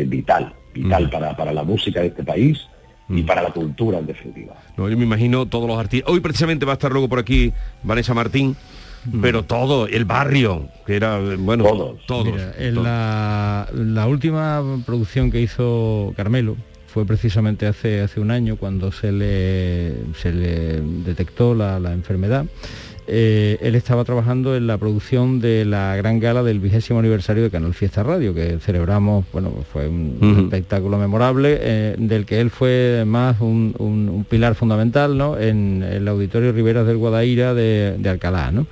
vital, 0.07 0.55
vital 0.73 1.11
para, 1.11 1.37
para 1.37 1.53
la 1.53 1.65
música 1.65 2.01
de 2.01 2.09
este 2.09 2.23
país 2.23 2.69
y 3.13 3.23
mm. 3.23 3.27
para 3.27 3.43
la 3.43 3.51
cultura 3.51 3.99
en 3.99 4.07
definitiva. 4.07 4.55
No, 4.77 4.89
yo 4.89 4.97
me 4.97 5.05
imagino 5.05 5.47
todos 5.47 5.69
los 5.69 5.79
artistas. 5.79 6.11
Hoy 6.11 6.21
precisamente 6.21 6.65
va 6.67 6.73
a 6.73 6.75
estar 6.75 6.91
luego 6.91 7.09
por 7.09 7.19
aquí 7.19 7.53
Vanessa 7.83 8.15
Martín. 8.15 8.57
Mm. 9.05 9.21
Pero 9.21 9.43
todo, 9.43 9.89
el 9.89 10.05
barrio, 10.05 10.69
que 10.87 10.95
era, 10.95 11.19
bueno, 11.19 11.65
todos. 11.65 12.07
todos, 12.07 12.41
en 12.57 12.85
La, 12.85 13.67
la, 13.73 14.07
última 14.07 14.63
producción 14.87 15.33
que 15.33 15.41
hizo 15.41 16.13
Carmelo 16.17 16.57
fue 16.87 17.05
precisamente 17.05 17.67
hace, 17.67 18.01
hace 18.03 18.21
un 18.21 18.31
año 18.31 18.57
cuando 18.57 18.93
se 18.93 19.11
le, 19.11 19.95
se 20.15 20.33
le 20.33 20.81
detectó 20.81 21.53
la, 21.53 21.81
la 21.81 21.93
enfermedad 21.95 22.47
eh, 23.15 23.59
él 23.61 23.75
estaba 23.75 24.05
trabajando 24.05 24.57
en 24.57 24.67
la 24.67 24.79
producción 24.79 25.39
de 25.39 25.67
la 25.67 25.95
gran 25.97 26.19
gala 26.19 26.43
del 26.43 26.61
vigésimo 26.61 26.99
aniversario 26.99 27.43
de 27.43 27.51
Canal 27.51 27.75
Fiesta 27.75 28.03
Radio, 28.03 28.33
que 28.33 28.59
celebramos, 28.59 29.27
bueno, 29.35 29.53
fue 29.71 29.87
un, 29.87 30.45
espectáculo 30.45 30.97
memorable, 30.97 31.59
eh, 31.61 31.95
del 31.99 32.25
que 32.25 32.41
él 32.41 32.49
fue 32.49 33.05
más 33.07 33.39
un, 33.43 34.25
pilar 34.31 34.55
fundamental 34.55 35.19
¿no? 35.19 35.39
en, 35.39 35.83
el 35.83 36.09
Auditorio 36.09 36.53
Riveras 36.53 36.87
del 36.87 36.97
Guadaira 36.97 37.53
de, 37.53 38.01
Alcalá. 38.09 38.51
¿no? 38.51 38.67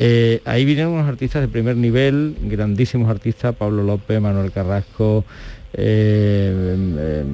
Eh, 0.00 0.40
ahí 0.46 0.64
vinieron 0.64 0.94
unos 0.94 1.08
artistas 1.08 1.40
de 1.40 1.46
primer 1.46 1.76
nivel, 1.76 2.34
grandísimos 2.42 3.08
artistas, 3.08 3.54
Pablo 3.54 3.84
López, 3.84 4.20
Manuel 4.20 4.50
Carrasco, 4.50 5.24
eh, 5.72 7.24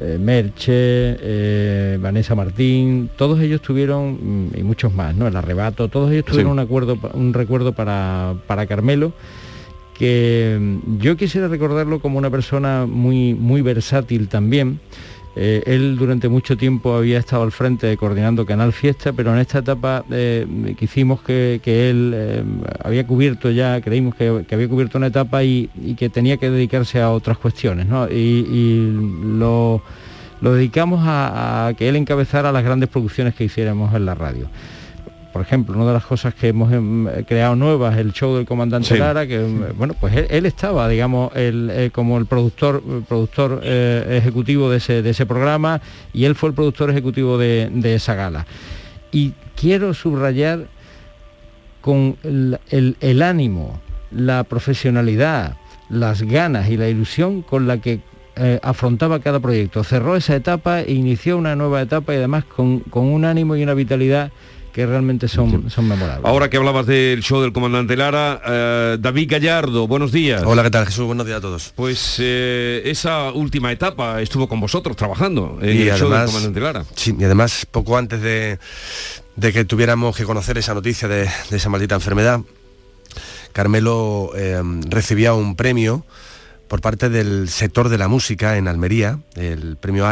eh, 0.00 0.18
Merche, 0.18 1.16
eh, 1.20 1.98
Vanessa 2.00 2.34
Martín, 2.34 3.10
todos 3.16 3.40
ellos 3.40 3.60
tuvieron, 3.60 4.48
mm, 4.48 4.58
y 4.58 4.62
muchos 4.62 4.92
más, 4.92 5.14
¿no? 5.14 5.26
El 5.26 5.36
arrebato, 5.36 5.88
todos 5.88 6.10
ellos 6.10 6.24
tuvieron 6.24 6.52
un 6.52 6.58
acuerdo, 6.58 6.98
un 7.14 7.32
recuerdo 7.32 7.72
para, 7.72 8.34
para 8.46 8.66
Carmelo 8.66 9.12
que 9.94 10.58
mm, 10.60 10.98
yo 10.98 11.16
quisiera 11.16 11.48
recordarlo 11.48 12.00
como 12.00 12.18
una 12.18 12.30
persona 12.30 12.86
muy, 12.86 13.34
muy 13.34 13.62
versátil 13.62 14.28
también, 14.28 14.80
eh, 15.36 15.62
él 15.66 15.96
durante 15.96 16.28
mucho 16.28 16.56
tiempo 16.56 16.94
había 16.94 17.18
estado 17.18 17.42
al 17.42 17.50
frente 17.50 17.96
coordinando 17.96 18.46
Canal 18.46 18.72
Fiesta, 18.72 19.12
pero 19.12 19.32
en 19.32 19.40
esta 19.40 19.58
etapa 19.58 20.04
eh, 20.10 20.46
que, 21.26 21.90
él 21.90 22.12
eh, 22.14 22.44
había 22.82 23.06
cubierto 23.06 23.50
ya, 23.50 23.80
creímos 23.80 24.14
que, 24.14 24.44
había 24.50 24.68
cubierto 24.68 24.98
una 24.98 25.08
etapa 25.08 25.42
y, 25.42 25.68
que 25.98 26.08
tenía 26.08 26.36
que 26.36 26.50
dedicarse 26.50 27.00
a 27.00 27.10
otras 27.10 27.38
cuestiones. 27.38 27.86
Y, 28.12 28.92
lo, 29.24 29.82
dedicamos 30.40 31.00
a, 31.04 31.72
que 31.76 31.88
él 31.88 31.96
encabezara 31.96 32.52
las 32.52 32.62
grandes 32.62 32.88
producciones 32.88 33.34
que 33.34 33.44
hiciéramos 33.44 33.92
en 33.94 34.06
la 34.06 34.14
radio 34.14 34.48
por 35.34 35.42
ejemplo, 35.42 35.74
una 35.74 35.86
de 35.86 35.94
las 35.94 36.04
cosas 36.04 36.32
que 36.32 36.46
hemos 36.46 36.72
em, 36.72 37.08
creado 37.24 37.56
nuevas, 37.56 37.98
el 37.98 38.12
show 38.12 38.36
del 38.36 38.46
comandante 38.46 38.96
Lara, 38.96 39.26
que 39.26 39.44
em, 39.44 39.76
bueno, 39.76 39.96
pues 39.98 40.14
él, 40.30 40.46
estaba, 40.46 40.88
digamos, 40.88 41.32
eh, 41.34 41.90
como 41.92 42.18
el 42.18 42.26
productor, 42.26 42.80
productor 43.08 43.60
eh, 43.64 44.18
ejecutivo 44.22 44.70
de 44.70 44.76
ese, 44.76 45.26
programa 45.26 45.80
y 46.12 46.26
él 46.26 46.36
fue 46.36 46.50
el 46.50 46.54
productor 46.54 46.88
ejecutivo 46.90 47.36
de, 47.36 47.68
esa 47.96 48.14
gala. 48.14 48.46
Y 49.10 49.32
quiero 49.56 49.92
subrayar 49.92 50.68
con 51.80 52.16
el, 52.22 53.22
ánimo, 53.22 53.80
la 54.12 54.44
profesionalidad, 54.44 55.56
las 55.88 56.22
ganas 56.22 56.70
y 56.70 56.76
la 56.76 56.88
ilusión 56.88 57.42
con 57.42 57.66
la 57.66 57.78
que 57.78 57.98
eh, 58.36 58.60
afrontaba 58.62 59.18
cada 59.18 59.40
proyecto. 59.40 59.82
Cerró 59.82 60.14
esa 60.14 60.36
etapa 60.36 60.82
e 60.82 60.92
inició 60.92 61.36
una 61.36 61.56
nueva 61.56 61.82
etapa 61.82 62.14
y 62.14 62.18
además 62.18 62.44
con, 62.44 62.78
con 62.78 63.06
un 63.06 63.24
ánimo 63.24 63.56
y 63.56 63.64
una 63.64 63.74
vitalidad 63.74 64.30
que 64.74 64.84
realmente 64.84 65.28
son, 65.28 65.70
son 65.70 65.86
memorables. 65.86 66.24
Ahora 66.24 66.50
que 66.50 66.56
hablabas 66.56 66.84
del 66.84 67.22
show 67.22 67.40
del 67.40 67.52
comandante 67.52 67.96
Lara, 67.96 68.42
eh, 68.44 68.96
David 68.98 69.30
Gallardo, 69.30 69.86
buenos 69.86 70.10
días. 70.10 70.42
Hola, 70.44 70.64
¿qué 70.64 70.70
tal 70.72 70.84
Jesús? 70.84 71.06
Buenos 71.06 71.26
días 71.26 71.38
a 71.38 71.40
todos. 71.40 71.72
Pues 71.76 72.16
eh, 72.18 72.82
esa 72.84 73.30
última 73.30 73.70
etapa 73.70 74.20
estuvo 74.20 74.48
con 74.48 74.58
vosotros 74.58 74.96
trabajando 74.96 75.60
en 75.62 75.68
el 75.68 75.96
show 75.96 76.10
del 76.10 76.26
comandante 76.26 76.58
Lara. 76.58 76.84
Sí, 76.96 77.14
y 77.16 77.22
además 77.22 77.68
poco 77.70 77.96
antes 77.96 78.20
de, 78.20 78.58
que 79.40 79.64
tuviéramos 79.64 80.16
que 80.16 80.24
conocer 80.24 80.58
esa 80.58 80.74
noticia 80.74 81.06
de, 81.06 81.28
esa 81.52 81.68
maldita 81.68 81.94
enfermedad, 81.94 82.40
Carmelo 83.52 84.32
eh, 84.34 84.60
recibía 84.88 85.34
un 85.34 85.54
premio 85.54 86.04
por 86.66 86.80
parte 86.80 87.10
del 87.10 87.48
sector 87.48 87.90
de 87.90 87.98
la 87.98 88.08
música 88.08 88.56
en 88.56 88.66
Almería, 88.66 89.20
el 89.36 89.76
premio 89.76 90.08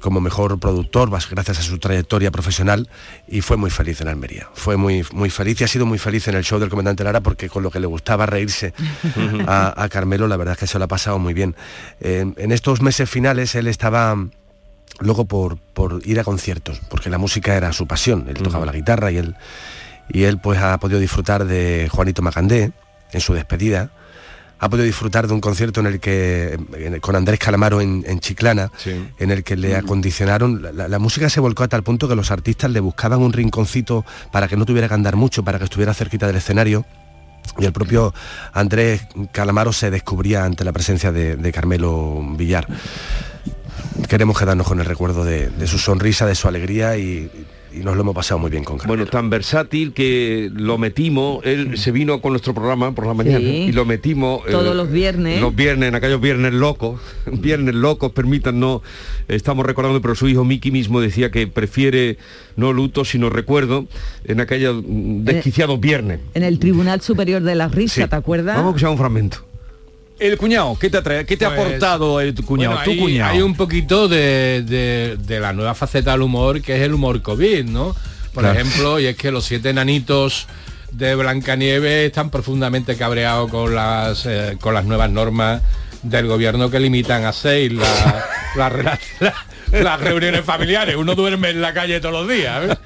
Como 0.00 0.20
mejor 0.20 0.58
productor, 0.58 1.10
gracias 1.10 1.58
a 1.58 1.62
su 1.62 1.78
trayectoria 1.78 2.30
profesional, 2.30 2.88
y 3.28 3.42
fue 3.42 3.56
muy 3.56 3.70
feliz 3.70 4.00
en 4.00 4.08
Almería. 4.08 4.48
Fue 4.54 4.76
muy, 4.76 5.04
muy 5.12 5.30
feliz 5.30 5.60
y 5.60 5.64
ha 5.64 5.68
sido 5.68 5.86
muy 5.86 5.98
feliz 5.98 6.28
en 6.28 6.34
el 6.34 6.44
show 6.44 6.58
del 6.58 6.70
comandante 6.70 7.04
Lara 7.04 7.20
porque 7.20 7.48
con 7.48 7.62
lo 7.62 7.70
que 7.70 7.80
le 7.80 7.86
gustaba 7.86 8.26
reírse 8.26 8.72
a, 9.46 9.88
Carmelo, 9.90 10.28
la 10.28 10.36
verdad 10.36 10.52
es 10.52 10.60
que 10.60 10.66
se 10.66 10.78
lo 10.78 10.86
ha 10.86 10.88
pasado 10.88 11.18
muy 11.18 11.34
bien. 11.34 11.54
en 12.00 12.52
estos 12.52 12.80
meses 12.80 13.08
finales 13.08 13.54
él 13.54 13.66
estaba 13.66 14.16
luego 15.00 15.24
por, 15.24 15.58
por, 15.58 16.00
ir 16.04 16.20
a 16.20 16.24
conciertos, 16.24 16.80
porque 16.88 17.10
la 17.10 17.18
música 17.18 17.54
era 17.54 17.72
su 17.72 17.86
pasión, 17.86 18.26
él 18.28 18.34
tocaba 18.34 18.66
la 18.66 18.72
guitarra 18.72 19.10
y 19.10 19.18
él 19.18 19.36
y 20.08 20.24
él 20.24 20.38
pues 20.38 20.58
ha 20.60 20.78
podido 20.78 21.00
disfrutar 21.00 21.44
de 21.44 21.88
Juanito 21.90 22.22
Macandé 22.22 22.72
en 23.12 23.20
su 23.20 23.32
despedida, 23.34 23.90
ha 24.58 24.68
podido 24.68 24.86
disfrutar 24.86 25.26
de 25.26 25.34
un 25.34 25.40
concierto 25.40 25.80
en 25.80 25.86
el 25.86 26.00
que 26.00 26.58
con 27.00 27.16
Andrés 27.16 27.38
Calamaro 27.38 27.80
en, 27.80 28.20
Chiclana, 28.20 28.70
en 29.18 29.30
el 29.30 29.44
que 29.44 29.56
le 29.56 29.76
acondicionaron, 29.76 30.62
la, 30.74 30.98
música 30.98 31.28
se 31.28 31.40
volcó 31.40 31.64
a 31.64 31.68
tal 31.68 31.82
punto 31.82 32.08
que 32.08 32.14
los 32.14 32.30
artistas 32.30 32.70
le 32.70 32.80
buscaban 32.80 33.20
un 33.20 33.32
rinconcito 33.32 34.04
para 34.32 34.48
que 34.48 34.56
no 34.56 34.64
tuviera 34.64 34.88
que 34.88 34.94
andar 34.94 35.16
mucho, 35.16 35.44
para 35.44 35.58
que 35.58 35.64
estuviera 35.64 35.92
cerquita 35.94 36.26
del 36.26 36.36
escenario. 36.36 36.84
Y 37.58 37.66
el 37.66 37.72
propio 37.72 38.14
Andrés 38.54 39.06
Calamaro 39.30 39.72
se 39.72 39.90
descubría 39.90 40.44
ante 40.44 40.64
la 40.64 40.72
presencia 40.72 41.12
de, 41.12 41.52
Carmelo 41.52 42.24
Villar. 42.36 42.66
Queremos 44.08 44.38
quedarnos 44.38 44.66
con 44.66 44.80
el 44.80 44.86
recuerdo 44.86 45.24
de, 45.24 45.50
de 45.50 45.66
su 45.66 45.78
sonrisa, 45.78 46.26
de 46.26 46.34
su 46.34 46.48
alegría 46.48 46.96
y, 46.96 47.30
y 47.74 47.82
nos 47.82 47.96
lo 47.96 48.02
hemos 48.02 48.14
pasado 48.14 48.38
muy 48.38 48.50
bien 48.50 48.64
con 48.64 48.78
Carmelo. 48.78 48.96
Bueno, 48.96 49.10
tan 49.10 49.30
versátil 49.30 49.92
que 49.92 50.50
lo 50.54 50.78
metimos, 50.78 51.44
él 51.44 51.76
se 51.76 51.90
vino 51.90 52.20
con 52.20 52.32
nuestro 52.32 52.54
programa 52.54 52.94
por 52.94 53.06
la 53.06 53.14
mañana 53.14 53.40
y 53.40 53.72
lo 53.72 53.84
metimos... 53.84 54.42
Eh, 54.46 54.52
Todos 54.52 54.76
los 54.76 54.90
viernes. 54.90 55.40
Los 55.40 55.54
viernes, 55.54 55.88
en 55.88 55.94
aquellos 55.94 56.20
viernes 56.20 56.52
locos, 56.52 57.00
viernes 57.26 57.74
locos, 57.74 58.12
permítanos, 58.12 58.82
estamos 59.28 59.66
recordando, 59.66 60.00
pero 60.00 60.14
su 60.14 60.28
hijo 60.28 60.44
Miki 60.44 60.70
mismo 60.70 61.00
decía 61.00 61.30
que 61.30 61.46
prefiere 61.46 62.18
no 62.56 62.72
luto, 62.72 63.04
sino 63.04 63.30
recuerdo, 63.30 63.86
en 64.24 64.40
aquellos 64.40 64.82
desquiciados 64.86 65.80
viernes. 65.80 66.20
En 66.34 66.42
el 66.44 66.58
Tribunal 66.58 67.00
Superior 67.00 67.42
de 67.42 67.54
la 67.54 67.68
Risa, 67.68 68.06
¿te 68.06 68.16
acuerdas? 68.16 68.56
Vamos 68.56 68.74
a 68.74 68.76
escuchar 68.76 68.90
un 68.90 68.98
fragmento. 68.98 69.53
El 70.18 70.38
cuñado, 70.38 70.76
¿qué 70.78 70.90
te, 70.90 71.02
trae, 71.02 71.26
qué 71.26 71.36
te 71.36 71.44
ha 71.44 71.54
pues, 71.54 71.60
aportado 71.60 72.20
el 72.20 72.34
cuñado? 72.34 72.78
tu 72.84 72.96
cuñado. 72.96 73.32
Hay 73.32 73.42
un 73.42 73.56
poquito 73.56 74.06
de, 74.06 75.18
la 75.28 75.52
nueva 75.52 75.74
faceta 75.74 76.12
del 76.12 76.22
humor, 76.22 76.62
que 76.62 76.76
es 76.76 76.82
el 76.82 76.94
humor 76.94 77.20
COVID, 77.20 77.64
¿no? 77.64 77.96
Por 78.32 78.44
ejemplo, 78.44 78.98
y 79.00 79.06
es 79.06 79.16
que 79.16 79.30
los 79.30 79.44
siete 79.44 79.72
nanitos 79.72 80.46
de 80.92 81.14
Blancanieves 81.14 82.06
están 82.06 82.30
profundamente 82.30 82.96
cabreados 82.96 83.50
con 83.50 83.74
las, 83.74 84.26
eh, 84.26 84.56
con 84.60 84.74
las 84.74 84.84
nuevas 84.84 85.10
normas 85.10 85.62
del 86.02 86.26
gobierno 86.26 86.70
que 86.70 86.78
limitan 86.78 87.24
a 87.24 87.32
seis 87.32 87.72
las 88.56 90.00
reuniones 90.00 90.44
familiares. 90.44 90.96
Uno 90.96 91.14
duerme 91.14 91.50
en 91.50 91.60
la 91.60 91.74
calle 91.74 92.00
todos 92.00 92.14
los 92.14 92.28
días. 92.28 92.78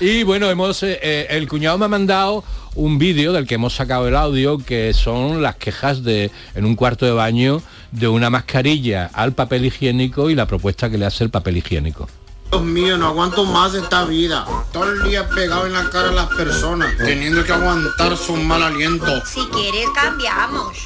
Y 0.00 0.24
bueno, 0.24 0.50
hemos 0.50 0.82
eh, 0.82 0.98
eh, 1.00 1.26
el 1.30 1.46
cuñado 1.48 1.78
me 1.78 1.84
ha 1.84 1.88
mandado 1.88 2.44
un 2.74 2.98
vídeo 2.98 3.32
del 3.32 3.46
que 3.46 3.56
hemos 3.56 3.74
sacado 3.74 4.08
el 4.08 4.16
audio 4.16 4.58
que 4.58 4.92
son 4.94 5.42
las 5.42 5.56
quejas 5.56 6.02
de 6.02 6.30
en 6.54 6.64
un 6.64 6.74
cuarto 6.74 7.04
de 7.04 7.12
baño 7.12 7.62
de 7.90 8.08
una 8.08 8.30
mascarilla 8.30 9.10
al 9.12 9.32
papel 9.32 9.66
higiénico 9.66 10.30
y 10.30 10.34
la 10.34 10.46
propuesta 10.46 10.90
que 10.90 10.98
le 10.98 11.06
hace 11.06 11.24
el 11.24 11.30
papel 11.30 11.58
higiénico. 11.58 12.08
Dios 12.50 12.64
mío, 12.64 12.98
no 12.98 13.06
aguanto 13.06 13.46
más 13.46 13.72
esta 13.72 14.04
vida. 14.04 14.44
Todo 14.74 14.84
el 14.92 15.04
día 15.04 15.26
pegado 15.26 15.66
en 15.66 15.72
la 15.72 15.88
cara 15.88 16.10
a 16.10 16.12
las 16.12 16.26
personas, 16.26 16.94
teniendo 16.98 17.42
que 17.44 17.52
aguantar 17.52 18.14
su 18.14 18.36
mal 18.36 18.62
aliento. 18.62 19.24
Si 19.24 19.40
quieres, 19.46 19.86
cambiamos. 19.94 20.76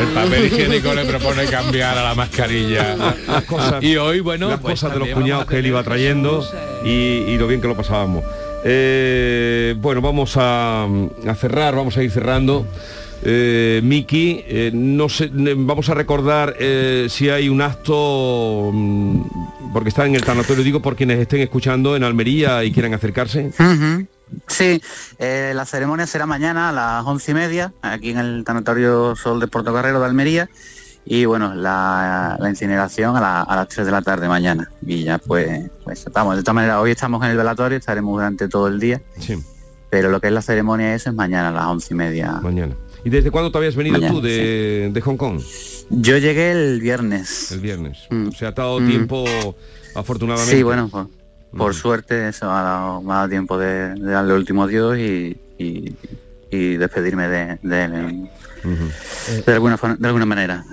El 0.00 0.06
papel 0.14 0.44
higiénico 0.46 0.94
le 0.94 1.06
propone 1.06 1.46
cambiar 1.46 1.98
a 1.98 2.04
la 2.04 2.14
mascarilla. 2.14 2.96
y 3.80 3.96
hoy, 3.96 4.20
bueno, 4.20 4.48
las 4.48 4.60
pues 4.60 4.80
cosas 4.80 4.92
de 4.92 5.00
los 5.00 5.08
cuñados 5.08 5.46
que 5.46 5.58
él 5.58 5.66
iba 5.66 5.82
trayendo 5.82 6.48
y, 6.84 6.88
y 6.88 7.36
lo 7.36 7.48
bien 7.48 7.60
que 7.60 7.66
lo 7.66 7.76
pasábamos. 7.76 8.22
Eh, 8.64 9.74
bueno, 9.78 10.00
vamos 10.00 10.34
a, 10.36 10.88
cerrar, 11.38 11.76
vamos 11.76 11.96
a 11.98 12.02
ir 12.02 12.10
cerrando. 12.10 12.66
Eh, 13.22 13.80
Miki, 13.82 14.42
eh, 14.46 14.70
no 14.72 15.08
sé, 15.08 15.30
vamos 15.32 15.88
a 15.88 15.94
recordar 15.94 16.56
eh, 16.58 17.06
si 17.08 17.30
hay 17.30 17.48
un 17.48 17.62
acto, 17.62 18.70
mm, 18.72 19.72
porque 19.72 19.90
está 19.90 20.06
en 20.06 20.14
el 20.14 20.24
tanatorio, 20.24 20.64
digo, 20.64 20.80
por 20.80 20.96
quienes 20.96 21.18
estén 21.20 21.40
escuchando 21.40 21.96
en 21.96 22.04
Almería 22.04 22.64
y 22.64 22.72
quieran 22.72 22.94
acercarse. 22.94 23.50
Sí, 24.48 24.80
la 25.18 25.64
ceremonia 25.64 26.06
será 26.06 26.26
mañana 26.26 26.70
a 26.70 26.72
las 26.72 27.06
once 27.06 27.30
y 27.30 27.34
media, 27.34 27.72
aquí 27.82 28.10
en 28.10 28.18
el 28.18 28.44
tanatorio 28.44 29.14
Sol 29.14 29.40
de 29.40 29.46
Portocarrero 29.46 30.00
de 30.00 30.06
Almería 30.06 30.48
y 31.06 31.24
bueno, 31.26 31.54
la, 31.54 32.38
incineración 32.48 33.16
a, 33.16 33.46
las 33.48 33.68
3 33.68 33.86
de 33.86 33.92
la 33.92 34.02
tarde 34.02 34.28
mañana. 34.28 34.70
Y 34.86 35.04
ya 35.04 35.18
pues, 35.18 35.70
pues 35.84 36.06
estamos. 36.06 36.36
De 36.36 36.42
todas 36.42 36.54
maneras, 36.54 36.78
hoy 36.80 36.92
estamos 36.92 37.22
en 37.24 37.30
el 37.30 37.36
velatorio, 37.36 37.76
estaremos 37.76 38.14
durante 38.14 38.48
todo 38.48 38.68
el 38.68 38.80
día. 38.80 39.02
Sí. 39.18 39.36
Pero 39.90 40.10
lo 40.10 40.20
que 40.20 40.28
es 40.28 40.32
la 40.32 40.42
ceremonia 40.42 40.94
eso 40.94 41.10
es 41.10 41.16
mañana 41.16 41.50
a 41.50 41.52
las 41.52 41.66
once 41.66 41.92
y 41.92 41.96
media. 41.96 42.40
Mañana. 42.42 42.74
¿Y 43.04 43.10
desde 43.10 43.30
cuándo 43.30 43.52
te 43.52 43.58
habías 43.58 43.76
venido 43.76 44.00
tú 44.00 44.20
de, 44.22 45.00
Hong 45.04 45.16
Kong? 45.16 45.40
Yo 45.90 46.16
llegué 46.16 46.52
el 46.52 46.80
viernes. 46.80 47.52
El 47.52 47.60
viernes. 47.60 47.98
Mm. 48.08 48.30
Se 48.30 48.46
ha 48.46 48.52
dado 48.52 48.78
tiempo, 48.78 49.24
afortunadamente. 49.94 50.56
Sí, 50.56 50.62
bueno, 50.62 50.88
por, 51.54 51.70
mm. 51.70 51.74
suerte 51.74 52.28
eso 52.28 52.50
ha 52.50 52.62
dado, 52.62 53.02
me 53.02 53.12
ha 53.12 53.16
dado 53.16 53.28
tiempo 53.28 53.58
de, 53.58 53.94
darle 54.00 54.32
el 54.32 54.38
último 54.38 54.62
adiós 54.62 54.96
y, 54.98 55.36
y, 55.58 56.76
despedirme 56.76 57.28
de, 57.28 57.58
él 57.62 58.28
de, 59.46 59.52
alguna, 59.52 59.78
de 59.98 60.06
alguna 60.08 60.26
manera. 60.26 60.64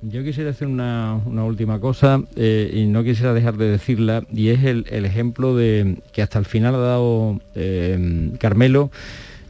Yo 0.00 0.22
quisiera 0.22 0.50
hacer 0.50 0.68
una, 0.68 1.20
última 1.26 1.80
cosa 1.80 2.20
eh, 2.36 2.70
y 2.72 2.86
no 2.86 3.02
quisiera 3.02 3.34
dejar 3.34 3.56
de 3.56 3.68
decirla 3.68 4.22
y 4.32 4.50
es 4.50 4.62
el, 4.64 4.86
ejemplo 5.04 5.56
de 5.56 5.98
que 6.12 6.22
hasta 6.22 6.38
el 6.38 6.44
final 6.44 6.76
ha 6.76 6.78
dado 6.78 7.40
eh, 7.56 8.30
Carmelo 8.38 8.92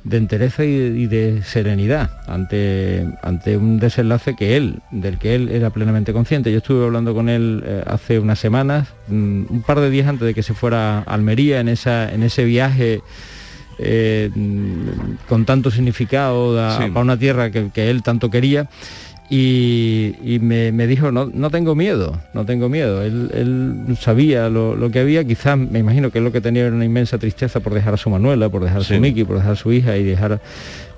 de 0.05 0.17
entereza 0.17 0.65
y 0.65 1.07
de, 1.07 1.43
serenidad 1.43 2.11
ante, 2.27 3.07
ante 3.23 3.59
un 3.59 3.79
desenlace 3.79 4.37
que 4.37 4.57
él, 4.57 4.81
del 4.91 5.19
que 5.19 5.35
él 5.35 5.51
era 5.51 5.69
plenamente 5.69 6.15
consciente. 6.15 6.51
Yo 6.51 6.59
estuve 6.59 6.85
hablando 6.85 7.13
con 7.13 7.29
él 7.29 7.63
eh, 7.67 7.83
hace 7.87 8.19
unas 8.19 8.39
semanas, 8.39 8.89
mm, 9.09 9.45
un 9.51 9.63
par 9.67 9.81
de 9.81 9.91
días 9.91 10.07
antes 10.07 10.27
de 10.27 10.33
que 10.33 10.43
se 10.43 10.55
fuera 10.55 11.01
a 11.01 11.03
Almería 11.03 11.61
en, 11.61 11.69
esa, 11.69 12.11
en 12.11 12.23
ese 12.23 12.45
viaje 12.45 13.03
eh, 13.79 14.31
con 15.29 15.45
tanto 15.45 15.71
significado 15.71 16.57
para 16.57 17.01
una 17.01 17.19
tierra 17.19 17.51
que, 17.51 17.91
él 17.91 18.03
tanto 18.03 18.31
quería. 18.31 18.69
Y, 19.31 20.39
me, 20.41 20.87
dijo, 20.87 21.13
no, 21.13 21.27
no 21.27 21.51
tengo 21.51 21.75
miedo, 21.75 22.19
no 22.33 22.47
tengo 22.47 22.69
miedo. 22.69 23.03
Él, 23.03 23.97
sabía 24.01 24.49
lo, 24.49 24.91
que 24.91 25.01
había, 25.01 25.25
quizás 25.25 25.59
me 25.59 25.79
imagino 25.79 26.11
que 26.11 26.19
es 26.19 26.25
lo 26.25 26.33
que 26.33 26.41
tenía 26.41 26.67
era 26.67 26.75
una 26.75 26.85
inmensa 26.85 27.19
tristeza 27.19 27.61
por 27.61 27.75
dejar 27.75 27.95
a 27.95 27.97
su 27.99 28.11
Manuela, 28.11 28.49
por 28.49 28.65
dejar 28.65 28.81
a 28.81 28.85
su 28.85 28.95
Miki, 28.95 29.25
por 29.25 29.37
dejar 29.37 29.53
a 29.53 29.57
su 29.57 29.73
hija 29.73 29.97
y 29.97 30.05
dejar 30.05 30.41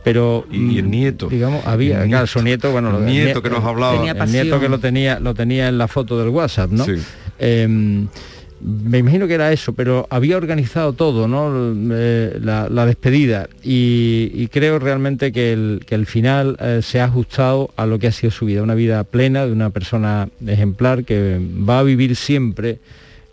pero 0.03 0.47
y, 0.51 0.79
el 0.79 0.87
mm, 0.87 0.91
nieto. 0.91 1.29
digamos 1.29 1.67
había 1.67 2.05
claro, 2.07 2.27
su 2.27 2.43
nieto 2.43 2.73
bueno 2.73 2.97
el 2.97 3.05
nieto 3.05 3.43
que 3.43 3.51
nos 3.51 3.63
hablaba. 3.63 3.95
el 3.95 4.33
nieto 4.33 4.59
que 4.59 4.69
lo 4.71 4.79
tenía 4.79 5.21
lo 5.21 5.35
tenía 5.35 5.69
en 5.69 5.77
la 5.77 5.89
foto 5.89 6.19
del 6.19 6.31
WhatsApp 6.31 6.71
no 6.71 6.87
em, 7.39 8.09
me 8.61 8.99
imagino 8.99 9.27
que 9.27 9.35
era 9.35 9.53
eso, 9.53 9.73
pero 9.73 10.07
había 10.11 10.37
organizado 10.37 10.93
todo, 10.93 11.27
¿no? 11.27 11.75
Eh, 11.95 12.39
la, 12.43 12.87
despedida 12.87 13.49
y, 13.63 14.49
creo 14.49 14.79
realmente 14.79 15.33
que 15.33 15.53
el, 15.53 16.07
final 16.07 16.57
eh, 16.61 16.81
se 16.83 17.01
ha 17.01 17.05
ajustado 17.05 17.71
a 17.77 17.87
lo 17.87 17.99
que 17.99 18.09
ha 18.09 18.13
sido 18.13 18.31
su 18.31 18.47
vida, 18.47 18.63
una 18.63 18.75
vida 18.75 19.05
plena 19.05 19.47
de 19.47 19.53
una 19.53 19.71
persona 19.71 20.29
ejemplar 20.47 21.05
que 21.05 21.41
va 21.69 21.79
a 21.79 21.83
vivir 21.83 22.17
siempre 22.17 22.79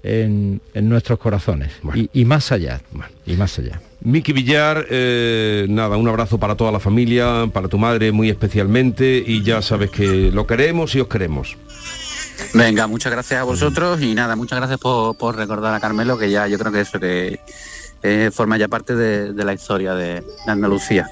en, 0.03 0.61
nuestros 0.75 1.19
corazones 1.19 1.71
y, 2.13 2.25
más 2.25 2.51
allá, 2.51 2.82
y 3.25 3.34
más 3.34 3.59
allá. 3.59 3.82
Miki 4.01 4.32
Villar, 4.32 4.86
eh, 4.89 5.65
nada, 5.69 5.97
un 5.97 6.07
abrazo 6.07 6.39
para 6.39 6.55
toda 6.55 6.71
la 6.71 6.80
familia, 6.80 7.49
para 7.51 7.67
tu 7.67 7.78
madre 7.78 8.11
muy 8.11 8.30
especialmente 8.30 9.23
y 9.25 9.43
ya 9.43 9.61
sabes 9.61 9.89
que 9.89 10.32
lo 10.32 10.45
queremos 10.47 10.95
y 10.95 11.01
os 11.01 11.07
queremos. 11.07 11.57
Venga, 12.54 12.88
muchas 12.88 13.12
gracias 13.12 13.40
a 13.40 13.44
vosotros 13.44 14.02
y 14.02 14.16
nada, 14.16 14.36
muchas 14.36 14.60
gracias 14.60 14.80
por, 14.80 15.36
recordar 15.36 15.74
a 15.74 15.80
Carmelo, 15.80 16.18
que 16.18 16.30
ya 16.30 16.48
yo 16.48 16.58
creo 16.58 16.72
que 16.72 16.82
eso 16.82 17.00
que 17.00 17.40
forma 18.32 18.58
ya 18.58 18.68
parte 18.68 18.96
de, 18.96 19.44
la 19.44 19.54
historia 19.54 19.94
de, 19.94 20.24
Andalucía. 20.48 21.08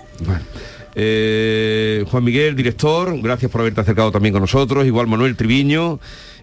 Eh, 0.96 2.06
Juan 2.10 2.24
Miguel, 2.24 2.56
director, 2.56 3.20
gracias 3.22 3.52
por 3.52 3.62
haberte 3.62 3.82
acercado 3.82 4.12
también 4.12 4.34
con 4.34 4.42
nosotros, 4.42 4.86
igual 4.86 5.08
Manuel 5.08 5.36
Triviño 5.36 6.00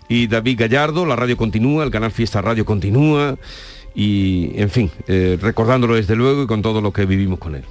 y 0.08 0.26
David 0.26 0.60
Gallardo, 0.60 1.06
la 1.06 1.16
radio 1.16 1.36
continúa, 1.36 1.84
el 1.84 1.90
canal 1.90 2.12
Fiesta 2.12 2.42
Radio 2.42 2.66
continúa 2.66 3.38
y, 3.94 4.52
en 4.60 4.70
fin, 4.70 4.90
eh, 5.06 5.38
recordándolo 5.40 5.94
desde 5.94 6.16
luego 6.16 6.42
y 6.42 6.46
con 6.46 6.60
todo 6.60 6.80
lo 6.80 6.92
que 6.92 7.06
vivimos 7.06 7.38
con 7.38 7.54
él. 7.54 7.64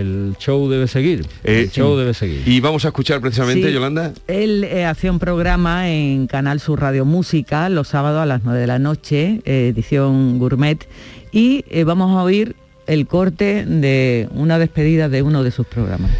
El 0.00 0.34
show 0.38 0.68
debe 0.68 0.88
seguir. 0.88 1.26
el 1.44 1.70
show 1.70 1.96
debe 1.96 2.14
seguir. 2.14 2.42
Y 2.46 2.60
vamos 2.60 2.84
a 2.84 2.88
escuchar 2.88 3.20
precisamente, 3.20 3.72
Yolanda. 3.72 4.12
Él 4.26 4.64
eh, 4.64 4.84
hacía 4.84 5.12
un 5.12 5.18
programa 5.18 5.90
en 5.90 6.26
Canal 6.26 6.60
Sur 6.60 6.80
Radio 6.80 7.04
Música 7.04 7.68
los 7.68 7.88
sábados 7.88 8.22
a 8.22 8.26
las 8.26 8.44
9 8.44 8.60
de 8.60 8.66
la 8.66 8.78
noche, 8.78 9.40
eh, 9.44 9.68
edición 9.68 10.38
gourmet, 10.38 10.86
y 11.32 11.64
eh, 11.70 11.84
vamos 11.84 12.10
a 12.18 12.22
oír 12.22 12.56
el 12.86 13.06
corte 13.06 13.64
de 13.64 14.28
una 14.32 14.58
despedida 14.58 15.08
de 15.08 15.22
uno 15.22 15.42
de 15.42 15.50
sus 15.50 15.66
programas. 15.66 16.10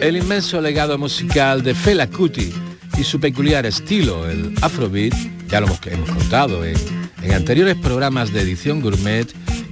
El 0.00 0.16
inmenso 0.16 0.60
legado 0.60 0.98
musical 0.98 1.62
de 1.62 1.74
Fela 1.74 2.08
Kuti 2.08 2.52
y 2.98 3.04
su 3.04 3.20
peculiar 3.20 3.66
estilo, 3.66 4.28
el 4.28 4.54
Afrobeat, 4.62 5.14
ya 5.48 5.60
lo 5.60 5.66
hemos, 5.66 5.80
hemos 5.86 6.10
contado 6.10 6.64
en, 6.64 6.76
en 7.22 7.32
anteriores 7.32 7.76
programas 7.76 8.32
de 8.32 8.42
edición 8.42 8.80
gourmet, 8.80 9.26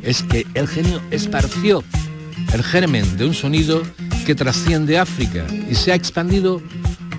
es 0.07 0.23
que 0.23 0.47
el 0.55 0.67
genio 0.67 1.03
esparció 1.11 1.85
el 2.55 2.63
germen 2.63 3.17
de 3.19 3.27
un 3.27 3.35
sonido 3.35 3.83
que 4.25 4.35
trasciende 4.35 4.99
África 4.99 5.47
y 5.69 5.75
se 5.75 5.93
ha 5.93 5.95
expandido 5.95 6.63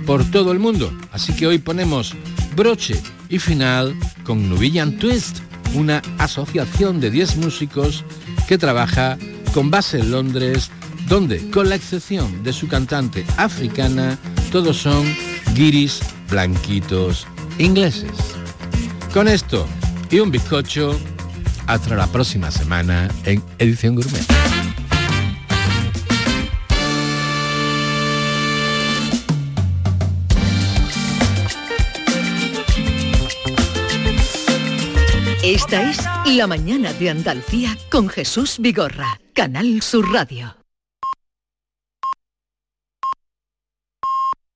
por 0.05 0.23
todo 0.31 0.51
el 0.51 0.59
mundo. 0.59 0.91
Así 1.11 1.33
que 1.33 1.45
hoy 1.45 1.59
ponemos 1.59 2.15
broche 2.55 2.99
y 3.29 3.39
final 3.39 3.95
con 4.23 4.49
Nubian 4.49 4.97
Twist. 4.97 5.39
una 5.73 6.01
asociación 6.17 7.01
de 7.01 7.11
10 7.11 7.37
músicos 7.37 8.05
que 8.47 8.57
trabaja 8.57 9.17
con 9.53 9.69
base 9.69 9.99
en 9.99 10.11
Londres, 10.11 10.71
donde, 11.09 11.49
con 11.51 11.67
la 11.67 11.75
excepción 11.75 12.41
de 12.41 12.53
su 12.53 12.69
cantante 12.69 13.25
africana, 13.35 14.17
todos 14.49 14.77
son 14.77 15.05
guiris 15.55 15.99
blanquitos 16.29 17.27
ingleses. 17.59 18.11
Con 19.13 19.27
esto 19.27 19.67
y 20.09 20.19
un 20.19 20.31
bizcocho, 20.31 20.97
hasta 21.67 21.95
la 21.95 22.07
próxima 22.07 22.49
semana 22.49 23.09
en 23.25 23.43
Edición 23.59 23.95
Gourmet. 23.95 24.25
Esta 35.43 35.89
es 35.89 35.99
La 36.25 36.45
Mañana 36.45 36.91
de 36.93 37.09
Andalucía 37.09 37.77
con 37.89 38.09
Jesús 38.09 38.57
Vigorra, 38.59 39.19
Canal 39.33 39.81
Sur 39.81 40.11
Radio. 40.11 40.66